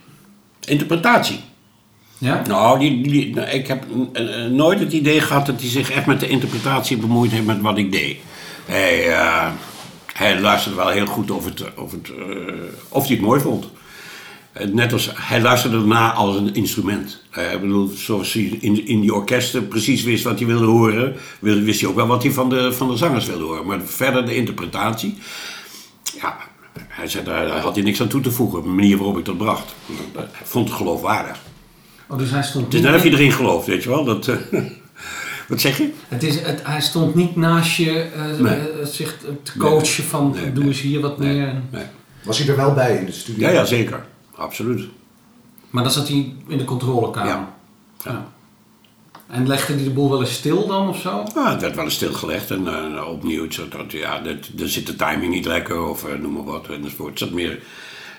Interpretatie. 0.59 1.39
Ja? 2.17 2.41
Nou, 2.47 2.79
die, 2.79 3.03
die, 3.03 3.35
nou, 3.35 3.47
ik 3.47 3.67
heb 3.67 3.85
nooit 4.49 4.79
het 4.79 4.93
idee 4.93 5.21
gehad 5.21 5.45
dat 5.45 5.59
hij 5.59 5.69
zich 5.69 5.91
echt 5.91 6.05
met 6.05 6.19
de 6.19 6.27
interpretatie 6.27 6.97
bemoeid 6.97 7.31
heeft 7.31 7.45
met 7.45 7.61
wat 7.61 7.77
ik 7.77 7.91
deed. 7.91 8.17
Hij, 8.65 9.09
eh, 9.09 9.49
hij 10.13 10.39
luisterde 10.39 10.77
wel 10.77 10.89
heel 10.89 11.05
goed 11.05 11.31
of, 11.31 11.45
het, 11.45 11.75
of, 11.75 11.91
het, 11.91 12.09
eh, 12.09 12.53
of 12.89 13.05
hij 13.05 13.15
het 13.15 13.25
mooi 13.25 13.41
vond. 13.41 13.69
Eh, 14.53 14.67
Net 14.67 14.93
als 14.93 15.11
hij 15.15 15.41
luisterde 15.41 15.77
erna 15.77 16.11
als 16.13 16.35
een 16.35 16.53
instrument. 16.53 17.21
Eh, 17.31 17.53
ik 17.53 17.61
bedoel, 17.61 17.87
zoals 17.87 18.33
hij 18.33 18.41
in, 18.43 18.87
in 18.87 19.01
die 19.01 19.13
orkesten 19.13 19.67
precies 19.67 20.03
wist 20.03 20.23
wat 20.23 20.37
hij 20.39 20.47
wilde 20.47 20.65
horen, 20.65 21.15
wist 21.39 21.79
hij 21.81 21.89
ook 21.89 21.95
wel 21.95 22.07
wat 22.07 22.23
hij 22.23 22.31
van 22.31 22.49
de, 22.49 22.73
van 22.73 22.87
de 22.89 22.97
zangers 22.97 23.25
wilde 23.25 23.43
horen. 23.43 23.65
Maar 23.65 23.79
verder 23.85 24.25
de 24.25 24.35
interpretatie, 24.35 25.17
ja, 26.21 26.37
hij 26.87 27.07
zei, 27.07 27.23
daar, 27.23 27.47
daar 27.47 27.59
had 27.59 27.75
hij 27.75 27.83
niks 27.83 28.01
aan 28.01 28.07
toe 28.07 28.21
te 28.21 28.31
voegen. 28.31 28.61
De 28.63 28.69
manier 28.69 28.97
waarop 28.97 29.17
ik 29.17 29.25
dat 29.25 29.37
bracht. 29.37 29.73
Hij 30.15 30.25
vond 30.43 30.67
het 30.67 30.77
geloofwaardig. 30.77 31.39
Oh, 32.07 32.17
dus 32.17 32.29
hij 32.31 32.43
stond 32.43 32.65
Het 32.65 32.73
is 32.73 32.81
net 32.81 32.95
of 32.95 33.03
je 33.03 33.09
erin 33.09 33.31
gelooft, 33.31 33.67
weet 33.67 33.83
je 33.83 33.89
wel. 33.89 34.03
Dat, 34.03 34.27
eh, 34.27 34.35
wat 35.47 35.61
zeg 35.61 35.77
je? 35.77 35.89
Het 36.07 36.23
is, 36.23 36.39
het, 36.39 36.59
hij 36.63 36.81
stond 36.81 37.15
niet 37.15 37.35
naast 37.35 37.75
je 37.77 37.91
eh, 38.01 38.39
Nee. 38.39 38.53
eh, 38.55 38.85
zich 38.85 39.17
te 39.43 39.57
coachen 39.57 40.03
van 40.03 40.35
doe 40.53 40.63
eens 40.63 40.81
hier 40.81 40.99
wat 40.99 41.17
meer. 41.17 41.53
Was 42.23 42.37
hij 42.37 42.47
er 42.47 42.55
wel 42.55 42.73
bij 42.73 42.95
in 42.97 43.05
de 43.05 43.11
studio? 43.11 43.47
Ja, 43.47 43.53
ja, 43.53 43.65
zeker. 43.65 44.05
Absoluut. 44.41 44.89
Maar 45.69 45.83
dan 45.83 45.91
zat 45.91 46.07
hij 46.07 46.33
in 46.47 46.57
de 46.57 46.65
controlekamer. 46.65 47.47
Ja. 48.03 48.27
En 49.27 49.47
legde 49.47 49.73
hij 49.73 49.83
de 49.83 49.89
boel 49.89 50.09
wel 50.09 50.19
eens 50.19 50.33
stil 50.33 50.67
dan 50.67 50.89
of 50.89 50.99
zo? 50.99 51.23
Ja, 51.35 51.51
het 51.51 51.61
werd 51.61 51.75
wel 51.75 51.83
eens 51.83 51.93
stilgelegd 51.93 52.51
en 52.51 52.67
eh, 52.67 53.07
opnieuw. 53.07 53.51
Zodat, 53.51 53.91
ja, 53.91 54.19
dat, 54.19 54.49
dan 54.51 54.67
zit 54.67 54.87
de 54.87 54.95
timing 54.95 55.33
niet 55.33 55.45
lekker 55.45 55.83
of 55.83 56.05
eh, 56.05 56.19
noem 56.19 56.33
maar 56.33 56.43
wat. 56.43 56.67
Enzovoort. 56.67 57.09
Het 57.09 57.19
zat 57.19 57.31
meer 57.31 57.59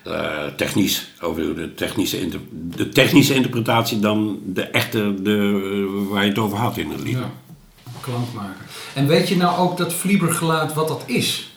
eh, 0.05 0.45
technisch, 0.57 1.13
over 1.21 1.55
de 1.55 1.75
technische, 1.75 2.29
de 2.53 2.89
technische 2.89 3.35
interpretatie 3.35 3.99
dan 3.99 4.41
de 4.45 4.63
echte 4.63 5.23
de, 5.23 6.07
waar 6.11 6.23
je 6.23 6.29
het 6.29 6.39
over 6.39 6.59
had 6.59 6.77
in 6.77 6.91
het 6.91 7.01
lied. 7.01 7.19
Ja. 7.19 7.31
En 8.95 9.07
weet 9.07 9.29
je 9.29 9.37
nou 9.37 9.59
ook 9.59 9.77
dat 9.77 9.95
vliebergeluid 9.95 10.75
wat 10.75 10.89
dat 10.89 11.03
is? 11.07 11.53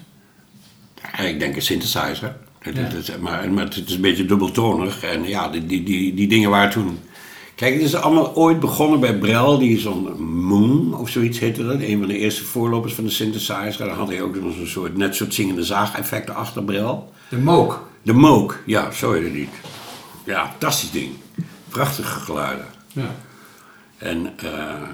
Ja, 1.01 1.17
ik 1.17 1.39
denk 1.39 1.55
een 1.55 1.61
synthesizer. 1.61 2.37
Het, 2.65 2.75
Ja. 2.75 2.81
het 2.81 2.93
is, 2.93 3.17
maar, 3.17 3.51
maar 3.51 3.63
het 3.63 3.83
is 3.87 3.93
een 3.95 4.01
beetje 4.01 4.25
dubbeltonig. 4.25 5.03
En 5.03 5.27
ja, 5.27 5.49
die, 5.49 5.65
die, 5.65 5.83
die, 5.83 6.13
die 6.13 6.27
dingen 6.27 6.49
waren 6.49 6.69
toen... 6.69 6.99
Kijk, 7.55 7.73
het 7.73 7.83
is 7.83 7.95
allemaal 7.95 8.35
ooit 8.35 8.59
begonnen 8.59 8.99
bij 8.99 9.17
Brel, 9.17 9.57
die 9.57 9.79
zo'n 9.79 10.23
Moon 10.23 10.93
of 10.97 11.09
zoiets 11.09 11.39
heette 11.39 11.65
dat. 11.65 11.79
Een 11.81 11.99
van 11.99 12.07
de 12.07 12.17
eerste 12.17 12.43
voorlopers 12.43 12.93
van 12.93 13.03
de 13.03 13.09
synthesizer. 13.09 13.77
Daar 13.77 13.89
had 13.95 14.07
hij 14.07 14.21
ook 14.21 14.41
nog 14.41 14.53
zo'n 14.53 14.67
soort, 14.67 14.97
net 14.97 15.15
soort 15.15 15.33
zingende 15.33 15.63
zaageffecten 15.63 16.35
achter 16.35 16.63
Brel. 16.63 17.13
De 17.29 17.37
mook. 17.37 17.87
De 18.01 18.13
Moog, 18.13 18.59
ja, 18.65 18.91
zo 18.91 19.11
heet 19.11 19.23
het 19.23 19.33
niet. 19.33 19.49
Ja, 20.25 20.47
fantastisch 20.49 20.91
ding. 20.91 21.11
Prachtige 21.69 22.19
geluiden. 22.19 22.65
Ja. 22.91 23.15
En 23.97 24.33
eh, 24.37 24.89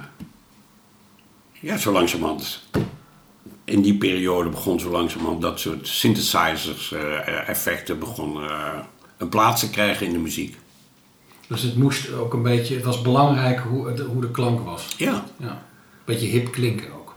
ja, 1.59 1.77
zo 1.77 1.91
langzamerhand. 1.91 2.63
In 3.71 3.81
die 3.81 3.97
periode 3.97 4.49
begon 4.49 4.79
zo 4.79 4.89
langzamerhand 4.89 5.41
dat 5.41 5.59
soort 5.59 5.87
synthesizers, 5.87 6.91
eh, 6.91 7.49
effecten 7.49 7.99
begon 7.99 8.43
eh, 8.43 8.49
een 9.17 9.29
plaats 9.29 9.59
te 9.61 9.69
krijgen 9.69 10.05
in 10.07 10.13
de 10.13 10.19
muziek. 10.19 10.57
Dus 11.47 11.61
het 11.61 11.75
moest 11.77 12.13
ook 12.13 12.33
een 12.33 12.41
beetje, 12.41 12.75
het 12.75 12.83
was 12.83 13.01
belangrijk 13.01 13.59
hoe, 13.59 13.87
het- 13.87 13.99
hoe 13.99 14.21
de 14.21 14.31
klank 14.31 14.59
was. 14.65 14.87
Ja. 14.97 15.23
ja. 15.39 15.63
Beetje 16.05 16.27
hip 16.27 16.51
klinken 16.51 16.87
ook. 16.93 17.15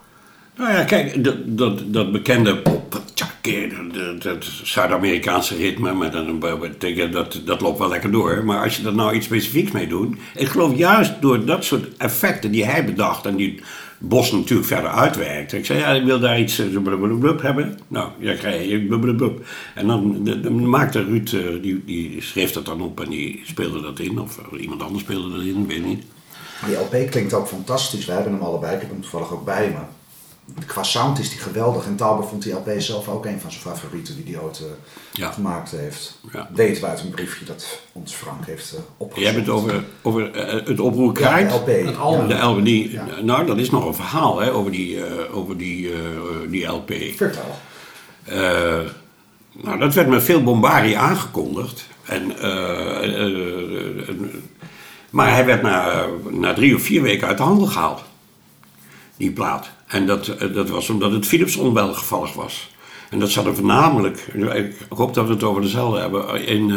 Nou 0.57 0.73
ja, 0.73 0.85
kijk, 0.85 1.25
dat, 1.25 1.37
dat, 1.59 1.83
dat 1.87 2.13
bekende 2.13 2.57
pop, 2.57 2.93
dat, 2.93 4.23
dat 4.23 4.45
Zuid-Amerikaanse 4.63 5.57
ritme, 5.57 5.91
een, 5.91 6.39
dat, 6.41 7.13
dat, 7.13 7.41
dat 7.45 7.61
loopt 7.61 7.79
wel 7.79 7.89
lekker 7.89 8.11
door. 8.11 8.45
Maar 8.45 8.63
als 8.63 8.77
je 8.77 8.87
er 8.87 8.95
nou 8.95 9.15
iets 9.15 9.27
specifieks 9.27 9.71
mee 9.71 9.87
doet, 9.89 10.17
ik 10.35 10.49
geloof 10.49 10.77
juist 10.77 11.13
door 11.21 11.45
dat 11.45 11.65
soort 11.65 11.97
effecten 11.97 12.51
die 12.51 12.65
hij 12.65 12.85
bedacht 12.85 13.27
en 13.27 13.37
die 13.37 13.61
Bos 14.09 14.33
natuurlijk 14.33 14.69
verder 14.69 14.91
uitwerkt. 14.91 15.53
Ik 15.53 15.67
zei, 15.67 15.79
ja, 15.79 15.89
ik 15.89 16.05
wil 16.05 16.21
daar 16.21 16.41
iets 16.41 16.59
eh, 16.59 16.67
blablabla 16.83 17.35
hebben. 17.43 17.79
Nou, 17.89 18.09
ja, 18.19 18.35
krijg 18.35 18.69
je 18.69 18.81
blablabla. 18.87 19.29
En 19.75 19.87
dan, 19.87 20.25
de- 20.25 20.41
dan 20.41 20.69
maakte 20.69 21.05
Ruud, 21.05 21.33
eh, 21.33 21.63
die, 21.63 21.83
die 21.85 22.23
schreef 22.23 22.53
dat 22.53 22.65
dan 22.67 22.81
op 22.81 23.01
en 23.01 23.11
die 23.11 23.43
speelde 23.45 23.81
dat 23.81 23.99
in. 23.99 24.19
Of 24.21 24.39
eh, 24.53 24.61
iemand 24.63 24.83
anders 24.83 25.03
speelde 25.03 25.31
dat 25.37 25.45
in, 25.45 25.67
weet 25.67 25.85
niet. 25.85 26.03
Die 26.67 26.77
LP 26.77 27.11
klinkt 27.11 27.35
ook 27.35 27.49
fantastisch. 27.49 28.05
Wij 28.05 28.15
hebben 28.15 28.33
hem 28.33 28.43
allebei. 28.43 28.75
Ik 28.75 28.81
heb 28.81 28.91
hem 28.91 29.01
toevallig 29.01 29.33
ook 29.33 29.45
bij 29.45 29.69
me. 29.69 29.79
Qua 30.67 30.83
sound 30.83 31.19
is 31.19 31.31
die 31.31 31.39
geweldig. 31.39 31.87
En 31.87 31.97
Tauber 31.97 32.27
vond 32.29 32.43
die 32.43 32.53
LP 32.53 32.71
zelf 32.79 33.09
ook 33.09 33.27
een 33.27 33.41
van 33.41 33.51
zijn 33.51 33.63
favorieten 33.63 34.25
die 34.25 34.35
hij 34.35 34.43
ooit 34.45 34.59
eh, 34.59 34.67
Ja. 35.13 35.31
gemaakt 35.31 35.71
heeft. 35.71 36.19
Ja. 36.33 36.49
Deed 36.55 36.77
het 36.77 36.85
uit 36.85 37.01
een 37.01 37.11
briefje 37.11 37.45
dat 37.45 37.81
ons 37.93 38.13
Frank 38.15 38.47
heeft 38.47 38.73
uh, 38.75 38.81
opgezocht. 38.97 39.27
Jij 39.27 39.35
hebt 39.35 39.47
het 39.47 39.57
over, 39.57 39.85
over 40.03 40.33
eh, 40.33 40.67
het 40.67 40.81
oproer 40.81 41.13
krijt. 41.13 41.51
Ja, 41.53 41.59
de 41.59 41.73
LP. 41.81 41.87
Het 41.87 41.97
album. 41.97 42.29
De 42.29 42.35
LP, 42.39 42.65
die, 42.65 42.91
Ja. 42.91 43.07
Nou, 43.23 43.47
dat 43.47 43.59
is 43.59 43.71
nog 43.71 43.85
een 43.87 43.95
verhaal 43.95 44.41
hè, 44.41 44.53
over 44.53 44.71
die, 44.71 45.05
eh, 45.05 45.37
over 45.37 45.57
die, 45.59 45.93
eh, 45.93 45.99
die 46.49 46.67
LP. 46.67 46.93
Vertel. 47.17 47.59
Eh, 48.25 48.81
nou, 49.63 49.79
dat 49.79 49.95
werd 49.95 50.09
met 50.09 50.23
veel 50.23 50.43
bombardie 50.43 50.99
aangekondigd. 50.99 51.87
En, 52.05 52.39
eh, 52.39 52.49
eh, 53.05 53.21
eh, 53.21 54.09
eh, 54.09 54.15
maar 55.11 55.31
hij 55.33 55.45
werd 55.47 55.63
na, 55.63 56.07
na 56.31 56.55
drie 56.55 56.75
of 56.75 56.83
vier 56.83 57.03
weken 57.03 57.27
uit 57.29 57.37
de 57.37 57.43
handel 57.43 57.67
gehaald. 57.67 58.03
Die 59.17 59.31
plaat. 59.33 59.71
En 59.87 60.07
dat, 60.07 60.29
eh, 60.29 60.55
dat 60.55 60.69
was 60.69 60.89
omdat 60.89 61.13
het 61.13 61.27
Philips 61.27 61.57
onwelgevallig 61.57 62.33
was. 62.35 62.73
En 63.11 63.19
dat 63.19 63.31
zat 63.31 63.47
er 63.47 63.55
voornamelijk, 63.55 64.19
ik 64.55 64.75
hoop 64.89 65.15
dat 65.15 65.27
we 65.27 65.33
het 65.33 65.43
over 65.43 65.63
dezelfde 65.63 66.01
hebben, 66.01 66.47
in, 66.47 66.71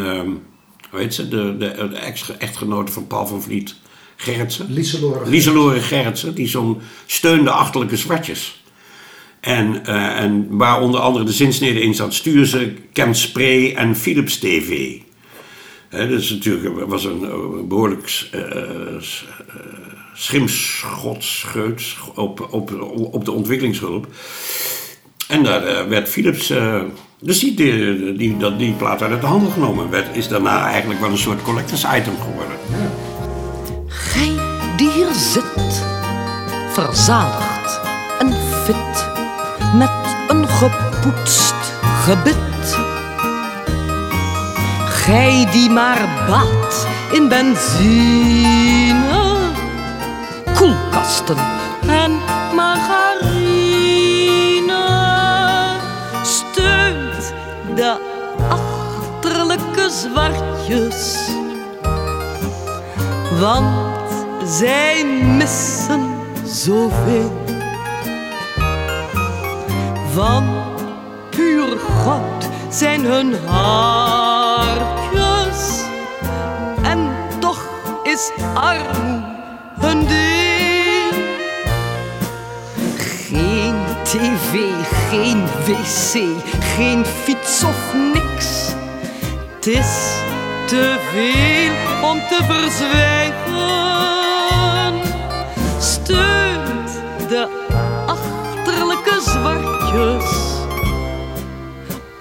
hoe 0.90 1.00
heet 1.00 1.14
ze, 1.14 1.28
de, 1.28 1.56
de, 1.58 1.88
de 1.88 1.96
ex- 1.96 2.36
echtgenote 2.38 2.92
van 2.92 3.06
Paul 3.06 3.26
van 3.26 3.42
Vliet, 3.42 3.74
Gerritsen. 4.16 4.72
Lieselore 4.72 5.30
Lieselore 5.30 5.80
Gerritsen, 5.80 6.34
die 6.34 6.48
zo'n 6.48 6.80
steunde 7.06 7.50
achterlijke 7.50 7.96
zwartjes. 7.96 8.62
En, 9.40 9.86
eh, 9.86 10.20
en 10.20 10.46
waar 10.50 10.80
onder 10.80 11.00
andere 11.00 11.24
de 11.24 11.32
zinsnede 11.32 11.80
in 11.80 11.94
zat, 11.94 12.14
stuur 12.14 12.46
ze 12.46 12.74
Camp 12.92 13.14
Spray 13.14 13.74
en 13.74 13.96
Philips 13.96 14.38
TV. 14.38 14.96
Hè, 15.88 16.08
dus 16.08 16.30
natuurlijk 16.30 16.86
was 16.86 17.04
een 17.04 17.24
eh, 17.24 17.68
behoorlijk 17.68 18.28
eh, 18.32 18.42
s- 20.18 20.24
Schrimschotscheut 20.24 21.82
op, 22.14 22.48
op, 22.50 22.70
op 23.12 23.24
de 23.24 23.32
ontwikkelingshulp. 23.32 24.06
En 25.28 25.42
daar 25.42 25.64
eh, 25.64 25.86
werd 25.86 26.08
Philips, 26.08 26.50
eh, 26.50 26.80
dus 27.20 27.38
die, 27.38 27.54
die, 27.54 28.12
die, 28.16 28.56
die 28.56 28.72
plaat 28.72 29.02
uit 29.02 29.20
de 29.20 29.26
handel 29.26 29.50
genomen. 29.50 29.90
Werd, 29.90 30.16
is 30.16 30.28
daarna 30.28 30.66
eigenlijk 30.66 31.00
wel 31.00 31.10
een 31.10 31.18
soort 31.18 31.42
collectors 31.42 31.84
item 31.96 32.14
geworden. 32.22 32.56
Gij 33.86 34.32
die 34.76 34.90
hier 34.90 35.12
zit, 35.14 35.82
verzadigd 36.72 37.80
en 38.18 38.32
fit, 38.64 39.06
met 39.74 39.90
een 40.28 40.48
gepoetst 40.48 41.54
gebit. 42.04 42.76
Gij 44.88 45.48
die 45.52 45.70
maar 45.70 46.24
baat 46.28 46.86
in 47.12 47.28
benzine, 47.28 48.97
koelkasten 50.90 51.36
en 51.86 52.12
margarine, 52.54 54.06
steunt 56.22 57.32
de 57.74 57.96
achterlijke 58.48 59.90
zwartjes 59.90 61.16
want 63.40 64.10
zij 64.44 65.04
missen 65.36 66.16
zoveel. 66.44 67.46
Van 70.14 70.44
puur 71.30 71.78
goud 71.78 72.48
zijn 72.68 73.04
hun 73.04 73.34
hartjes 73.46 74.76
en 76.82 77.10
toch 77.38 77.62
is 78.02 78.30
armoe 78.54 79.27
tv, 84.08 84.52
geen 85.10 85.44
wc, 85.66 86.12
geen 86.76 87.04
fiets 87.04 87.64
of 87.64 87.94
niks. 88.14 88.72
Het 89.54 89.66
is 89.66 90.16
te 90.66 90.96
veel 91.12 91.72
om 92.10 92.18
te 92.18 92.38
verzwijgen. 92.48 93.34
Steunt 95.80 96.90
de 97.28 97.48
achterlijke 98.06 99.20
zwartjes. 99.20 100.24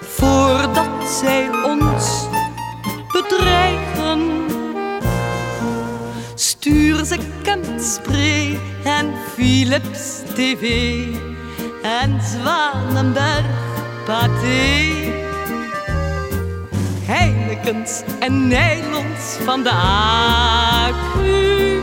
Voordat 0.01 1.09
zij 1.21 1.49
ons 1.63 2.27
bedreigen. 3.11 4.45
Stuur 6.35 7.05
ze 7.05 7.17
Kentspray 7.43 8.59
en 8.83 9.13
Philips 9.35 10.21
TV 10.33 10.65
en 11.87 12.19
Zwanenberg 12.21 13.45
Pathé. 14.05 15.13
Heinekens 17.05 18.01
en 18.19 18.47
nylons 18.47 19.37
van 19.45 19.63
de 19.63 19.71
accu. 19.71 21.81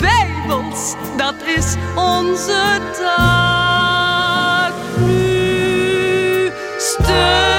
Bijbels, 0.00 0.94
dat 1.16 1.34
is 1.56 1.74
onze 1.94 2.80
taak 3.00 4.72
nu. 5.06 6.50
Steunt 6.78 7.57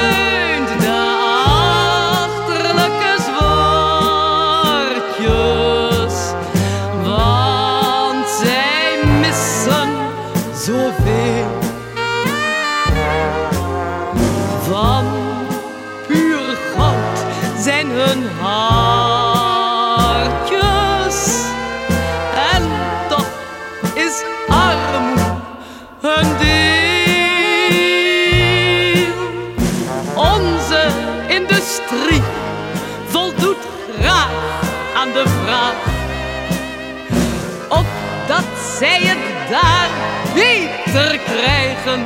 zij 38.80 39.02
het 39.02 39.50
daar 39.50 39.90
beter 40.34 41.20
krijgen. 41.20 42.06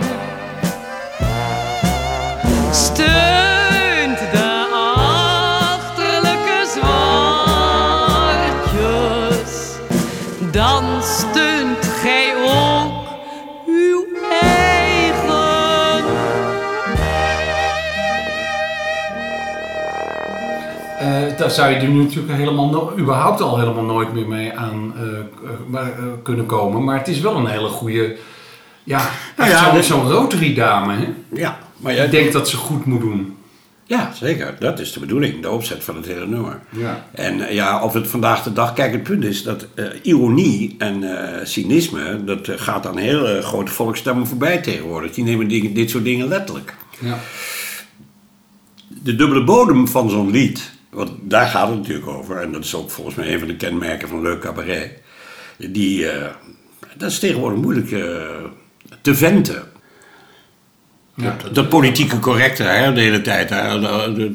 Steunt 2.72 3.43
daar 21.44 21.52
zou 21.52 21.70
je 21.70 21.76
er 21.76 21.88
nu 21.88 22.04
natuurlijk 22.04 22.34
helemaal 22.34 22.94
überhaupt 22.98 23.41
al 23.41 23.60
helemaal 23.60 23.84
nooit 23.84 24.14
meer 24.14 24.28
mee 24.28 24.58
aan 24.58 24.94
eh, 24.96 25.04
maar, 25.68 25.91
eh, 25.91 26.04
kunnen 26.24 26.46
komen. 26.46 26.84
Maar 26.84 26.98
het 26.98 27.08
is 27.08 27.20
wel 27.20 27.36
een 27.36 27.48
hele 27.48 27.68
goede. 27.68 28.16
Ja, 28.84 29.10
Nou 29.38 29.50
ja, 29.50 29.82
zo'n 29.82 30.12
Rotary 30.12 30.54
dame. 30.54 30.94
Hè? 30.94 31.08
Ja, 31.34 31.58
maar 31.78 31.94
jij 31.94 32.06
Ik 32.06 32.12
denk 32.12 32.32
dat 32.32 32.50
ze 32.50 32.58
goed 32.58 32.86
moet 32.86 33.02
doen. 33.02 33.38
Ja, 33.86 34.12
zeker. 34.14 34.56
Dat 34.60 34.80
is 34.80 34.94
de 34.94 35.00
bedoeling, 35.00 35.41
de 35.41 35.50
opzet 35.50 35.84
van 35.84 35.96
het 35.96 36.06
hele 36.06 36.28
nummer. 36.28 36.60
Ja. 36.70 37.08
En 37.12 37.48
eh, 37.48 37.54
ja, 37.54 37.84
of 37.84 37.94
het 37.94 38.08
vandaag 38.08 38.44
de 38.44 38.54
dag... 38.54 38.74
Kijk, 38.74 38.91
het 38.91 39.04
punt 39.04 39.24
is 39.24 39.44
dat 39.44 39.68
eh, 39.76 39.86
ironie 40.02 40.76
en 40.78 41.04
eh, 41.04 41.46
cynisme... 41.46 42.24
dat 42.24 42.48
eh, 42.48 42.56
gaat 42.58 42.88
aan 42.88 42.98
hele 42.98 43.41
grote 43.41 43.72
volksstemmen 43.72 44.28
voorbij 44.28 44.58
tegenwoordig. 44.58 45.14
Die 45.14 45.24
nemen 45.24 45.74
dit 45.74 45.89
soort 45.89 46.04
dingen 46.04 46.28
letterlijk. 46.28 46.76
Ja. 47.00 47.20
De 48.88 49.16
dubbele 49.16 49.44
bodem 49.44 49.88
van 49.88 50.10
zo'n 50.10 50.32
lied... 50.32 50.73
want 50.94 51.12
daar 51.22 51.48
gaat 51.48 51.68
het 51.70 51.78
natuurlijk 51.78 52.08
over... 52.08 52.38
en 52.41 52.52
dat 52.52 52.64
is 52.64 52.76
ook 52.76 52.91
volgens 52.91 53.16
mij 53.16 53.34
een 53.34 53.39
van 53.39 53.48
de 53.48 53.56
kenmerken 53.56 54.08
van 54.08 54.22
leuk 54.22 54.39
cabaret... 54.39 54.91
die... 55.58 56.10
eh, 56.10 56.30
dat 56.98 57.12
is 57.12 57.20
tegenwoordig 57.20 57.60
moeilijk 57.60 57.91
eh, 57.91 58.02
te 59.02 59.16
venten. 59.16 59.64
Ja, 61.16 61.36
dat, 61.44 61.56
dat 61.56 61.70
politieke 61.70 62.20
correcte 62.20 62.64
hè, 62.64 62.94
de 62.94 63.02
hele 63.02 63.22
tijd. 63.22 63.50
Hè, 63.50 63.80
dat- 63.80 64.16
dat- 64.16 64.30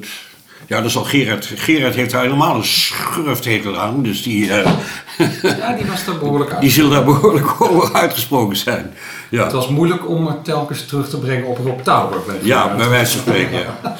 ja, 0.67 0.81
dat 0.81 0.91
zal 0.91 1.05
Gerard. 1.05 1.53
Gerard 1.57 1.95
heeft 1.95 2.11
daar 2.11 2.23
helemaal 2.23 2.57
een 2.57 2.65
schurfthekel 2.65 3.79
aan. 3.79 4.03
Dus 4.03 4.23
die, 4.23 4.53
eh, 4.53 4.73
ja, 5.43 5.73
die 5.77 5.87
was 5.87 6.05
daar 6.05 6.19
behoorlijk 6.19 6.51
uit. 6.53 6.61
die 6.61 6.71
zullen 6.71 6.91
daar 6.91 7.05
behoorlijk 7.05 7.61
over 7.61 7.93
uitgesproken 7.95 8.57
zijn. 8.57 8.95
Ja, 9.31 9.43
Het 9.43 9.53
was 9.53 9.69
moeilijk 9.69 10.09
om 10.09 10.27
het 10.27 10.45
telkens 10.45 10.87
terug 10.87 11.09
te 11.09 11.19
brengen 11.19 11.47
op 11.47 11.59
Rob 11.59 11.81
Tauber. 11.81 12.19
ja 12.43 12.77
bij 12.77 12.89
wijze 12.89 13.13
van 13.13 13.21
spreken. 13.21 13.59
Ja. 13.59 13.81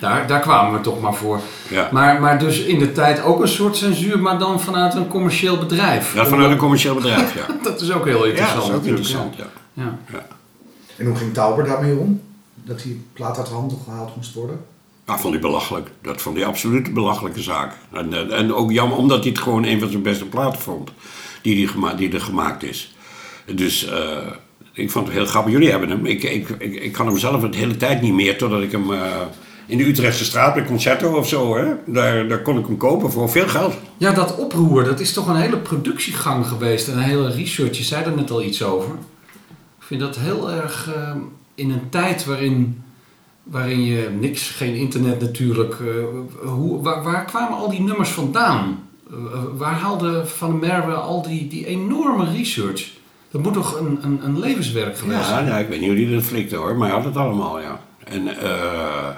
Daar, 0.00 0.26
daar 0.26 0.40
kwamen 0.40 0.72
we 0.72 0.80
toch 0.80 1.00
maar 1.00 1.14
voor. 1.14 1.40
Ja. 1.68 1.88
Maar, 1.92 2.20
maar 2.20 2.38
dus 2.38 2.58
in 2.60 2.78
de 2.78 2.92
tijd 2.92 3.22
ook 3.22 3.40
een 3.40 3.48
soort 3.48 3.76
censuur, 3.76 4.18
maar 4.18 4.38
dan 4.38 4.60
vanuit 4.60 4.94
een 4.94 5.08
commercieel 5.08 5.58
bedrijf. 5.58 6.14
Ja, 6.14 6.26
vanuit 6.26 6.50
een 6.50 6.56
commercieel 6.56 6.94
bedrijf, 6.94 7.34
ja. 7.34 7.46
Dat 7.70 7.80
is 7.80 7.92
ook 7.92 8.04
heel 8.04 8.24
Ja, 8.26 8.30
interessant. 8.30 8.60
dat 8.60 8.68
is 8.70 8.76
ook 8.76 8.84
natuurlijk, 8.84 9.06
interessant, 9.06 9.36
ja. 9.36 9.46
Ja. 9.72 9.98
ja. 10.12 10.26
En 10.96 11.06
hoe 11.06 11.16
ging 11.16 11.34
Tauber 11.34 11.64
daarmee 11.64 11.96
om? 11.96 12.20
Dat 12.54 12.82
die 12.82 13.04
plaat 13.12 13.38
uit 13.38 13.46
de 13.46 13.52
handel 13.52 13.80
gehaald 13.84 14.16
moest 14.16 14.34
worden? 14.34 14.60
Dat 15.04 15.20
vond 15.20 15.32
hij 15.32 15.42
belachelijk. 15.42 15.90
Dat 16.02 16.20
vond 16.22 16.36
hij 16.36 16.46
absoluut 16.46 16.86
een 16.86 16.94
belachelijke 16.94 17.40
zaak. 17.42 17.72
En, 17.92 18.32
en 18.32 18.54
ook 18.54 18.70
jammer, 18.72 18.96
omdat 18.98 19.18
hij 19.20 19.28
het 19.28 19.38
gewoon 19.40 19.64
een 19.64 19.80
van 19.80 19.90
zijn 19.90 20.02
beste 20.02 20.24
platen 20.24 20.60
vond. 20.60 20.90
Die, 21.42 21.54
die, 21.54 21.68
gema- 21.68 21.94
die 21.94 22.12
er 22.12 22.20
gemaakt 22.20 22.62
is. 22.62 22.94
Dus 23.54 23.86
eh, 23.86 24.16
ik 24.72 24.90
vond 24.90 25.06
het 25.06 25.16
heel 25.16 25.26
grappig. 25.26 25.52
Jullie 25.52 25.70
hebben 25.70 25.90
hem. 25.90 26.06
Ik, 26.06 26.22
ik, 26.22 26.48
ik, 26.58 26.92
kan 26.92 27.06
hem 27.06 27.18
zelf 27.18 27.42
de 27.42 27.56
hele 27.56 27.76
tijd 27.76 28.00
niet 28.00 28.12
meer. 28.12 28.38
Totdat 28.38 28.62
ik 28.62 28.72
hem 28.72 28.92
eh, 28.92 29.00
in 29.66 29.78
de 29.78 29.88
Utrechtse 29.88 30.24
straat 30.24 30.54
bij 30.54 30.64
Concerto 30.64 31.16
of 31.16 31.28
zo. 31.28 31.56
Hè, 31.56 31.72
daar, 31.86 32.28
daar 32.28 32.42
kon 32.42 32.58
ik 32.58 32.66
hem 32.66 32.76
kopen 32.76 33.10
voor 33.10 33.30
veel 33.30 33.48
geld. 33.48 33.74
Ja, 33.96 34.12
dat 34.12 34.36
oproer, 34.36 34.84
dat 34.84 35.00
is 35.00 35.12
toch 35.12 35.28
een 35.28 35.36
hele 35.36 35.58
productiegang 35.58 36.46
geweest 36.46 36.88
en 36.88 36.96
een 36.96 37.02
hele 37.02 37.30
research. 37.30 37.76
Je 37.76 37.84
zei 37.84 38.04
er 38.04 38.16
net 38.16 38.30
al 38.30 38.42
iets 38.42 38.62
over. 38.62 38.94
Ik 39.78 39.86
vind 39.86 40.00
dat 40.00 40.16
heel 40.16 40.50
erg 40.50 40.92
eh, 40.94 41.14
in 41.54 41.70
een 41.70 41.88
tijd 41.90 42.24
waarin, 42.24 42.82
waarin 43.42 43.84
je 43.84 44.08
niks, 44.20 44.50
geen 44.50 44.74
internet 44.74 45.20
natuurlijk. 45.20 45.74
eh, 45.74 46.48
hoe, 46.48 46.82
waar, 46.82 47.24
kwamen 47.24 47.58
al 47.58 47.70
die 47.70 47.80
nummers 47.80 48.10
vandaan? 48.10 48.88
Waar 49.56 49.74
haalde 49.74 50.26
Van 50.26 50.60
der 50.60 50.68
Merwe 50.68 50.94
al 50.94 51.22
die, 51.22 51.48
die 51.48 51.66
enorme 51.66 52.32
research? 52.32 52.99
Dat 53.30 53.42
moet 53.42 53.52
toch 53.52 53.78
een, 53.80 53.98
een, 54.02 54.20
een 54.24 54.38
levenswerk 54.38 54.98
geweest 54.98 55.20
Ja, 55.20 55.26
zijn? 55.26 55.46
ja, 55.46 55.58
ik 55.58 55.68
weet 55.68 55.80
niet 55.80 55.88
hoe 55.88 55.98
die 55.98 56.14
dat 56.14 56.22
flikte 56.22 56.56
hoor. 56.56 56.76
Maar 56.76 56.88
hij 56.88 56.96
had 56.96 57.06
het 57.06 57.16
allemaal, 57.16 57.60
ja. 57.60 57.80
En 58.04 58.28
eh, 58.42 59.08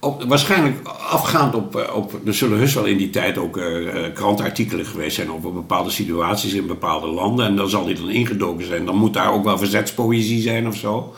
op, 0.00 0.24
waarschijnlijk 0.24 0.88
afgaand 1.10 1.54
op, 1.54 1.76
eh, 1.76 1.96
op. 1.96 2.26
Er 2.26 2.34
zullen 2.34 2.58
heus 2.58 2.74
wel 2.74 2.84
in 2.84 2.96
die 2.96 3.10
tijd 3.10 3.38
ook 3.38 3.56
eh, 3.56 4.12
krantartikelen 4.14 4.86
geweest 4.86 5.16
zijn 5.16 5.30
over 5.32 5.52
bepaalde 5.52 5.90
situaties 5.90 6.52
in 6.52 6.66
bepaalde 6.66 7.06
landen. 7.06 7.46
En 7.46 7.56
dan 7.56 7.68
zal 7.68 7.84
hij 7.84 7.94
dan 7.94 8.10
ingedoken 8.10 8.66
zijn. 8.66 8.84
Dan 8.86 8.96
moet 8.96 9.14
daar 9.14 9.32
ook 9.32 9.44
wel 9.44 9.58
verzetspoëzie 9.58 10.42
zijn 10.42 10.66
of 10.66 10.76
zo. 10.76 11.14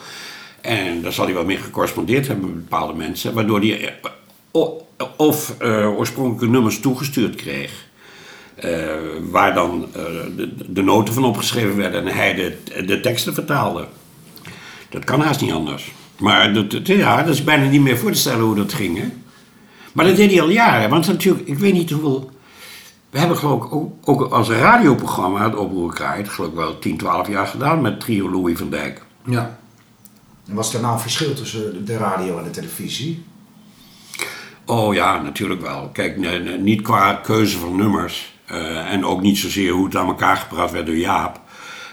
En 0.61 1.01
daar 1.01 1.13
zal 1.13 1.25
hij 1.25 1.33
wel 1.33 1.45
mee 1.45 1.57
gecorrespondeerd 1.57 2.27
hebben 2.27 2.45
met 2.45 2.69
bepaalde 2.69 2.93
mensen. 2.93 3.33
Waardoor 3.33 3.59
hij 3.59 3.99
of 5.17 5.55
oorspronkelijke 5.97 6.47
nummers 6.47 6.79
toegestuurd 6.79 7.35
kreeg. 7.35 7.86
Eh, 8.57 8.85
waar 9.29 9.53
dan 9.53 9.87
eh, 9.93 10.01
de, 10.35 10.53
de 10.73 10.81
noten 10.81 11.13
van 11.13 11.23
opgeschreven 11.25 11.77
werden 11.77 12.07
en 12.07 12.15
hij 12.15 12.33
de, 12.33 12.57
de 12.85 12.99
teksten 12.99 13.33
vertaalde. 13.33 13.87
Dat 14.89 15.03
kan 15.03 15.21
haast 15.21 15.41
niet 15.41 15.51
anders. 15.51 15.91
Maar 16.19 16.53
dat, 16.53 16.71
dat- 16.71 16.87
ja, 16.87 17.23
dat 17.23 17.33
is 17.33 17.43
bijna 17.43 17.69
niet 17.69 17.81
meer 17.81 17.97
voor 17.97 18.11
te 18.11 18.17
stellen 18.19 18.45
hoe 18.45 18.55
dat 18.55 18.73
ging. 18.73 18.97
Hè? 18.97 19.07
Maar 19.93 20.05
dat 20.05 20.15
deed 20.15 20.31
hij 20.31 20.41
al 20.41 20.49
jaren. 20.49 20.89
Want 20.89 21.07
natuurlijk, 21.07 21.47
ik 21.47 21.57
weet 21.57 21.73
niet 21.73 21.89
hoeveel... 21.91 22.29
We 23.09 23.19
hebben 23.19 23.37
geloof 23.37 23.63
ik 23.65 23.73
ook, 23.73 23.93
ook 24.03 24.31
als 24.31 24.49
radioprogramma 24.49 25.43
het 25.43 25.55
Oproerkraait... 25.55 26.29
geloof 26.29 26.49
ik 26.49 26.55
wel 26.55 26.79
10, 26.79 26.97
12 26.97 27.27
jaar 27.27 27.47
gedaan 27.47 27.81
met 27.81 27.99
trio 27.99 28.29
Louis 28.31 28.57
van 28.57 28.69
Dijk. 28.69 29.05
Ja. 29.25 29.59
En 30.47 30.55
was 30.55 30.73
er 30.73 30.81
nou 30.81 30.93
een 30.93 30.99
verschil 30.99 31.33
tussen 31.33 31.85
de 31.85 31.97
radio 31.97 32.37
en 32.37 32.43
de 32.43 32.49
televisie? 32.49 33.23
Oh 34.65 34.93
ja, 34.93 35.21
natuurlijk 35.21 35.61
wel. 35.61 35.89
Kijk, 35.93 36.17
nee, 36.17 36.39
nee, 36.39 36.57
niet 36.57 36.81
qua 36.81 37.13
keuze 37.13 37.57
van 37.57 37.75
nummers. 37.75 38.36
Eh, 38.47 38.91
en 38.93 39.05
ook 39.05 39.21
niet 39.21 39.37
zozeer 39.37 39.71
hoe 39.71 39.85
het 39.85 39.95
aan 39.95 40.07
elkaar 40.07 40.37
gepraat 40.37 40.71
werd 40.71 40.85
door 40.85 40.95
Jaap. 40.97 41.39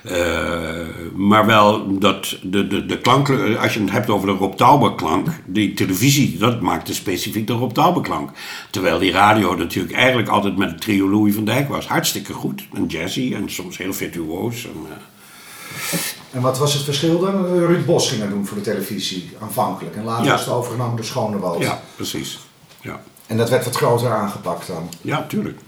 Eh, 0.05 0.87
maar 1.15 1.47
wel 1.47 1.99
dat 1.99 2.37
de, 2.43 2.67
de, 2.67 2.87
de 2.87 2.99
klank, 3.01 3.29
als 3.61 3.75
je 3.75 3.81
het 3.81 3.91
hebt 3.91 4.11
over 4.11 4.27
de 4.29 4.33
Rob 4.35 4.55
Tauber 4.55 4.95
klank, 4.95 5.29
die 5.47 5.75
televisie, 5.75 6.37
dat 6.39 6.61
maakte 6.61 6.95
specifiek 6.95 7.47
de 7.47 7.53
Rob 7.53 7.73
Tauber 7.73 8.03
klank. 8.03 8.31
Terwijl 8.71 8.99
die 8.99 9.13
radio 9.13 9.55
natuurlijk 9.55 9.95
eigenlijk 9.95 10.29
altijd 10.29 10.57
met 10.57 10.71
het 10.71 10.81
trio 10.81 11.11
Louis 11.11 11.35
van 11.35 11.45
Dijk 11.45 11.69
was. 11.69 11.87
Hartstikke 11.87 12.33
goed. 12.33 12.67
En 12.73 12.87
jazzy 12.87 13.33
en 13.35 13.51
soms 13.51 13.79
heel 13.79 13.93
virtuoos. 13.93 14.65
En, 14.65 14.71
eh, 14.91 15.99
En 16.31 16.41
wat 16.41 16.59
was 16.59 16.75
het 16.75 16.83
verschil 16.83 17.19
dan? 17.21 17.47
Ruud 17.47 17.87
Bos 17.87 18.09
ging 18.09 18.21
dat 18.21 18.31
doen 18.31 18.47
voor 18.47 18.57
de 18.57 18.63
televisie 18.63 19.31
aanvankelijk. 19.41 19.97
En 19.97 20.05
later 20.05 20.25
Ja. 20.25 20.31
was 20.31 20.41
het 20.45 20.55
overgenomen 20.55 20.97
door 20.97 21.05
Schonewoud. 21.05 21.63
ja, 21.63 21.81
precies. 21.97 22.39
Ja. 22.81 23.01
En 23.27 23.37
dat 23.37 23.51
werd 23.51 23.65
wat 23.65 23.77
groter 23.77 24.11
aangepakt 24.13 24.67
dan. 24.67 24.89
ja, 25.01 25.27
tuurlijk. 25.29 25.59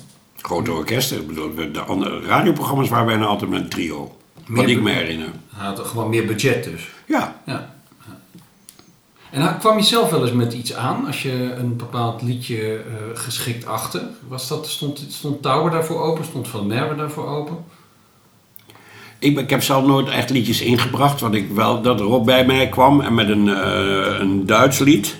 Grote 0.46 0.72
orkesten. 0.72 1.20
Ik 1.20 1.26
bedoel, 1.26 1.54
De 1.72 1.80
andere 1.80 2.20
radioprogramma's 2.20 2.88
waren 2.88 3.06
bijna 3.06 3.24
altijd 3.24 3.50
met 3.50 3.60
een 3.60 3.68
trio. 3.68 4.16
Wat 4.46 4.66
ik 4.66 4.82
me 4.82 4.90
herinner. 4.90 5.28
Hij 5.54 5.66
had 5.66 5.78
gewoon 5.78 6.10
meer 6.10 6.26
budget 6.26 6.64
dus. 6.64 6.88
Ja, 7.06 7.40
Ja. 7.46 7.74
En 9.30 9.58
kwam 9.58 9.78
je 9.78 9.84
zelf 9.84 10.10
wel 10.10 10.22
eens 10.22 10.32
met 10.32 10.52
iets 10.52 10.74
aan 10.74 11.06
als 11.06 11.22
je 11.22 11.54
een 11.58 11.76
bepaald 11.76 12.22
liedje 12.22 12.76
eh, 12.76 12.82
geschikt 13.14 13.66
achtte? 13.66 14.10
Was 14.28 14.48
dat, 14.48 14.68
stond, 14.68 15.06
stond 15.08 15.42
Tower 15.42 15.70
daarvoor 15.70 16.00
open? 16.00 16.24
Stond 16.24 16.48
Van 16.48 16.66
Merwe 16.66 16.94
daarvoor 16.94 17.26
open? 17.26 17.56
Ik, 19.18 19.38
ik 19.38 19.50
heb 19.50 19.62
zelf 19.62 19.86
nooit 19.86 20.08
echt 20.08 20.30
liedjes 20.30 20.60
ingebracht. 20.60 21.20
Wat 21.20 21.34
ik 21.34 21.50
wel, 21.50 21.82
dat 21.82 22.00
Rob 22.00 22.24
bij 22.24 22.46
mij 22.46 22.68
kwam 22.68 23.00
en 23.00 23.14
met 23.14 23.28
een, 23.28 23.48
eh, 23.48 24.18
een 24.20 24.46
Duits 24.46 24.78
lied. 24.78 25.16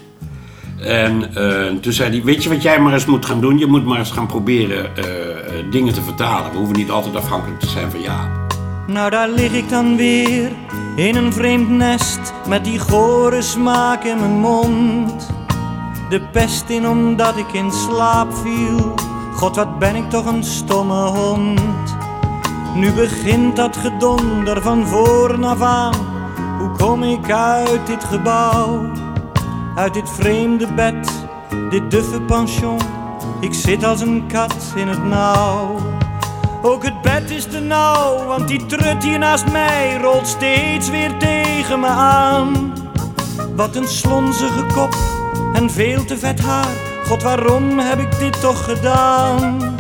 En 0.87 1.35
eh, 1.35 1.77
toen 1.81 1.93
zei 1.93 2.11
hij, 2.11 2.23
weet 2.23 2.43
je 2.43 2.49
wat 2.49 2.63
jij 2.63 2.81
maar 2.81 2.93
eens 2.93 3.07
moet 3.07 3.27
gaan 3.27 3.41
doen? 3.41 3.59
Je 3.59 3.67
moet 3.67 3.85
maar 3.85 3.99
eens 3.99 4.11
gaan 4.11 4.27
proberen 4.27 4.97
eh, 4.97 5.05
dingen 5.71 5.95
te 5.95 6.03
vertalen. 6.03 6.51
We 6.51 6.57
hoeven 6.57 6.77
niet 6.77 6.91
altijd 6.91 7.17
afhankelijk 7.17 7.61
te 7.61 7.69
zijn 7.69 7.91
van 7.91 8.01
ja. 8.01 8.31
Nou, 8.87 9.11
daar 9.11 9.29
lig 9.29 9.53
ik 9.53 9.69
dan 9.69 9.97
weer 9.97 10.51
in 10.97 11.17
een 11.17 11.33
vreemd 11.33 11.69
nest 11.69 12.33
met 12.49 12.65
die 12.65 12.79
gore 12.79 13.43
smaak 13.43 14.05
in 14.05 14.19
mijn 14.19 14.39
mond. 14.41 15.31
De 16.09 16.21
pest 16.21 16.69
in 16.69 16.89
omdat 16.89 17.37
ik 17.37 17.53
in 17.53 17.73
slaap 17.73 18.35
viel. 18.35 18.95
God, 19.33 19.57
wat 19.57 19.79
ben 19.79 19.97
ik 19.97 20.11
toch 20.11 20.27
een 20.27 20.45
stomme 20.45 21.05
hond. 21.05 21.97
Nu 22.75 22.93
begint 22.93 23.57
dat 23.57 23.77
gedonder 23.77 24.63
van 24.63 24.87
voren 24.87 25.45
af 25.45 25.61
aan. 25.61 25.95
Hoe 26.59 26.71
kom 26.77 27.03
ik 27.03 27.31
uit 27.31 27.87
dit 27.87 28.05
gebouw? 28.05 29.06
Uit 29.77 29.95
dit 29.95 30.11
vreemde 30.11 30.67
bed, 30.73 31.09
dit 31.71 31.91
duffe 31.91 32.21
pension. 32.21 32.79
Ik 33.41 33.55
zit 33.55 33.85
als 33.85 34.01
een 34.01 34.25
kat 34.27 34.73
in 34.75 34.89
het 34.89 35.05
nauw. 35.05 35.77
Ook 36.63 36.85
het 36.85 37.03
bed 37.03 37.31
is 37.31 37.45
te 37.45 37.61
nauw, 37.61 38.25
want 38.27 38.49
die 38.49 38.67
trut 38.67 39.03
hier 39.03 39.19
naast 39.19 39.53
mij 39.53 39.99
rolt 40.03 40.27
steeds 40.27 40.91
weer 40.91 41.19
tegen 41.19 41.81
me 41.81 41.87
aan. 41.87 42.73
Wat 43.57 43.77
een 43.77 43.89
slonzige 43.89 44.65
kop 44.75 44.95
en 45.53 45.71
veel 45.71 46.05
te 46.05 46.19
vet 46.19 46.41
haar. 46.41 46.75
God, 47.07 47.23
waarom 47.23 47.79
heb 47.79 47.99
ik 47.99 48.19
dit 48.19 48.41
toch 48.41 48.65
gedaan? 48.65 49.75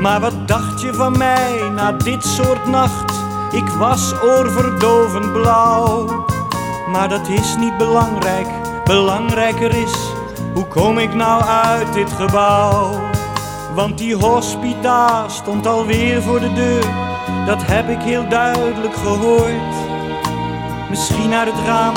Maar 0.00 0.20
wat 0.20 0.48
dacht 0.48 0.80
je 0.80 0.94
van 0.94 1.18
mij 1.18 1.70
na 1.74 1.92
dit 1.92 2.24
soort 2.24 2.66
nacht? 2.66 3.12
Ik 3.52 3.68
was 3.68 4.12
oorverdovend 4.22 5.32
blauw. 5.32 6.24
Maar 6.88 7.08
dat 7.08 7.28
is 7.28 7.56
niet 7.56 7.76
belangrijk, 7.76 8.48
belangrijker 8.88 9.74
is 9.74 9.92
hoe 10.54 10.66
kom 10.66 10.98
ik 10.98 11.14
nou 11.14 11.42
uit 11.44 11.92
dit 11.92 12.12
gebouw? 12.12 13.00
Want 13.74 13.98
die 13.98 14.14
hospita 14.14 15.28
stond 15.28 15.66
alweer 15.66 16.22
voor 16.22 16.40
de 16.40 16.52
deur, 16.52 16.84
dat 17.46 17.66
heb 17.66 17.88
ik 17.88 18.02
heel 18.02 18.28
duidelijk 18.28 18.94
gehoord. 18.94 19.74
Misschien 20.90 21.32
uit 21.32 21.52
het 21.52 21.66
raam, 21.66 21.94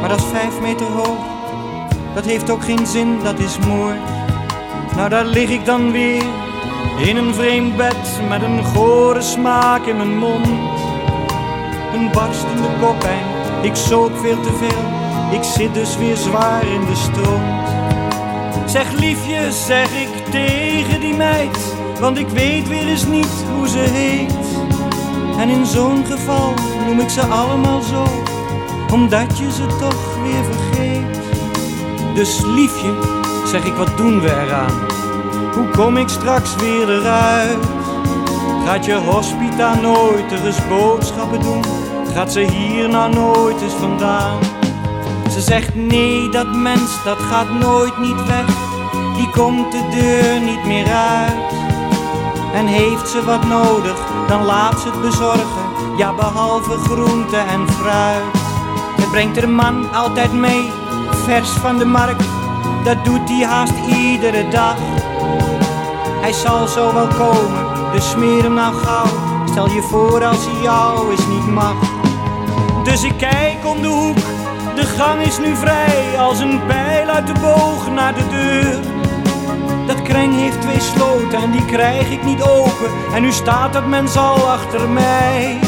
maar 0.00 0.08
dat 0.08 0.18
is 0.18 0.24
vijf 0.24 0.60
meter 0.60 0.86
hoog. 0.86 1.24
Dat 2.14 2.24
heeft 2.24 2.50
ook 2.50 2.64
geen 2.64 2.86
zin, 2.86 3.18
dat 3.22 3.38
is 3.38 3.58
moord. 3.58 3.96
Nou, 4.96 5.08
daar 5.08 5.24
lig 5.24 5.50
ik 5.50 5.64
dan 5.64 5.92
weer 5.92 6.24
in 6.98 7.16
een 7.16 7.34
vreemd 7.34 7.76
bed 7.76 8.20
met 8.28 8.42
een 8.42 8.64
gore 8.64 9.22
smaak 9.22 9.86
in 9.86 9.96
mijn 9.96 10.18
mond. 10.18 10.46
Een 11.94 12.10
barstende 12.12 12.68
koppijn, 12.80 13.26
ik 13.62 13.74
zoop 13.74 14.18
veel 14.18 14.40
te 14.40 14.52
veel. 14.52 14.95
Ik 15.30 15.42
zit 15.42 15.74
dus 15.74 15.96
weer 15.96 16.16
zwaar 16.16 16.66
in 16.66 16.84
de 16.84 16.94
stront. 16.94 17.68
Zeg 18.70 18.92
liefje, 18.92 19.52
zeg 19.52 19.90
ik 19.90 20.08
tegen 20.30 21.00
die 21.00 21.14
meid, 21.14 21.74
want 22.00 22.18
ik 22.18 22.28
weet 22.28 22.68
weer 22.68 22.86
eens 22.86 23.06
niet 23.06 23.44
hoe 23.54 23.68
ze 23.68 23.78
heet. 23.78 24.34
En 25.38 25.48
in 25.48 25.66
zo'n 25.66 26.04
geval 26.06 26.54
noem 26.86 27.00
ik 27.00 27.08
ze 27.08 27.20
allemaal 27.20 27.82
zo, 27.82 28.04
omdat 28.92 29.38
je 29.38 29.52
ze 29.52 29.66
toch 29.66 30.16
weer 30.22 30.44
vergeet. 30.44 31.20
Dus 32.14 32.40
liefje, 32.44 32.92
zeg 33.46 33.64
ik, 33.64 33.74
wat 33.74 33.96
doen 33.96 34.20
we 34.20 34.30
eraan? 34.30 34.80
Hoe 35.54 35.68
kom 35.68 35.96
ik 35.96 36.08
straks 36.08 36.56
weer 36.56 36.90
eruit? 36.90 37.64
Gaat 38.64 38.84
je 38.84 38.94
hospita 38.94 39.74
nooit 39.80 40.32
er 40.32 40.46
eens 40.46 40.68
boodschappen 40.68 41.40
doen? 41.40 41.64
Gaat 42.14 42.32
ze 42.32 42.40
hier 42.40 42.88
nou 42.88 43.14
nooit 43.14 43.62
eens 43.62 43.72
vandaan? 43.72 44.38
Ze 45.36 45.42
zegt 45.42 45.74
nee, 45.74 46.28
dat 46.28 46.54
mens 46.54 47.02
dat 47.04 47.18
gaat 47.18 47.50
nooit 47.50 47.98
niet 47.98 48.26
weg. 48.26 48.46
Die 49.16 49.30
komt 49.30 49.72
de 49.72 49.88
deur 49.90 50.40
niet 50.40 50.64
meer 50.64 50.86
uit. 50.86 51.52
En 52.54 52.66
heeft 52.66 53.08
ze 53.08 53.24
wat 53.24 53.46
nodig, 53.46 53.98
dan 54.28 54.44
laat 54.44 54.80
ze 54.80 54.88
het 54.90 55.00
bezorgen. 55.00 55.66
Ja, 55.96 56.14
behalve 56.14 56.76
groente 56.76 57.36
en 57.36 57.68
fruit. 57.68 58.22
Het 58.96 59.10
brengt 59.10 59.36
er 59.36 59.48
man 59.48 59.94
altijd 59.94 60.32
mee, 60.32 60.70
vers 61.10 61.48
van 61.50 61.78
de 61.78 61.84
markt. 61.84 62.24
Dat 62.84 63.04
doet 63.04 63.28
hij 63.28 63.46
haast 63.46 63.74
iedere 63.86 64.48
dag. 64.48 64.76
Hij 66.20 66.32
zal 66.32 66.66
zo 66.66 66.92
wel 66.94 67.08
komen, 67.08 67.92
dus 67.92 68.10
smeer 68.10 68.42
hem 68.42 68.54
nou 68.54 68.74
gauw. 68.74 69.06
Stel 69.50 69.68
je 69.70 69.82
voor 69.82 70.24
als 70.24 70.46
hij 70.46 70.62
jou 70.62 71.10
eens 71.10 71.26
niet 71.26 71.46
mag. 71.46 71.74
Dus 72.84 73.02
ik 73.02 73.16
kijk 73.16 73.56
om 73.64 73.82
de 73.82 73.88
hoek, 73.88 74.18
de 74.76 74.84
gang 74.84 75.22
is 75.22 75.38
nu 75.38 75.56
vrij. 75.56 76.18
Als 76.18 76.40
een 76.40 76.66
pijl 76.66 77.08
uit 77.08 77.26
de 77.26 77.32
boog 77.40 77.90
naar 77.90 78.14
de 78.14 78.28
deur. 78.28 78.80
Dat 79.86 80.02
kreng 80.02 80.34
heeft 80.34 80.60
twee 80.60 80.80
sloten 80.80 81.38
en 81.38 81.50
die 81.50 81.64
krijg 81.64 82.10
ik 82.10 82.24
niet 82.24 82.42
open. 82.42 82.90
En 83.14 83.22
nu 83.22 83.32
staat 83.32 83.72
dat 83.72 83.86
mens 83.86 84.16
al 84.16 84.50
achter 84.50 84.88
mij. 84.88 85.58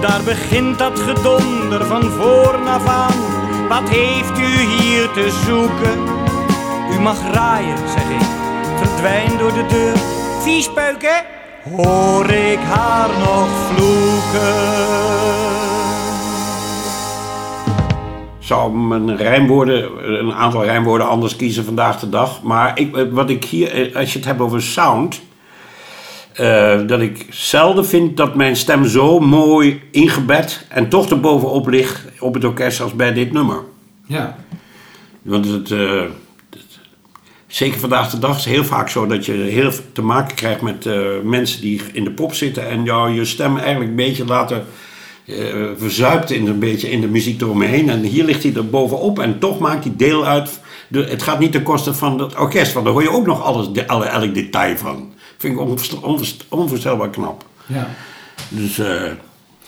Daar 0.00 0.22
begint 0.24 0.78
dat 0.78 1.00
gedonder 1.00 1.86
van 1.86 2.02
voren 2.02 2.66
af 2.66 2.86
aan. 2.86 3.14
Wat 3.68 3.88
heeft 3.88 4.38
u 4.38 4.56
hier 4.80 5.10
te 5.10 5.42
zoeken? 5.46 5.98
U 6.92 7.00
mag 7.00 7.18
raaien, 7.32 7.78
zeg 7.88 8.08
ik. 8.08 8.26
Verdwijn 8.76 9.38
door 9.38 9.52
de 9.52 9.66
deur. 9.66 9.96
Viespeuken, 10.42 11.24
hoor 11.76 12.30
ik 12.30 12.58
haar 12.58 13.08
nog 13.18 13.48
vloeken. 13.68 15.55
Zou 18.46 18.76
mijn 18.76 19.16
rijmwoorden, 19.16 20.08
een 20.18 20.34
aantal 20.34 20.64
rijmwoorden 20.64 21.08
anders 21.08 21.36
kiezen 21.36 21.64
vandaag 21.64 21.98
de 21.98 22.08
dag. 22.08 22.42
Maar 22.42 22.78
ik, 22.78 22.96
eh, 22.96 23.04
wat 23.10 23.30
ik 23.30 23.44
hier, 23.44 23.72
eh, 23.72 23.96
als 23.96 24.12
je 24.12 24.18
het 24.18 24.26
hebt 24.26 24.40
over 24.40 24.62
sound, 24.62 25.20
eh, 26.32 26.80
dat 26.86 27.00
ik 27.00 27.26
zelden 27.30 27.86
vind 27.86 28.16
dat 28.16 28.34
mijn 28.34 28.56
stem 28.56 28.84
zo 28.84 29.18
mooi 29.20 29.82
ingebed 29.90 30.66
en 30.68 30.88
toch 30.88 31.10
erbovenop 31.10 31.68
ligt 31.68 32.04
op 32.18 32.34
het 32.34 32.44
orkest 32.44 32.80
als 32.80 32.94
bij 32.94 33.12
dit 33.12 33.32
nummer. 33.32 33.62
Ja. 34.06 34.36
Want 35.22 35.46
het, 35.46 35.74
zeker 37.46 37.80
vandaag 37.80 38.10
de 38.10 38.18
dag 38.18 38.36
is 38.36 38.44
het 38.44 38.54
heel 38.54 38.64
vaak 38.64 38.88
zo 38.88 39.06
dat 39.06 39.26
je 39.26 39.32
heel 39.32 39.72
te 39.92 40.02
maken 40.02 40.34
krijgt 40.34 40.60
met 40.60 40.88
mensen 41.24 41.60
die 41.60 41.80
in 41.92 42.04
de 42.04 42.10
pop 42.10 42.34
zitten 42.34 42.68
en 42.68 42.84
jou 42.84 43.10
je 43.10 43.24
stem 43.24 43.56
eigenlijk 43.56 43.90
een 43.90 43.96
beetje 43.96 44.24
laten 44.24 44.66
verzuipt 45.76 46.30
in 46.30 46.46
een 46.46 46.58
beetje 46.58 46.90
in 46.90 47.00
de 47.00 47.06
muziek 47.08 47.40
eromheen. 47.40 47.90
En 47.90 48.00
hier 48.02 48.24
ligt 48.24 48.42
hij 48.42 48.54
er 48.54 48.68
bovenop 48.68 49.18
en 49.18 49.38
toch 49.38 49.58
maakt 49.58 49.84
hij 49.84 49.92
deel 49.96 50.26
uit. 50.26 50.60
De, 50.88 51.04
het 51.04 51.22
gaat 51.22 51.38
niet 51.38 51.52
ten 51.52 51.62
koste 51.62 51.94
van 51.94 52.20
het 52.20 52.38
orkest, 52.38 52.72
want 52.72 52.84
daar 52.84 52.94
hoor 52.94 53.02
je 53.02 53.10
ook 53.10 53.26
nog 53.26 53.42
alles, 53.42 53.70
de, 53.72 53.88
alle, 53.88 54.04
elk 54.04 54.34
detail 54.34 54.76
van. 54.76 55.12
Vind 55.38 55.52
ik 55.54 55.60
onvoorstel- 55.60 55.98
onvoorstel- 56.02 56.46
onvoorstelbaar 56.58 57.10
knap. 57.10 57.44
Ja. 57.66 57.88
Dus 58.48 58.78
eh, 58.78 59.02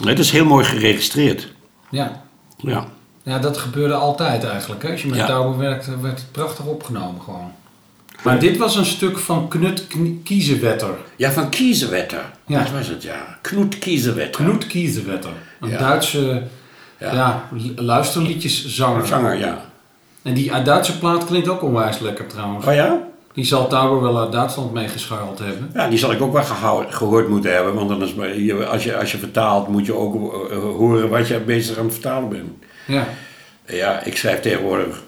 het 0.04 0.18
is 0.18 0.30
heel 0.30 0.44
mooi 0.44 0.64
geregistreerd. 0.64 1.52
Ja. 1.90 2.22
Ja. 2.56 2.84
Ja, 3.22 3.38
dat 3.38 3.56
gebeurde 3.58 3.94
altijd 3.94 4.44
eigenlijk. 4.44 4.82
Hè? 4.82 4.90
Als 4.90 5.02
je 5.02 5.08
met 5.08 5.18
Ja. 5.18 5.26
Tauber 5.26 5.58
werkte, 5.58 6.00
werd 6.00 6.18
het 6.18 6.32
prachtig 6.32 6.64
opgenomen 6.64 7.20
gewoon. 7.22 7.52
Maar 8.28 8.40
dit 8.40 8.56
was 8.56 8.76
een 8.76 8.84
stuk 8.84 9.18
van 9.18 9.48
Knut 9.48 9.86
Kiezewetter. 10.24 10.94
Ja, 11.16 11.30
van 11.32 11.48
Kiezewetter. 11.48 12.24
Ja. 12.46 12.58
Wat 12.58 12.70
was 12.70 12.88
het, 12.88 13.02
ja? 13.02 13.38
Knoet 13.40 13.78
Kiezewetter. 13.78 14.44
Knut 14.44 14.66
Kiezewetter. 14.66 15.30
Een 15.60 15.68
Ja. 15.68 15.78
Duitse 15.78 16.42
ja. 16.98 17.14
Ja. 17.14 17.48
luisterliedjeszanger. 17.76 19.06
Zanger, 19.06 19.38
ja. 19.38 19.64
En 20.22 20.34
die 20.34 20.52
uit 20.52 20.64
Duitse 20.64 20.98
plaat 20.98 21.24
klinkt 21.24 21.48
ook 21.48 21.62
onwijs 21.62 21.98
lekker 21.98 22.26
trouwens. 22.26 22.66
Oh 22.66 22.74
ja? 22.74 22.98
Die 23.32 23.44
zal 23.44 23.68
Tauber 23.68 24.02
wel 24.02 24.20
uit 24.20 24.32
Duitsland 24.32 24.72
meegeschuild 24.72 25.38
hebben. 25.38 25.70
Ja, 25.74 25.88
die 25.88 25.98
zal 25.98 26.12
ik 26.12 26.22
ook 26.22 26.32
wel 26.32 26.84
gehoord 26.88 27.28
moeten 27.28 27.52
hebben. 27.52 27.74
Want 27.74 27.90
als, 28.70 28.84
je, 28.84 28.96
als 28.96 29.12
je 29.12 29.18
vertaalt, 29.18 29.68
moet 29.68 29.86
je 29.86 29.94
ook 29.94 30.14
eh, 30.50 30.58
horen 30.58 31.08
wat 31.08 31.28
je 31.28 31.40
bezig 31.40 31.78
aan 31.78 31.84
het 31.84 31.92
vertalen 31.92 32.28
bent. 32.28 32.48
Ja. 32.86 33.06
Ja, 33.66 34.02
ik 34.04 34.16
schrijf 34.16 34.40
tegenwoordig 34.40 35.02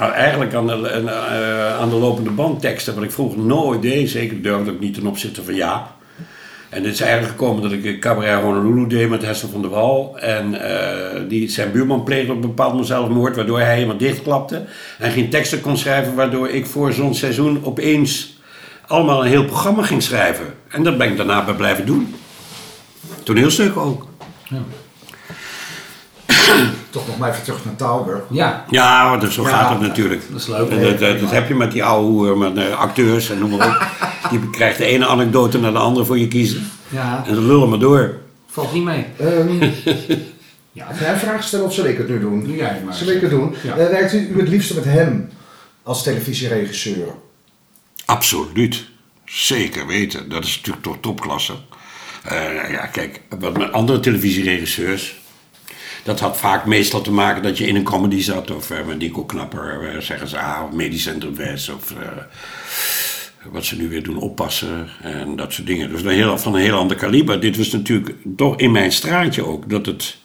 eigenlijk 0.00 0.54
aan 0.54 0.66
de, 0.66 0.88
eh, 0.88 1.78
aan 1.80 1.88
de 1.88 1.96
lopende 1.96 2.30
band 2.30 2.60
teksten. 2.60 2.94
Wat 2.94 3.04
ik 3.04 3.12
vroeger 3.12 3.40
nooit 3.40 3.82
deed. 3.82 4.10
Zeker 4.10 4.42
durfde 4.42 4.70
ik 4.70 4.80
niet 4.80 4.94
ten 4.94 5.06
opzichte 5.06 5.44
van 5.44 5.54
ja. 5.54 5.98
En 6.70 6.82
dit 6.82 6.92
is 6.92 7.00
eigenlijk 7.00 7.30
gekomen 7.30 7.62
dat 7.62 7.72
ik 7.72 8.00
cabaret 8.00 8.42
Honolulu 8.42 8.86
deed 8.86 9.08
met 9.08 9.22
Hessel 9.22 9.48
van 9.48 9.60
der 9.60 9.70
Wal. 9.70 10.18
En 10.18 10.54
eh, 10.62 11.20
die, 11.28 11.48
zijn 11.48 11.72
buurman 11.72 12.02
pleegde 12.02 12.32
op 12.32 12.42
een 12.42 12.48
bepaald 12.48 12.70
moment 12.70 12.88
zelfmoord, 12.88 13.36
waardoor 13.36 13.60
hij 13.60 13.74
helemaal 13.74 13.96
dichtklapte. 13.96 14.64
En 14.98 15.10
geen 15.10 15.30
teksten 15.30 15.60
kon 15.60 15.76
schrijven, 15.76 16.14
waardoor 16.14 16.48
ik 16.48 16.66
voor 16.66 16.92
zo'n 16.92 17.14
seizoen 17.14 17.64
opeens 17.64 18.38
allemaal 18.86 19.24
een 19.24 19.30
heel 19.30 19.44
programma 19.44 19.82
ging 19.82 20.02
schrijven. 20.02 20.54
En 20.68 20.82
dat 20.82 20.98
ben 20.98 21.10
ik 21.10 21.16
daarna 21.16 21.44
bij 21.44 21.54
blijven 21.54 21.86
doen. 21.86 22.14
Toneelstuk 23.22 23.76
ook. 23.76 24.06
Toch 26.90 27.06
nog 27.06 27.18
maar 27.18 27.30
even 27.30 27.42
terug 27.42 27.64
naar 27.64 27.76
Tauber. 27.76 28.22
Ja. 28.30 28.64
Ja, 28.70 29.16
dus 29.16 29.34
zo 29.34 29.42
Ja, 29.42 29.48
gaat 29.48 29.70
het 29.70 29.80
natuurlijk. 29.80 30.22
dat 30.30 30.40
is 30.40 30.46
leuk. 30.46 30.68
En 30.68 30.82
dat, 30.82 30.98
dat, 30.98 31.20
dat 31.20 31.30
heb 31.30 31.48
je 31.48 31.54
met 31.54 31.72
die 31.72 31.84
oude 31.84 32.06
hoer, 32.06 32.38
met 32.38 32.56
eh, 32.56 32.78
acteurs 32.78 33.30
en 33.30 33.38
noem 33.38 33.56
maar 33.56 33.68
op. 33.68 34.08
Die 34.30 34.50
krijgt 34.50 34.78
de 34.78 34.84
ene 34.84 35.06
anekdote 35.06 35.58
naar 35.58 35.72
de 35.72 35.78
andere 35.78 36.06
voor 36.06 36.18
je 36.18 36.28
kiezen. 36.28 36.70
Ja. 36.88 37.24
En 37.26 37.34
ze 37.34 37.40
lullen 37.40 37.68
maar 37.68 37.78
door. 37.78 38.14
Valt 38.46 38.72
niet 38.72 38.84
mee. 38.84 39.06
Ehm, 39.18 39.58
ja, 40.72 40.86
ga 40.92 41.04
jij 41.04 41.16
vragen 41.16 41.44
stellen 41.44 41.66
of 41.66 41.74
zal 41.74 41.84
ik 41.84 41.98
het 41.98 42.08
nu 42.08 42.20
doen? 42.20 42.44
Doe 42.44 42.56
jij 42.56 42.82
maar. 42.84 42.94
Zal 42.94 43.08
ik 43.08 43.20
het 43.20 43.30
doen? 43.30 43.54
Ja. 43.62 43.76
Eh, 43.76 43.90
werkt 43.90 44.12
u, 44.12 44.28
u 44.34 44.38
het 44.38 44.48
liefste 44.48 44.74
met 44.74 44.84
hem 44.84 45.28
als 45.82 46.02
televisieregisseur? 46.02 47.06
Absoluut. 48.04 48.84
Zeker 49.24 49.86
weten. 49.86 50.28
Dat 50.28 50.44
is 50.44 50.56
natuurlijk 50.56 50.84
toch 50.84 50.96
topklasse. 51.00 51.52
Eh, 52.24 52.70
ja, 52.70 52.86
kijk, 52.86 53.20
wat 53.38 53.58
met 53.58 53.72
andere 53.72 54.00
televisieregisseurs. 54.00 55.19
Dat 56.02 56.20
had 56.20 56.36
vaak 56.36 56.66
meestal 56.66 57.00
te 57.00 57.12
maken 57.12 57.42
dat 57.42 57.58
je 57.58 57.66
in 57.66 57.76
een 57.76 57.82
comedy 57.82 58.20
zat. 58.20 58.50
Of 58.50 58.70
eh, 58.70 58.86
met 58.86 58.98
Nico 58.98 59.24
Knapper, 59.24 59.88
eh, 59.88 60.00
zeggen 60.00 60.28
ze, 60.28 60.38
ah, 60.38 60.64
of 60.64 60.72
Medisch 60.72 61.02
Centrum 61.02 61.36
West. 61.36 61.74
Of 61.74 61.90
eh, 61.90 62.08
wat 63.50 63.64
ze 63.64 63.76
nu 63.76 63.88
weer 63.88 64.02
doen, 64.02 64.16
oppassen. 64.16 64.88
En 65.02 65.36
dat 65.36 65.52
soort 65.52 65.66
dingen. 65.66 65.90
Dus 65.90 66.02
een 66.02 66.08
heel, 66.08 66.38
van 66.38 66.54
een 66.54 66.60
heel 66.60 66.76
ander 66.76 66.96
kaliber. 66.96 67.40
Dit 67.40 67.56
was 67.56 67.70
natuurlijk 67.70 68.14
toch 68.36 68.56
in 68.56 68.72
mijn 68.72 68.92
straatje 68.92 69.46
ook. 69.46 69.70
Dat 69.70 69.86
het 69.86 70.18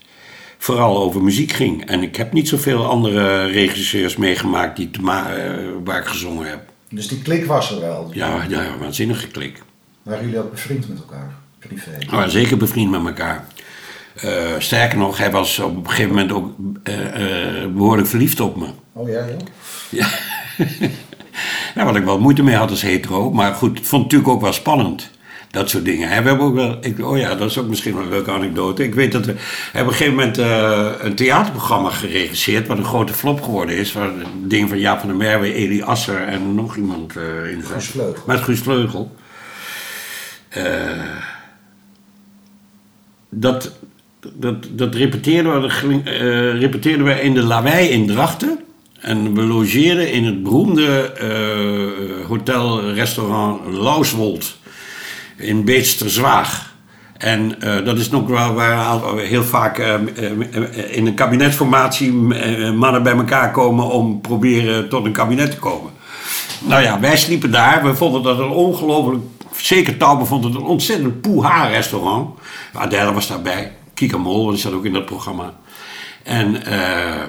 vooral 0.58 0.98
over 1.04 1.24
muziek 1.24 1.52
ging. 1.52 1.86
En 1.86 2.02
ik 2.02 2.16
heb 2.16 2.34
niet 2.34 2.48
zoveel 2.48 2.86
andere 2.86 3.46
regisseurs 3.46 4.16
meegemaakt 4.16 4.78
die 4.78 4.90
eh, 4.92 5.02
waar 5.84 6.00
ik 6.00 6.06
gezongen 6.06 6.50
heb. 6.50 6.70
Dus 6.90 7.08
die 7.08 7.22
klik 7.22 7.46
was 7.46 7.72
er 7.72 7.80
wel. 7.80 8.10
Ja, 8.14 8.46
ja, 8.50 8.78
waanzinnige 8.80 9.28
klik. 9.28 9.64
Waren 10.04 10.24
jullie 10.24 10.40
ook 10.40 10.52
bevriend 10.52 10.90
met 10.90 10.98
elkaar? 10.98 11.34
Privé. 11.60 12.30
Zeker 12.30 12.58
bevriend 12.58 12.92
met 12.92 13.06
elkaar. 13.06 13.48
Eh, 14.16 14.32
sterker 14.57 14.97
nog, 14.97 15.18
hij 15.18 15.32
was 15.32 15.59
op 15.59 15.76
een 15.76 15.89
gegeven 15.89 16.09
moment 16.09 16.32
ook 16.32 16.55
eh, 16.84 17.63
eh, 17.63 17.70
behoorlijk 17.72 18.07
verliefd 18.07 18.39
op 18.39 18.55
me. 18.55 18.68
Oh 18.93 19.09
ja, 19.09 19.26
ja. 19.26 19.38
Ja. 19.89 20.07
ja, 21.76 21.86
wat 21.86 21.95
ik 21.95 22.03
wel 22.03 22.20
moeite 22.20 22.43
mee 22.43 22.55
had 22.55 22.70
als 22.70 22.82
hetero. 22.82 23.32
Maar 23.32 23.53
goed, 23.53 23.70
vond 23.70 24.03
het 24.03 24.11
natuurlijk 24.11 24.30
ook 24.30 24.41
wel 24.41 24.53
spannend. 24.53 25.09
Dat 25.51 25.70
soort 25.70 25.86
dingen. 25.86 26.09
Hè, 26.09 26.22
We 26.22 26.28
hebben 26.28 26.45
ook 26.45 26.55
wel, 26.55 26.78
ik, 26.82 26.99
oh 26.99 27.18
ja, 27.18 27.36
dat 27.36 27.49
is 27.49 27.57
ook 27.57 27.68
misschien 27.68 27.93
wel 27.93 28.03
een 28.03 28.09
leuke 28.09 28.32
anekdote. 28.32 28.84
Ik 28.84 28.95
weet 28.95 29.11
dat 29.11 29.26
we 29.26 29.36
hebben 29.72 29.93
op 29.93 29.99
een 29.99 30.05
gegeven 30.05 30.16
moment 30.16 30.38
een 31.01 31.16
theaterprogramma 31.16 31.89
geregisseerd. 31.89 32.68
Wat 32.68 32.78
een 32.78 32.84
grote 32.86 33.13
flop 33.13 33.41
geworden 33.41 33.78
is. 33.78 33.93
Waar 33.93 34.11
dingen 34.43 34.68
van 34.68 34.80
Jaap 34.80 34.99
van 34.99 35.07
der 35.07 35.18
Merwe, 35.18 35.53
Elie 35.53 35.84
Asser 35.84 36.28
en 36.28 36.55
nog 36.55 36.76
iemand 36.76 37.16
in 37.51 37.63
Guus 37.63 37.86
Vleugel. 37.86 38.24
Met 38.26 38.39
Guus 38.39 38.59
Vleugel. 38.59 39.16
Dat, 43.30 43.72
dat, 44.34 44.56
dat 44.72 44.96
repeteerden, 44.96 45.62
we, 45.62 46.02
eh, 47.12 47.24
in 47.24 47.34
de 47.34 47.44
Lawei 47.44 47.88
in 47.88 48.08
Drachten. 48.08 48.60
En 49.06 49.34
we 49.34 49.42
logeerden 49.42 50.12
in 50.12 50.26
het 50.26 50.44
beroemde 50.44 51.12
eh, 51.12 52.28
hotel-restaurant 52.28 53.62
Lauswold 53.68 54.58
in 55.38 55.66
Beetsterzwaag. 55.66 56.74
En 57.18 57.62
eh, 57.62 57.86
dat 57.86 57.98
is 57.98 58.10
nog 58.10 58.28
wel 58.28 58.54
waar 58.54 58.74
aantal- 58.74 59.18
heel 59.18 59.44
vaak 59.44 59.78
in 60.90 61.08
een 61.08 61.14
kabinetsformatie 61.14 62.34
eh, 62.34 62.72
mannen 62.72 63.04
bij 63.04 63.16
elkaar 63.16 63.52
komen 63.52 63.86
om 63.86 64.22
proberen 64.22 64.90
tot 64.90 65.06
een 65.06 65.12
kabinet 65.12 65.52
te 65.52 65.58
komen. 65.58 65.92
Nou 66.68 66.82
ja, 66.82 67.00
wij 67.00 67.18
sliepen 67.18 67.52
daar. 67.52 67.84
We 67.84 67.96
vonden 67.96 68.24
dat 68.24 68.40
een 68.40 68.50
ongelooflijk... 68.50 69.24
Zeker 69.56 69.98
Taube 69.98 70.26
vond 70.26 70.44
het 70.44 70.56
een 70.56 70.62
ontzettend 70.62 71.22
poeha 71.22 71.68
restaurant. 71.68 72.30
Adèle 72.74 73.14
was 73.14 73.28
daarbij. 73.28 73.72
Kika 73.96 74.18
Mol, 74.18 74.50
die 74.50 74.60
zat 74.60 74.74
ook 74.74 74.86
in 74.86 74.93
dat 74.93 75.06
programma. 75.06 75.54
En 76.24 76.66
eh 76.66 77.24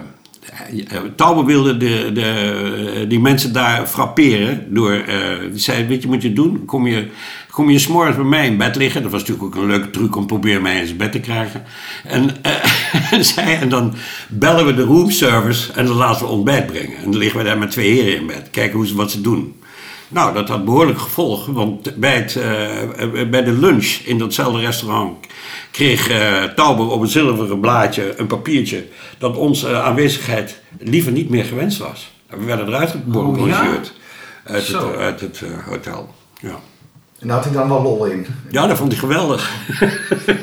Taube 1.16 1.44
wilde 1.44 1.76
de, 1.76 2.10
de, 2.12 3.04
die 3.08 3.20
mensen 3.20 3.52
daar 3.52 3.86
frapperen 3.86 4.74
door... 4.74 4.92
eh, 4.92 5.16
die 5.50 5.60
zei, 5.60 5.86
weet 5.86 6.02
je 6.02 6.08
wat 6.08 6.22
je 6.22 6.32
doen? 6.32 6.64
Kom 6.64 6.86
je, 6.86 7.06
kom 7.50 7.70
je 7.70 7.78
s'morgens 7.78 8.16
bij 8.16 8.24
mij 8.24 8.46
in 8.46 8.56
bed 8.56 8.76
liggen. 8.76 9.02
Dat 9.02 9.10
was 9.10 9.20
natuurlijk 9.20 9.46
ook 9.46 9.62
een 9.62 9.68
leuke 9.68 9.90
truc 9.90 10.16
om 10.16 10.26
proberen 10.26 10.62
mij 10.62 10.78
in 10.78 10.86
zijn 10.86 10.98
bed 10.98 11.12
te 11.12 11.20
krijgen. 11.20 11.62
En, 12.04 12.42
eh, 12.42 13.20
zij, 13.34 13.58
en 13.60 13.68
dan 13.68 13.94
bellen 14.28 14.66
we 14.66 14.74
de 14.74 14.82
roomservice 14.82 15.72
en 15.72 15.86
dan 15.86 15.96
laten 15.96 16.26
we 16.26 16.32
ontbijt 16.32 16.66
brengen. 16.66 16.96
En 16.96 17.10
dan 17.10 17.20
liggen 17.20 17.38
we 17.38 17.44
daar 17.44 17.58
met 17.58 17.70
twee 17.70 17.90
heren 17.92 18.16
in 18.16 18.26
bed. 18.26 18.48
Kijken 18.50 18.76
hoe 18.76 18.86
ze, 18.86 18.94
wat 18.94 19.10
ze 19.10 19.20
doen. 19.20 19.54
Nou, 20.08 20.34
dat 20.34 20.48
had 20.48 20.64
behoorlijk 20.64 20.98
gevolgen, 20.98 21.52
want 21.52 21.96
bij, 21.96 22.16
het, 22.16 22.36
eh, 22.36 23.28
bij 23.30 23.44
de 23.44 23.52
lunch 23.52 23.86
in 24.04 24.18
datzelfde 24.18 24.60
restaurant 24.60 25.26
kreeg 25.70 26.08
eh 26.08 26.42
Tauber 26.42 26.90
op 26.90 27.00
een 27.00 27.08
zilveren 27.08 27.60
blaadje 27.60 28.18
een 28.18 28.26
papiertje 28.26 28.86
dat 29.18 29.36
onze 29.36 29.76
aanwezigheid 29.82 30.60
liever 30.78 31.12
niet 31.12 31.30
meer 31.30 31.44
gewenst 31.44 31.78
was. 31.78 32.10
We 32.30 32.44
werden 32.44 32.66
eruit 32.68 32.90
gebonjourd 32.90 33.40
Oh, 33.40 33.48
ja? 33.48 33.60
uit, 34.44 34.66
het, 34.66 34.96
uit 34.96 35.20
het 35.20 35.42
eh, 35.42 35.66
hotel. 35.66 36.14
Ja. 36.40 36.58
En 37.18 37.26
daar 37.28 37.36
had 37.36 37.44
hij 37.44 37.54
dan 37.54 37.68
wel 37.68 37.82
lol 37.82 38.04
in. 38.04 38.26
ja, 38.50 38.66
dat 38.66 38.76
vond 38.76 38.92
hij 38.92 39.00
geweldig. 39.00 39.50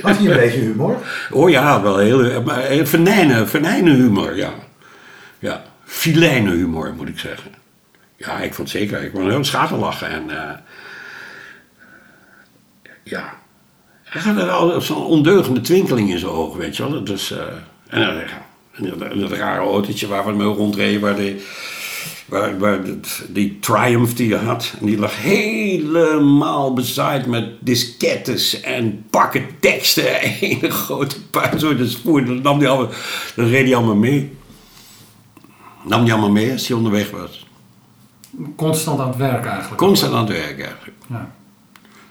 Had 0.02 0.18
hij 0.18 0.26
een 0.28 0.38
beetje 0.44 0.60
humor? 0.60 0.98
Oh 1.32 1.50
ja, 1.50 1.82
wel 1.82 1.98
heel, 1.98 2.44
venijnen, 2.86 3.50
venijnen 3.50 3.96
humor, 3.96 4.36
ja. 4.36 4.54
Ja, 5.40 5.64
filijnen 5.86 6.54
humor 6.54 6.94
moet 6.98 7.08
ik 7.08 7.20
zeggen. 7.20 7.52
Ja, 8.26 8.40
ik 8.40 8.54
vond 8.54 8.70
zeker, 8.70 9.04
ik 9.04 9.12
kon 9.12 9.30
heel 9.30 9.44
schaterlachen 9.44 10.10
en 10.10 10.30
eh, 10.30 10.58
ja. 13.04 13.42
Hij 14.04 14.22
had 14.22 14.38
er 14.38 14.50
al 14.50 14.82
zo'n 14.82 15.06
ondeugende 15.06 15.62
twinkeling 15.62 16.10
in 16.10 16.20
zijn 16.20 16.32
ogen, 16.32 16.60
weet 16.60 16.78
je 16.78 16.90
wel. 16.90 17.04
Dus, 17.04 17.32
eh, 17.32 17.40
en, 17.88 18.28
dan, 19.00 19.20
dat, 19.20 19.32
rare 19.32 19.60
autootje 19.60 20.08
waar 20.08 20.26
we 20.26 20.32
mee 20.32 20.48
rondreden, 20.48 21.02
waar, 21.02 21.16
de, 21.16 21.46
waar, 22.26 22.60
waar 22.60 22.80
die 23.30 23.60
Triumph 23.60 24.14
die 24.14 24.34
hij 24.36 24.46
had. 24.46 24.74
En 24.80 24.86
die 24.86 24.98
lag 24.98 25.22
helemaal 25.22 26.74
bezaaid 26.74 27.26
met 27.26 27.50
diskettes 27.60 28.62
en 28.62 29.06
pakken 29.10 29.48
teksten. 29.60 30.06
Een 30.64 30.72
grote 30.72 31.22
puin 31.22 31.58
door 31.58 31.78
de 31.78 31.88
spoor. 31.88 32.26
Dat, 32.26 32.44
nam 32.44 32.60
die 32.60 32.68
allemaal, 32.68 32.92
dat 33.36 33.48
reed 33.48 33.66
hij 33.66 33.76
allemaal 33.76 33.96
mee. 33.96 34.32
Nam 35.86 36.04
die 36.04 36.14
allemaal 36.14 36.32
mee 36.32 36.52
als 36.52 36.68
hij 36.68 36.78
onderweg 36.78 37.12
was. 37.12 37.43
Constant 38.56 39.00
aan 39.00 39.08
het 39.08 39.18
werk 39.18 39.46
eigenlijk. 39.46 39.78
Constant 39.78 40.14
aan 40.14 40.20
het 40.26 40.30
werk 40.38 40.60
eigenlijk. 40.60 40.98
Ja. 41.10 41.32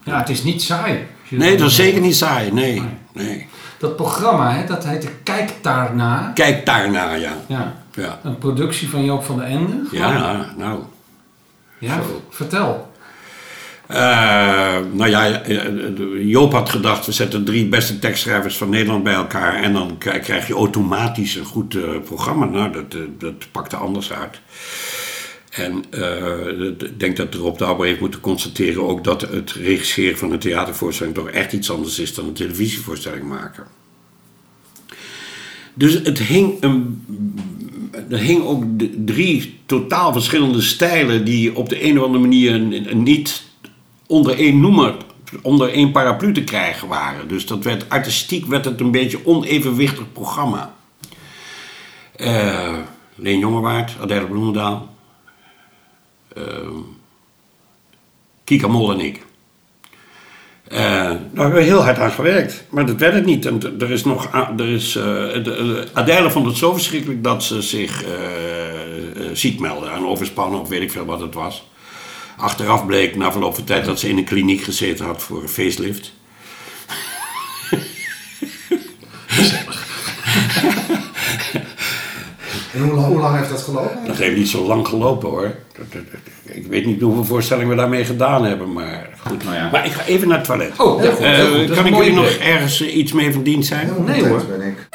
ja, 0.04 0.18
het 0.18 0.28
is 0.28 0.42
niet 0.42 0.62
saai. 0.62 1.06
Nee, 1.28 1.56
dat 1.56 1.68
is 1.68 1.74
zeker 1.76 2.00
niet 2.00 2.16
saai. 2.16 2.52
Nee, 2.52 2.82
nee. 3.12 3.46
Dat 3.78 3.96
programma, 3.96 4.52
hè, 4.52 4.66
dat 4.66 4.84
heette 4.84 5.08
Kijk 5.22 5.52
daarna. 5.62 6.30
Kijk 6.34 6.66
daarna, 6.66 7.14
ja. 7.14 7.32
Ja. 7.46 7.74
Ja, 7.94 8.18
Een 8.22 8.38
productie 8.38 8.88
van 8.88 9.04
Joop 9.04 9.24
van 9.24 9.36
den 9.36 9.46
Ende. 9.46 9.82
ja 9.90 10.46
nou. 10.56 10.80
Ja. 11.78 12.00
Vertel. 12.30 12.90
Eh, 13.86 13.98
nou 14.92 15.08
ja, 15.10 15.42
eh, 15.42 16.28
Joop 16.28 16.52
had 16.52 16.68
gedacht, 16.68 17.06
we 17.06 17.12
zetten 17.12 17.44
drie 17.44 17.68
beste 17.68 17.98
tekstschrijvers 17.98 18.56
van 18.56 18.68
Nederland 18.68 19.02
bij 19.04 19.14
elkaar 19.14 19.54
en 19.54 19.72
dan 19.72 19.98
kri- 19.98 20.18
krijg 20.18 20.46
je 20.46 20.54
automatisch 20.54 21.34
een 21.34 21.44
goed 21.44 21.74
eh, 21.74 21.82
programma. 22.04 22.44
Nou, 22.46 22.72
dat, 22.72 22.84
eh, 22.94 23.00
dat 23.18 23.34
pakte 23.52 23.76
anders 23.76 24.12
uit. 24.12 24.40
En 25.53 25.84
eh, 25.90 26.59
dat- 26.59 26.82
ik 26.88 27.00
denk 27.00 27.16
dat 27.16 27.34
Rob 27.34 27.59
Dauber 27.59 27.86
heeft 27.86 28.00
moeten 28.00 28.20
constateren 28.20 28.82
ook 28.88 29.05
dat 29.05 29.20
het 29.20 29.53
regisseren 29.53 30.18
van 30.18 30.32
een 30.32 30.38
theatervoorstelling 30.38 31.14
toch 31.14 31.28
echt 31.28 31.53
iets 31.53 31.70
anders 31.70 31.98
is 31.98 32.14
dan 32.14 32.26
een 32.26 32.32
televisievoorstelling 32.32 33.24
maken. 33.24 33.66
Dus 35.74 35.92
het 35.94 36.18
hing 36.18 36.57
een 36.61 37.05
er 38.09 38.18
hing 38.18 38.42
ook 38.44 38.64
drie 38.96 39.59
totaal 39.66 40.12
verschillende 40.12 40.61
stijlen 40.61 41.24
die 41.24 41.57
op 41.57 41.68
de 41.68 41.84
een 41.84 41.98
of 41.98 42.05
andere 42.05 42.22
manier 42.22 42.59
niet 42.94 43.42
onder 44.07 44.38
één 44.38 44.61
noemer, 44.61 44.96
onder 45.42 45.72
één 45.72 45.92
paraplu 45.92 46.32
te 46.32 46.44
krijgen 46.44 46.88
waren. 46.88 47.28
Dus 47.28 47.46
dat 47.46 47.64
werd 47.64 47.88
artistiek 47.88 48.46
werd 48.46 48.64
het 48.64 48.80
een 48.80 48.90
beetje 48.90 49.26
onevenwichtig 49.26 50.12
programma. 50.12 50.74
Eh 52.16 52.78
Leen 53.14 53.38
Jongewaard, 53.38 53.92
Adèle 54.00 54.26
Bloemendaal, 54.26 54.74
eh, 54.82 54.91
Kika 58.44 58.68
Mol 58.68 58.92
en 58.92 59.00
ik. 59.00 59.22
Eh, 60.68 60.78
daar 60.78 61.18
hebben 61.34 61.52
we 61.52 61.62
heel 61.62 61.82
hard 61.82 61.98
aan 61.98 62.10
gewerkt, 62.10 62.64
maar 62.70 62.86
dat 62.86 62.96
werd 62.96 63.14
het 63.14 63.24
niet. 63.24 63.46
En 63.46 63.60
er 63.80 63.90
is 63.90 64.04
nog, 64.04 64.28
er 64.56 64.68
is, 64.68 64.98
Adèle 65.92 66.30
vond 66.30 66.46
het 66.46 66.56
zo 66.56 66.72
verschrikkelijk 66.72 67.24
dat 67.24 67.42
ze 67.44 67.62
zich 67.62 68.04
eh, 68.04 68.10
ziek 69.32 69.60
meldde 69.60 69.88
aan 69.88 70.06
overspannen 70.06 70.60
of 70.60 70.68
weet 70.68 70.82
ik 70.82 70.90
veel 70.90 71.04
wat 71.04 71.20
het 71.20 71.34
was. 71.34 71.70
Achteraf 72.36 72.86
bleek 72.86 73.16
na 73.16 73.32
verloop 73.32 73.54
van 73.54 73.64
tijd 73.64 73.84
dat 73.84 74.00
ze 74.00 74.08
in 74.08 74.18
een 74.18 74.24
kliniek 74.24 74.62
gezeten 74.62 75.04
had 75.04 75.22
voor 75.22 75.42
een 75.42 75.48
facelift. 75.48 76.12
En 82.72 82.80
hoe, 82.82 82.92
lang- 82.94 83.06
hoe 83.06 83.20
lang 83.20 83.36
heeft 83.36 83.48
dat 83.50 83.60
gelopen? 83.62 84.06
Dat 84.06 84.16
heeft 84.16 84.36
niet 84.36 84.48
zo 84.48 84.66
lang 84.66 84.88
gelopen 84.88 85.28
hoor. 85.28 85.54
Ik 86.44 86.66
weet 86.66 86.86
niet 86.86 87.00
hoeveel 87.00 87.24
voorstellingen 87.24 87.70
we 87.70 87.76
daarmee 87.76 88.04
gedaan 88.04 88.44
hebben, 88.44 88.72
maar 88.72 89.08
goed. 89.26 89.44
Maar 89.44 89.86
ik 89.86 89.92
ga 89.92 90.04
even 90.04 90.28
naar 90.28 90.36
het 90.38 90.46
toilet. 90.46 90.78
Oh, 90.78 91.00
heel 91.00 91.12
goed, 91.12 91.24
Eh, 91.24 91.38
goed. 91.40 91.52
Dat 91.52 91.68
is 91.70 91.76
kan 91.76 91.86
ik 91.86 91.92
mooi 91.92 92.04
jullie 92.08 92.22
nog 92.22 92.30
ergens 92.32 92.80
eh, 92.80 92.96
iets 92.96 93.12
mee 93.12 93.32
van 93.32 93.42
dienst 93.42 93.68
zijn? 93.68 93.90
Nee, 94.04 94.28
hoor. 94.28 94.44
ben 94.46 94.60
ik. 94.68 94.88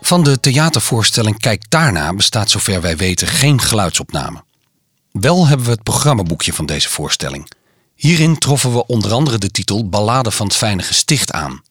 Van 0.00 0.22
de 0.24 0.40
theatervoorstelling 0.40 1.38
Kijk 1.38 1.62
daarna 1.70 2.14
bestaat 2.14 2.50
zover 2.50 2.80
wij 2.80 2.96
weten 2.96 3.26
geen 3.26 3.60
geluidsopname. 3.60 4.44
Wel 5.12 5.46
hebben 5.46 5.66
we 5.66 5.72
het 5.72 5.82
programmaboekje 5.82 6.52
van 6.52 6.66
deze 6.66 6.88
voorstelling. 6.88 7.48
Hierin 7.94 8.38
troffen 8.38 8.72
we 8.72 8.86
onder 8.86 9.12
andere 9.12 9.38
de 9.38 9.50
titel 9.50 9.88
Ballade 9.88 10.30
van 10.30 10.46
het 10.46 10.56
Fijne 10.56 10.82
Gesticht 10.82 11.32
aan. 11.32 11.62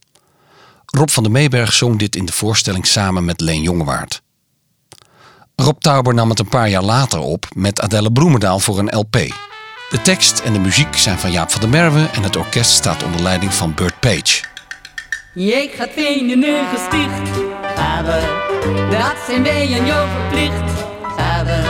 Rob 0.86 1.10
van 1.10 1.24
der 1.24 1.32
Meeberg 1.32 1.74
zong 1.74 2.00
dit 2.00 2.16
in 2.16 2.26
de 2.26 2.32
voorstelling 2.32 2.88
samen 2.88 3.26
met 3.26 3.42
Leen 3.42 3.62
Jongewaard. 3.62 4.22
Rob 5.56 5.80
Tauber 5.80 6.14
nam 6.14 6.30
het 6.30 6.40
een 6.40 6.48
paar 6.50 6.70
jaar 6.70 6.84
later 6.84 7.20
op 7.20 7.46
met 7.56 7.82
Adelle 7.82 8.12
Bloemendaal 8.12 8.60
voor 8.60 8.80
een 8.80 8.96
LP. 8.96 9.12
De 9.90 10.02
tekst 10.04 10.40
en 10.40 10.54
de 10.54 10.60
muziek 10.60 10.98
zijn 10.98 11.18
van 11.18 11.32
Jaap 11.32 11.52
van 11.52 11.62
der 11.62 11.70
Merwe 11.70 12.10
en 12.14 12.24
het 12.24 12.36
orkest 12.36 12.72
staat 12.72 13.04
onder 13.04 13.22
leiding 13.22 13.54
van 13.54 13.74
Burt 13.74 14.00
Page. 14.00 14.44
Jij 15.34 15.72
gaat 15.76 15.90
venen 15.96 16.68
gesticht 16.72 17.30
hebben. 17.80 18.22
Dat 18.90 19.16
zijn 19.28 19.44
wij 19.44 19.80
aan 19.80 19.86
jou 19.86 20.08
verplicht 20.10 20.86
hebben. 21.16 21.64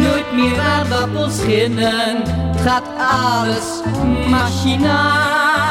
Nooit 0.00 0.32
meer 0.32 0.60
aardappels 0.60 1.36
schinnen. 1.36 2.22
Gaat 2.56 2.84
alles 2.98 3.64
machinaal. 4.28 5.70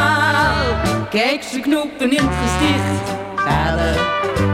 Kijk, 1.10 1.44
ze 1.44 1.60
knopen 1.60 2.12
in 2.12 2.28
het 2.28 2.36
gesticht 2.44 3.18
hebben. 3.36 3.96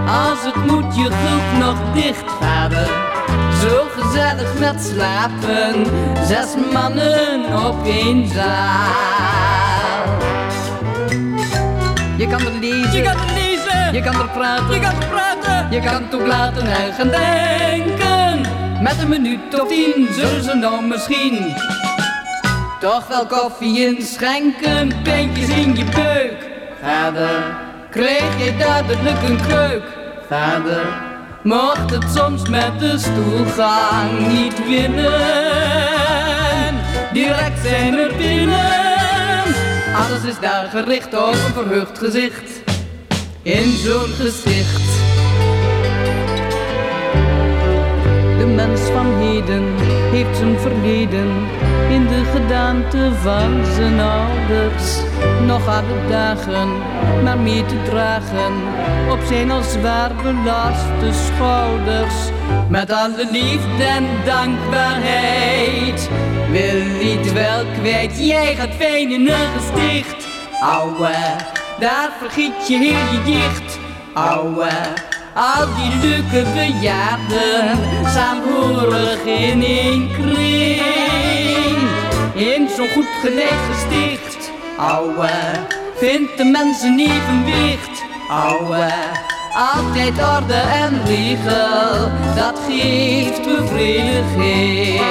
Als 0.08 0.43
het 0.43 0.56
moet, 0.56 0.95
je 0.95 1.10
groep 1.10 1.60
nog 1.60 1.93
dicht 1.93 2.32
hebben. 2.39 2.86
Zo 3.62 3.88
gezellig 3.97 4.60
met 4.60 4.84
slapen. 4.84 5.86
Zes 6.28 6.47
mannen 6.74 7.66
op 7.66 7.86
één 7.86 8.28
zaal. 8.28 8.93
Je 12.18 12.28
kan 12.28 12.39
er 12.39 12.60
lezen. 12.60 12.93
Je 12.93 13.01
kan 13.01 13.18
er 13.18 13.34
lezen. 13.34 13.93
Je 13.93 14.01
kan 14.01 14.16
er 14.16 14.30
praten. 14.30 14.74
Je 14.74 14.80
kan 14.80 15.01
er 15.01 15.08
praten. 15.08 15.72
Je 15.72 15.80
kan 15.80 16.03
het 16.03 16.16
ook 16.16 16.28
laten 16.28 16.68
en 16.68 16.93
gaan 16.93 17.10
denken. 17.10 18.41
Met 18.82 18.99
een 18.99 19.10
minuut 19.10 19.62
of 19.62 19.68
tien 19.68 20.08
zullen 20.12 20.43
ze 20.43 20.53
nou 20.53 20.84
misschien 20.84 21.53
toch 22.80 23.08
wel 23.08 23.26
koffie 23.26 23.88
inschenken. 23.88 24.91
Pijntjes 25.03 25.49
in 25.49 25.76
je 25.76 25.86
buik. 25.86 26.45
Vader, 26.86 27.58
kreeg 27.90 28.46
je 28.46 28.58
duidelijk 28.58 29.22
een 29.28 29.42
kreuk. 29.48 29.84
Vader, 30.30 30.86
mocht 31.44 31.90
het 31.90 32.06
soms 32.16 32.50
met 32.50 32.80
de 32.80 32.98
stoelgang 32.98 34.28
niet 34.28 34.68
winnen. 34.68 35.14
Direct 37.14 37.60
zijn 37.64 37.94
we 37.94 38.14
binnen. 38.18 39.44
Alles 39.96 40.24
is 40.24 40.40
daar 40.40 40.68
gericht 40.70 41.14
op 41.14 41.34
een 41.34 41.54
verheugd 41.54 41.98
gezicht 41.98 42.64
in 43.42 43.72
zo'n 43.72 44.14
gesticht. 44.20 44.86
De 48.38 48.46
mens 48.56 48.82
van 48.82 49.16
heden 49.16 49.76
heeft 50.12 50.38
zijn 50.38 50.60
verleden 50.60 51.28
in 51.90 52.08
de 52.08 52.24
gedaante 52.34 53.12
van 53.22 53.66
zijn 53.76 54.00
ouders. 54.00 55.14
Nog 55.46 55.68
alle 55.68 56.08
dagen 56.10 56.70
maar 57.24 57.38
mee 57.38 57.66
te 57.66 57.82
dragen 57.90 58.54
op 59.10 59.20
zijn 59.28 59.52
al 59.52 59.62
zwaar 59.62 60.12
belaste 60.24 61.24
schouders. 61.26 62.16
Met 62.70 62.92
alle 62.92 63.28
liefde 63.32 63.84
en 63.84 64.08
dankbaarheid 64.26 66.10
wil 66.52 66.84
niet 67.04 67.34
wel 67.34 67.64
kwijt. 67.80 68.28
Jij 68.28 68.56
gaat 68.56 68.74
fijn 68.78 69.12
in 69.12 69.28
een 69.30 69.50
gesticht, 69.58 70.28
ouwe, 70.62 71.16
daar 71.80 72.10
vergiet 72.20 72.68
je 72.68 72.78
heel 72.78 72.88
je 73.12 73.24
dicht, 73.26 73.80
ouwe. 74.14 74.70
Al 75.36 75.66
die 75.76 76.10
leuke 76.10 76.44
bejaarden, 76.54 77.78
saamhorig 78.08 79.26
in 79.26 79.64
één 79.64 80.10
kring. 80.14 80.86
In 82.34 82.70
zo'n 82.76 82.88
goed 82.88 83.08
geleid 83.22 83.60
gesticht, 83.72 84.25
ouwe, 84.78 85.30
vindt 85.96 86.38
de 86.38 86.44
mensen 86.44 87.00
evenwicht, 87.00 88.04
ouwe. 88.30 88.88
Altijd 89.76 90.14
orde 90.14 90.54
en 90.54 91.02
regel, 91.06 92.12
dat 92.36 92.60
geeft 92.68 93.42
bevrediging. 93.44 95.02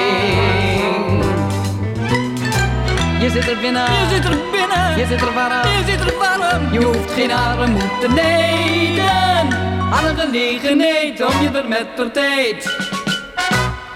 Je 3.20 3.30
zit 3.30 3.48
er 3.48 3.58
binnen, 3.60 3.90
je 3.90 4.06
zit 4.10 4.24
er 4.24 4.38
binnen, 4.50 4.98
je 4.98 5.06
zit 5.06 5.20
er 5.20 5.34
warm, 5.34 5.68
je 5.68 5.82
zit 5.86 6.00
er 6.00 6.14
warm. 6.18 6.72
Je 6.72 6.84
hoeft 6.84 7.12
geen 7.12 7.32
armoede 7.32 7.98
te 8.00 8.08
lijden, 8.08 9.58
aan 9.92 10.04
een 10.04 10.16
gelegenheid 10.16 11.24
om 11.24 11.42
je 11.42 11.58
er 11.58 11.68
met 11.68 11.96
de 11.96 12.10
tijd 12.10 12.92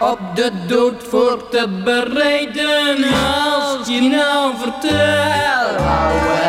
op 0.00 0.18
de 0.34 0.50
dood 0.66 1.02
voor 1.08 1.48
te 1.48 1.80
bereiden. 1.84 3.04
Als 3.44 3.88
je 3.88 4.00
nou 4.00 4.54
vertel, 4.56 5.86
ouwe, 5.86 6.40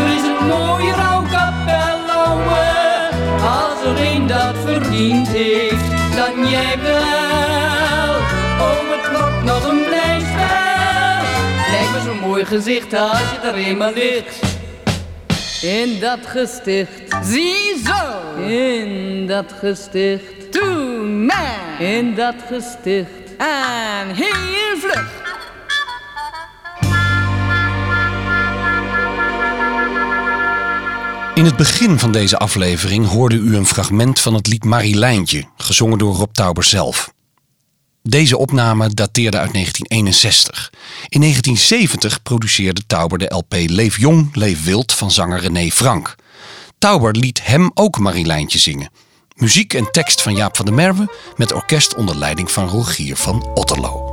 er 0.00 0.16
is 0.16 0.22
een 0.22 0.46
mooie 0.46 0.92
rouwkapel, 0.92 2.14
ouwe. 2.14 2.66
Als 3.42 3.84
er 3.84 4.06
een 4.06 4.26
dat 4.26 4.54
verdiend 4.64 5.28
heeft, 5.28 6.16
dan 6.16 6.48
jij 6.48 6.78
wel. 6.82 8.14
Oh, 8.60 8.90
het 8.90 9.18
wordt 9.18 9.44
nog 9.44 9.68
een 9.68 9.84
blij 9.84 10.20
spel. 10.20 11.70
Lijkt 11.70 11.92
me 11.92 12.00
zo'n 12.04 12.28
mooi 12.28 12.44
gezicht 12.44 12.94
als 12.94 13.20
je 13.20 13.48
er 13.48 13.54
eenmaal 13.54 13.92
ligt. 13.92 14.57
In 15.62 16.00
dat 16.00 16.18
gesticht. 16.26 17.16
Ziezo! 17.22 18.34
In 18.46 19.26
dat 19.26 19.52
gesticht. 19.58 20.52
Toen 20.52 21.26
maar! 21.26 21.80
In 21.80 22.14
dat 22.14 22.34
gesticht. 22.48 23.10
En 23.38 24.14
heel 24.14 24.76
vlug! 24.78 25.26
In 31.34 31.44
het 31.44 31.56
begin 31.56 31.98
van 31.98 32.12
deze 32.12 32.38
aflevering 32.38 33.06
hoorde 33.06 33.36
u 33.36 33.56
een 33.56 33.66
fragment 33.66 34.20
van 34.20 34.34
het 34.34 34.46
lied 34.46 34.64
Marilijntje, 34.64 35.44
gezongen 35.56 35.98
door 35.98 36.14
Rob 36.14 36.32
Tauber 36.32 36.64
zelf. 36.64 37.12
Deze 38.08 38.38
opname 38.38 38.88
dateerde 38.88 39.38
uit 39.38 39.52
1961. 39.52 40.72
In 41.08 41.20
1970 41.20 42.22
produceerde 42.22 42.80
Tauber 42.86 43.18
de 43.18 43.34
LP 43.34 43.54
Leef 43.66 43.98
Jong, 43.98 44.36
Leef 44.36 44.64
Wild 44.64 44.92
van 44.92 45.10
zanger 45.10 45.40
René 45.40 45.70
Frank. 45.70 46.14
Tauber 46.78 47.16
liet 47.16 47.46
hem 47.46 47.70
ook 47.74 47.98
Marilijntje 47.98 48.58
zingen. 48.58 48.90
Muziek 49.36 49.74
en 49.74 49.90
tekst 49.90 50.22
van 50.22 50.34
Jaap 50.34 50.56
van 50.56 50.64
der 50.64 50.74
Merwe 50.74 51.08
met 51.36 51.52
orkest 51.52 51.94
onder 51.94 52.16
leiding 52.16 52.50
van 52.50 52.68
Rogier 52.68 53.16
van 53.16 53.46
Otterlo. 53.54 54.12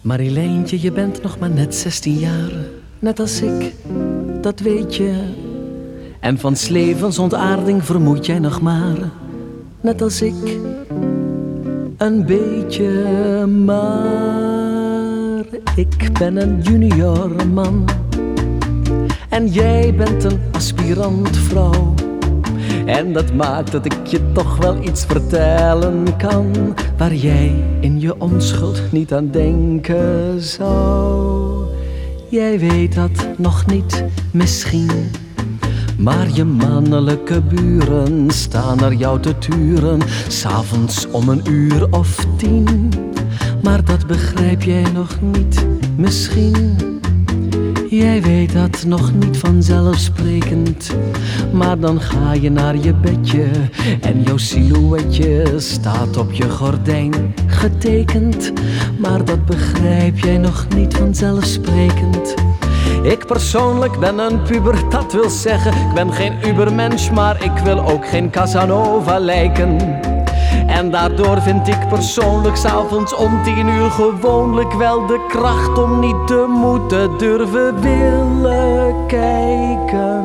Marilijntje, 0.00 0.80
je 0.80 0.92
bent 0.92 1.22
nog 1.22 1.38
maar 1.38 1.50
net 1.50 1.74
16 1.74 2.18
jaar, 2.18 2.50
net 2.98 3.20
als 3.20 3.40
ik, 3.40 3.72
dat 4.42 4.60
weet 4.60 4.96
je. 4.96 5.34
En 6.20 6.38
van 6.38 6.56
levensontaarding 6.68 7.84
vermoed 7.84 8.26
jij 8.26 8.38
nog 8.38 8.60
maar, 8.60 9.10
net 9.80 10.02
als 10.02 10.22
ik, 10.22 10.58
een 11.98 12.24
beetje. 12.24 13.46
Maar 13.46 15.44
ik 15.74 16.18
ben 16.18 16.36
een 16.36 16.60
junior 16.60 17.46
man 17.52 17.84
en 19.28 19.46
jij 19.46 19.94
bent 19.94 20.24
een 20.24 20.40
aspirant 20.52 21.36
vrouw. 21.36 21.94
En 22.86 23.12
dat 23.12 23.34
maakt 23.34 23.72
dat 23.72 23.84
ik 23.84 24.06
je 24.06 24.32
toch 24.32 24.56
wel 24.56 24.82
iets 24.82 25.04
vertellen 25.04 26.16
kan 26.16 26.74
waar 26.96 27.14
jij 27.14 27.64
in 27.80 28.00
je 28.00 28.20
onschuld 28.20 28.92
niet 28.92 29.12
aan 29.12 29.30
denken 29.30 30.40
zou. 30.40 31.66
Jij 32.28 32.58
weet 32.58 32.94
dat 32.94 33.28
nog 33.36 33.66
niet, 33.66 34.04
misschien. 34.32 35.10
Maar 35.98 36.28
je 36.32 36.44
mannelijke 36.44 37.42
buren 37.42 38.30
staan 38.30 38.76
naar 38.76 38.94
jou 38.94 39.20
te 39.20 39.38
turen, 39.38 40.00
s'avonds 40.28 41.06
om 41.10 41.28
een 41.28 41.42
uur 41.50 41.86
of 41.90 42.26
tien. 42.36 42.92
Maar 43.62 43.84
dat 43.84 44.06
begrijp 44.06 44.62
jij 44.62 44.90
nog 44.92 45.18
niet, 45.20 45.66
misschien. 45.96 46.76
Jij 47.88 48.22
weet 48.22 48.52
dat 48.52 48.84
nog 48.86 49.12
niet 49.14 49.36
vanzelfsprekend. 49.36 50.96
Maar 51.52 51.78
dan 51.78 52.00
ga 52.00 52.32
je 52.32 52.50
naar 52.50 52.76
je 52.76 52.94
bedje 52.94 53.46
en 54.00 54.22
jouw 54.22 54.36
silhouetje 54.36 55.54
staat 55.56 56.16
op 56.16 56.32
je 56.32 56.50
gordijn 56.50 57.34
getekend. 57.46 58.52
Maar 58.98 59.24
dat 59.24 59.44
begrijp 59.44 60.18
jij 60.18 60.38
nog 60.38 60.66
niet 60.74 60.94
vanzelfsprekend. 60.94 62.34
Ik 63.02 63.26
persoonlijk 63.26 63.98
ben 63.98 64.18
een 64.18 64.42
puber, 64.42 64.88
dat 64.88 65.12
wil 65.12 65.30
zeggen, 65.30 65.72
ik 65.72 65.94
ben 65.94 66.12
geen 66.12 66.38
ubermensch, 66.46 67.10
maar 67.10 67.44
ik 67.44 67.58
wil 67.64 67.88
ook 67.88 68.08
geen 68.08 68.30
Casanova 68.30 69.18
lijken. 69.18 69.78
En 70.66 70.90
daardoor 70.90 71.42
vind 71.42 71.68
ik 71.68 71.88
persoonlijk 71.88 72.56
s'avonds 72.56 73.14
om 73.14 73.42
tien 73.42 73.68
uur 73.68 73.90
gewoonlijk 73.90 74.72
wel 74.72 75.06
de 75.06 75.24
kracht 75.28 75.78
om 75.78 76.00
niet 76.00 76.26
te 76.26 76.46
moeten 76.48 77.18
durven 77.18 77.80
willen 77.80 79.06
kijken. 79.06 80.24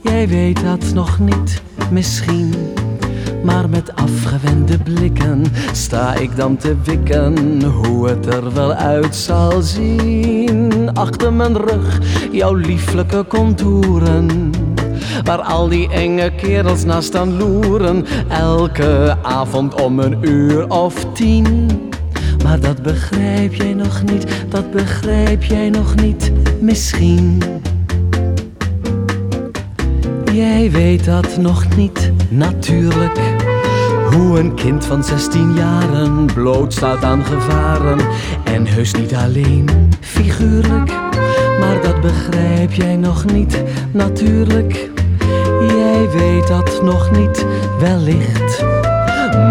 Jij 0.00 0.28
weet 0.28 0.62
dat 0.64 0.92
nog 0.94 1.18
niet, 1.18 1.62
misschien. 1.90 2.54
Maar 3.44 3.68
met 3.68 3.96
afgewende 3.96 4.78
blikken 4.78 5.44
sta 5.72 6.14
ik 6.14 6.36
dan 6.36 6.56
te 6.56 6.76
wikken 6.84 7.62
hoe 7.62 8.08
het 8.08 8.26
er 8.26 8.54
wel 8.54 8.72
uit 8.72 9.16
zal 9.16 9.62
zien. 9.62 10.90
Achter 10.94 11.32
mijn 11.32 11.56
rug 11.56 12.00
jouw 12.30 12.54
lieflijke 12.54 13.24
contouren 13.28 14.50
Waar 15.24 15.40
al 15.40 15.68
die 15.68 15.88
enge 15.88 16.32
kerels 16.36 16.84
naar 16.84 17.02
staan 17.02 17.36
loeren. 17.36 18.06
Elke 18.28 19.16
avond 19.22 19.80
om 19.82 19.98
een 19.98 20.18
uur 20.20 20.70
of 20.70 21.06
tien. 21.12 21.68
Maar 22.44 22.60
dat 22.60 22.82
begrijp 22.82 23.54
jij 23.54 23.74
nog 23.74 24.02
niet, 24.02 24.26
dat 24.48 24.70
begrijp 24.70 25.42
jij 25.42 25.70
nog 25.70 25.94
niet. 25.94 26.32
Misschien 26.60 27.42
Jij 30.32 30.70
weet 30.70 31.04
dat 31.04 31.36
nog 31.36 31.76
niet, 31.76 32.12
natuurlijk 32.28 33.18
hoe 34.10 34.38
een 34.38 34.54
kind 34.54 34.84
van 34.84 35.04
16 35.04 35.54
jaren 35.54 36.26
blootstaat 36.34 37.04
aan 37.04 37.24
gevaren 37.24 37.98
En 38.44 38.66
heus 38.66 38.94
niet 38.94 39.14
alleen, 39.14 39.68
figuurlijk 40.00 40.90
Maar 41.60 41.80
dat 41.82 42.00
begrijp 42.00 42.72
jij 42.72 42.96
nog 42.96 43.24
niet, 43.24 43.62
natuurlijk 43.90 44.90
Jij 45.68 46.10
weet 46.10 46.48
dat 46.48 46.82
nog 46.82 47.10
niet, 47.10 47.46
wellicht. 47.78 48.64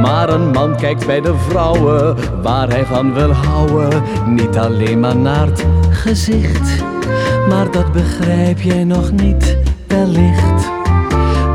Maar 0.02 0.30
een 0.30 0.52
man 0.52 0.76
kijkt 0.76 1.06
bij 1.06 1.22
de 1.22 1.36
vrouwen 1.38 2.16
waar 2.42 2.70
hij 2.70 2.86
van 2.86 3.14
wil 3.14 3.32
houden. 3.32 4.04
Niet 4.28 4.58
alleen 4.58 5.00
maar 5.00 5.16
naar 5.16 5.46
het 5.46 5.66
gezicht, 5.90 6.84
maar 7.50 7.72
dat 7.72 7.92
begrijp 7.92 8.62
jij 8.62 8.84
nog 8.84 9.12
niet, 9.12 9.58
wellicht. 9.88 10.71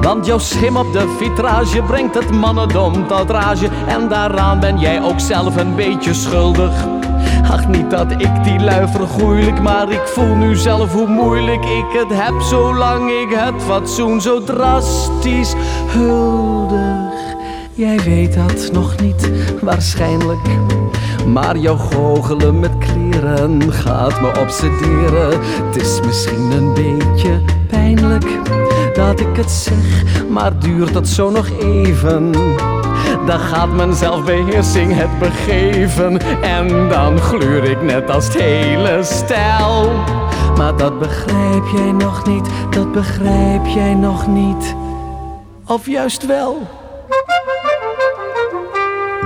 Want 0.06 0.26
jouw 0.26 0.38
schim 0.38 0.76
op 0.76 0.92
de 0.92 1.14
vitrage 1.18 1.82
brengt 1.82 2.14
het 2.14 2.30
mannendom 2.30 3.06
tot 3.06 3.30
rage. 3.30 3.68
En 3.86 4.08
daaraan 4.08 4.60
ben 4.60 4.78
jij 4.78 5.02
ook 5.02 5.20
zelf 5.20 5.56
een 5.56 5.74
beetje 5.74 6.14
schuldig. 6.14 6.86
Ach, 7.50 7.68
niet 7.68 7.90
dat 7.90 8.10
ik 8.12 8.44
die 8.44 8.60
lui 8.60 8.88
vergoeilijk, 8.88 9.62
maar 9.62 9.90
ik 9.90 10.06
voel 10.06 10.34
nu 10.34 10.56
zelf 10.56 10.92
hoe 10.92 11.06
moeilijk 11.06 11.64
ik 11.64 11.84
het 11.92 12.20
heb. 12.20 12.40
Zolang 12.40 13.10
ik 13.10 13.38
het 13.38 13.62
fatsoen 13.62 14.20
zo 14.20 14.44
drastisch 14.44 15.54
huldig. 15.86 17.36
Jij 17.72 18.00
weet 18.00 18.34
dat 18.34 18.70
nog 18.72 19.00
niet, 19.00 19.30
waarschijnlijk. 19.62 20.48
Maar 21.26 21.56
jouw 21.56 21.76
goochelen 21.76 22.60
met 22.60 22.78
kleren 22.78 23.72
gaat 23.72 24.20
me 24.20 24.40
obsederen. 24.40 25.40
Het 25.66 25.82
is 25.82 26.00
misschien 26.00 26.50
een 26.50 26.74
beetje 26.74 27.42
pijnlijk 27.68 28.26
dat 28.96 29.20
ik 29.20 29.36
het 29.36 29.50
zeg, 29.50 30.28
maar 30.28 30.58
duurt 30.58 30.92
dat 30.92 31.08
zo 31.08 31.30
nog 31.30 31.48
even? 31.60 32.32
dan 33.26 33.38
gaat 33.38 33.72
mijn 33.72 33.94
zelfbeheersing 33.94 34.94
het 34.94 35.18
begeven. 35.18 36.42
En 36.42 36.88
dan 36.88 37.18
gluur 37.18 37.64
ik 37.64 37.82
net 37.82 38.10
als 38.10 38.28
hele 38.28 39.00
stel. 39.04 39.92
Maar 40.56 40.76
dat 40.76 40.98
begrijp 40.98 41.64
jij 41.74 41.92
nog 41.92 42.26
niet, 42.26 42.48
dat 42.70 42.92
begrijp 42.92 43.66
jij 43.66 43.94
nog 43.94 44.26
niet. 44.26 44.74
Of 45.66 45.86
juist 45.86 46.26
wel. 46.26 46.66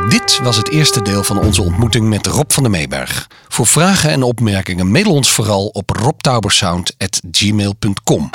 Dit 0.09 0.41
was 0.43 0.57
het 0.57 0.71
eerste 0.71 1.03
deel 1.03 1.23
van 1.23 1.39
onze 1.39 1.63
ontmoeting 1.63 2.09
met 2.09 2.27
Rob 2.27 2.51
van 2.51 2.63
der 2.63 2.73
Meeberg. 2.73 3.27
Voor 3.49 3.67
vragen 3.67 4.11
en 4.11 4.23
opmerkingen 4.23 4.91
mail 4.91 5.13
ons 5.13 5.31
vooral 5.31 5.67
op 5.67 5.91
robtaubersound.gmail.com. 5.91 8.31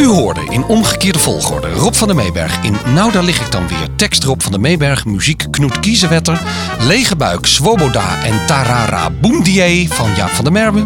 U 0.00 0.06
hoorde 0.06 0.44
in 0.48 0.64
omgekeerde 0.64 1.18
volgorde 1.18 1.72
Rob 1.72 1.94
van 1.94 2.06
der 2.06 2.16
Meeberg 2.16 2.62
in 2.62 2.76
Nou 2.94 3.12
daar 3.12 3.22
lig 3.22 3.40
ik 3.40 3.52
dan 3.52 3.68
weer. 3.68 3.88
Tekst 3.96 4.24
Rob 4.24 4.40
van 4.40 4.52
der 4.52 4.60
Meeberg, 4.60 5.04
muziek 5.04 5.46
Knoet 5.50 5.80
Kiezenwetter, 5.80 6.42
Lege 6.80 7.16
Buik, 7.16 7.46
Swoboda 7.46 8.22
en 8.22 8.46
Tarara 8.46 9.10
Boomdier 9.10 9.88
van 9.88 10.14
Jaap 10.16 10.30
van 10.30 10.44
der 10.44 10.52
Merwe. 10.52 10.84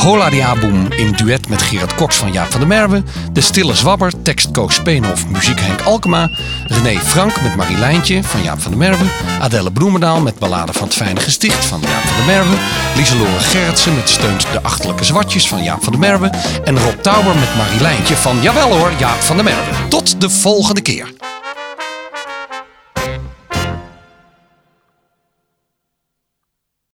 Hola 0.00 0.30
Diaboom 0.30 0.92
in 0.92 1.12
duet 1.12 1.48
met 1.48 1.62
Gerard 1.62 1.94
Cox 1.94 2.16
van 2.16 2.32
Jaap 2.32 2.50
van 2.50 2.60
der 2.60 2.68
Merwe. 2.68 3.02
De 3.32 3.40
Stille 3.40 3.74
Zwabber, 3.74 4.12
tekst 4.22 4.48
Speenhof, 4.66 5.28
muziek 5.28 5.60
Henk 5.60 5.80
Alkema. 5.80 6.30
René 6.66 6.98
Frank 6.98 7.40
met 7.42 7.56
Marilijntje 7.56 8.22
van 8.22 8.42
Jaap 8.42 8.60
van 8.60 8.70
der 8.70 8.80
Merwe. 8.80 9.04
Adelle 9.40 9.72
Bloemendaal 9.72 10.20
met 10.20 10.38
Ballade 10.38 10.72
van 10.72 10.82
het 10.86 10.96
Fijne 10.96 11.20
Gesticht 11.20 11.64
van 11.64 11.80
Jaap 11.80 12.02
van 12.02 12.16
der 12.16 12.26
Merwe. 12.26 12.56
Lieselore 12.96 13.38
Gerritsen 13.38 13.94
met 13.94 14.08
Steunt 14.08 14.46
de 14.52 14.62
Achterlijke 14.62 15.04
Zwartjes 15.04 15.48
van 15.48 15.62
Jaap 15.62 15.82
van 15.82 15.92
der 15.92 16.00
Merwe. 16.00 16.30
En 16.64 16.78
Rob 16.78 17.00
Tauber 17.00 17.34
met 17.34 17.56
Marilijntje 17.56 18.16
van 18.16 18.42
Jawel 18.42 18.72
hoor, 18.78 18.90
Jaap 18.98 19.20
van 19.20 19.36
der 19.36 19.44
Merwe. 19.44 19.88
Tot 19.88 20.20
de 20.20 20.30
volgende 20.30 20.80
keer. 20.80 21.12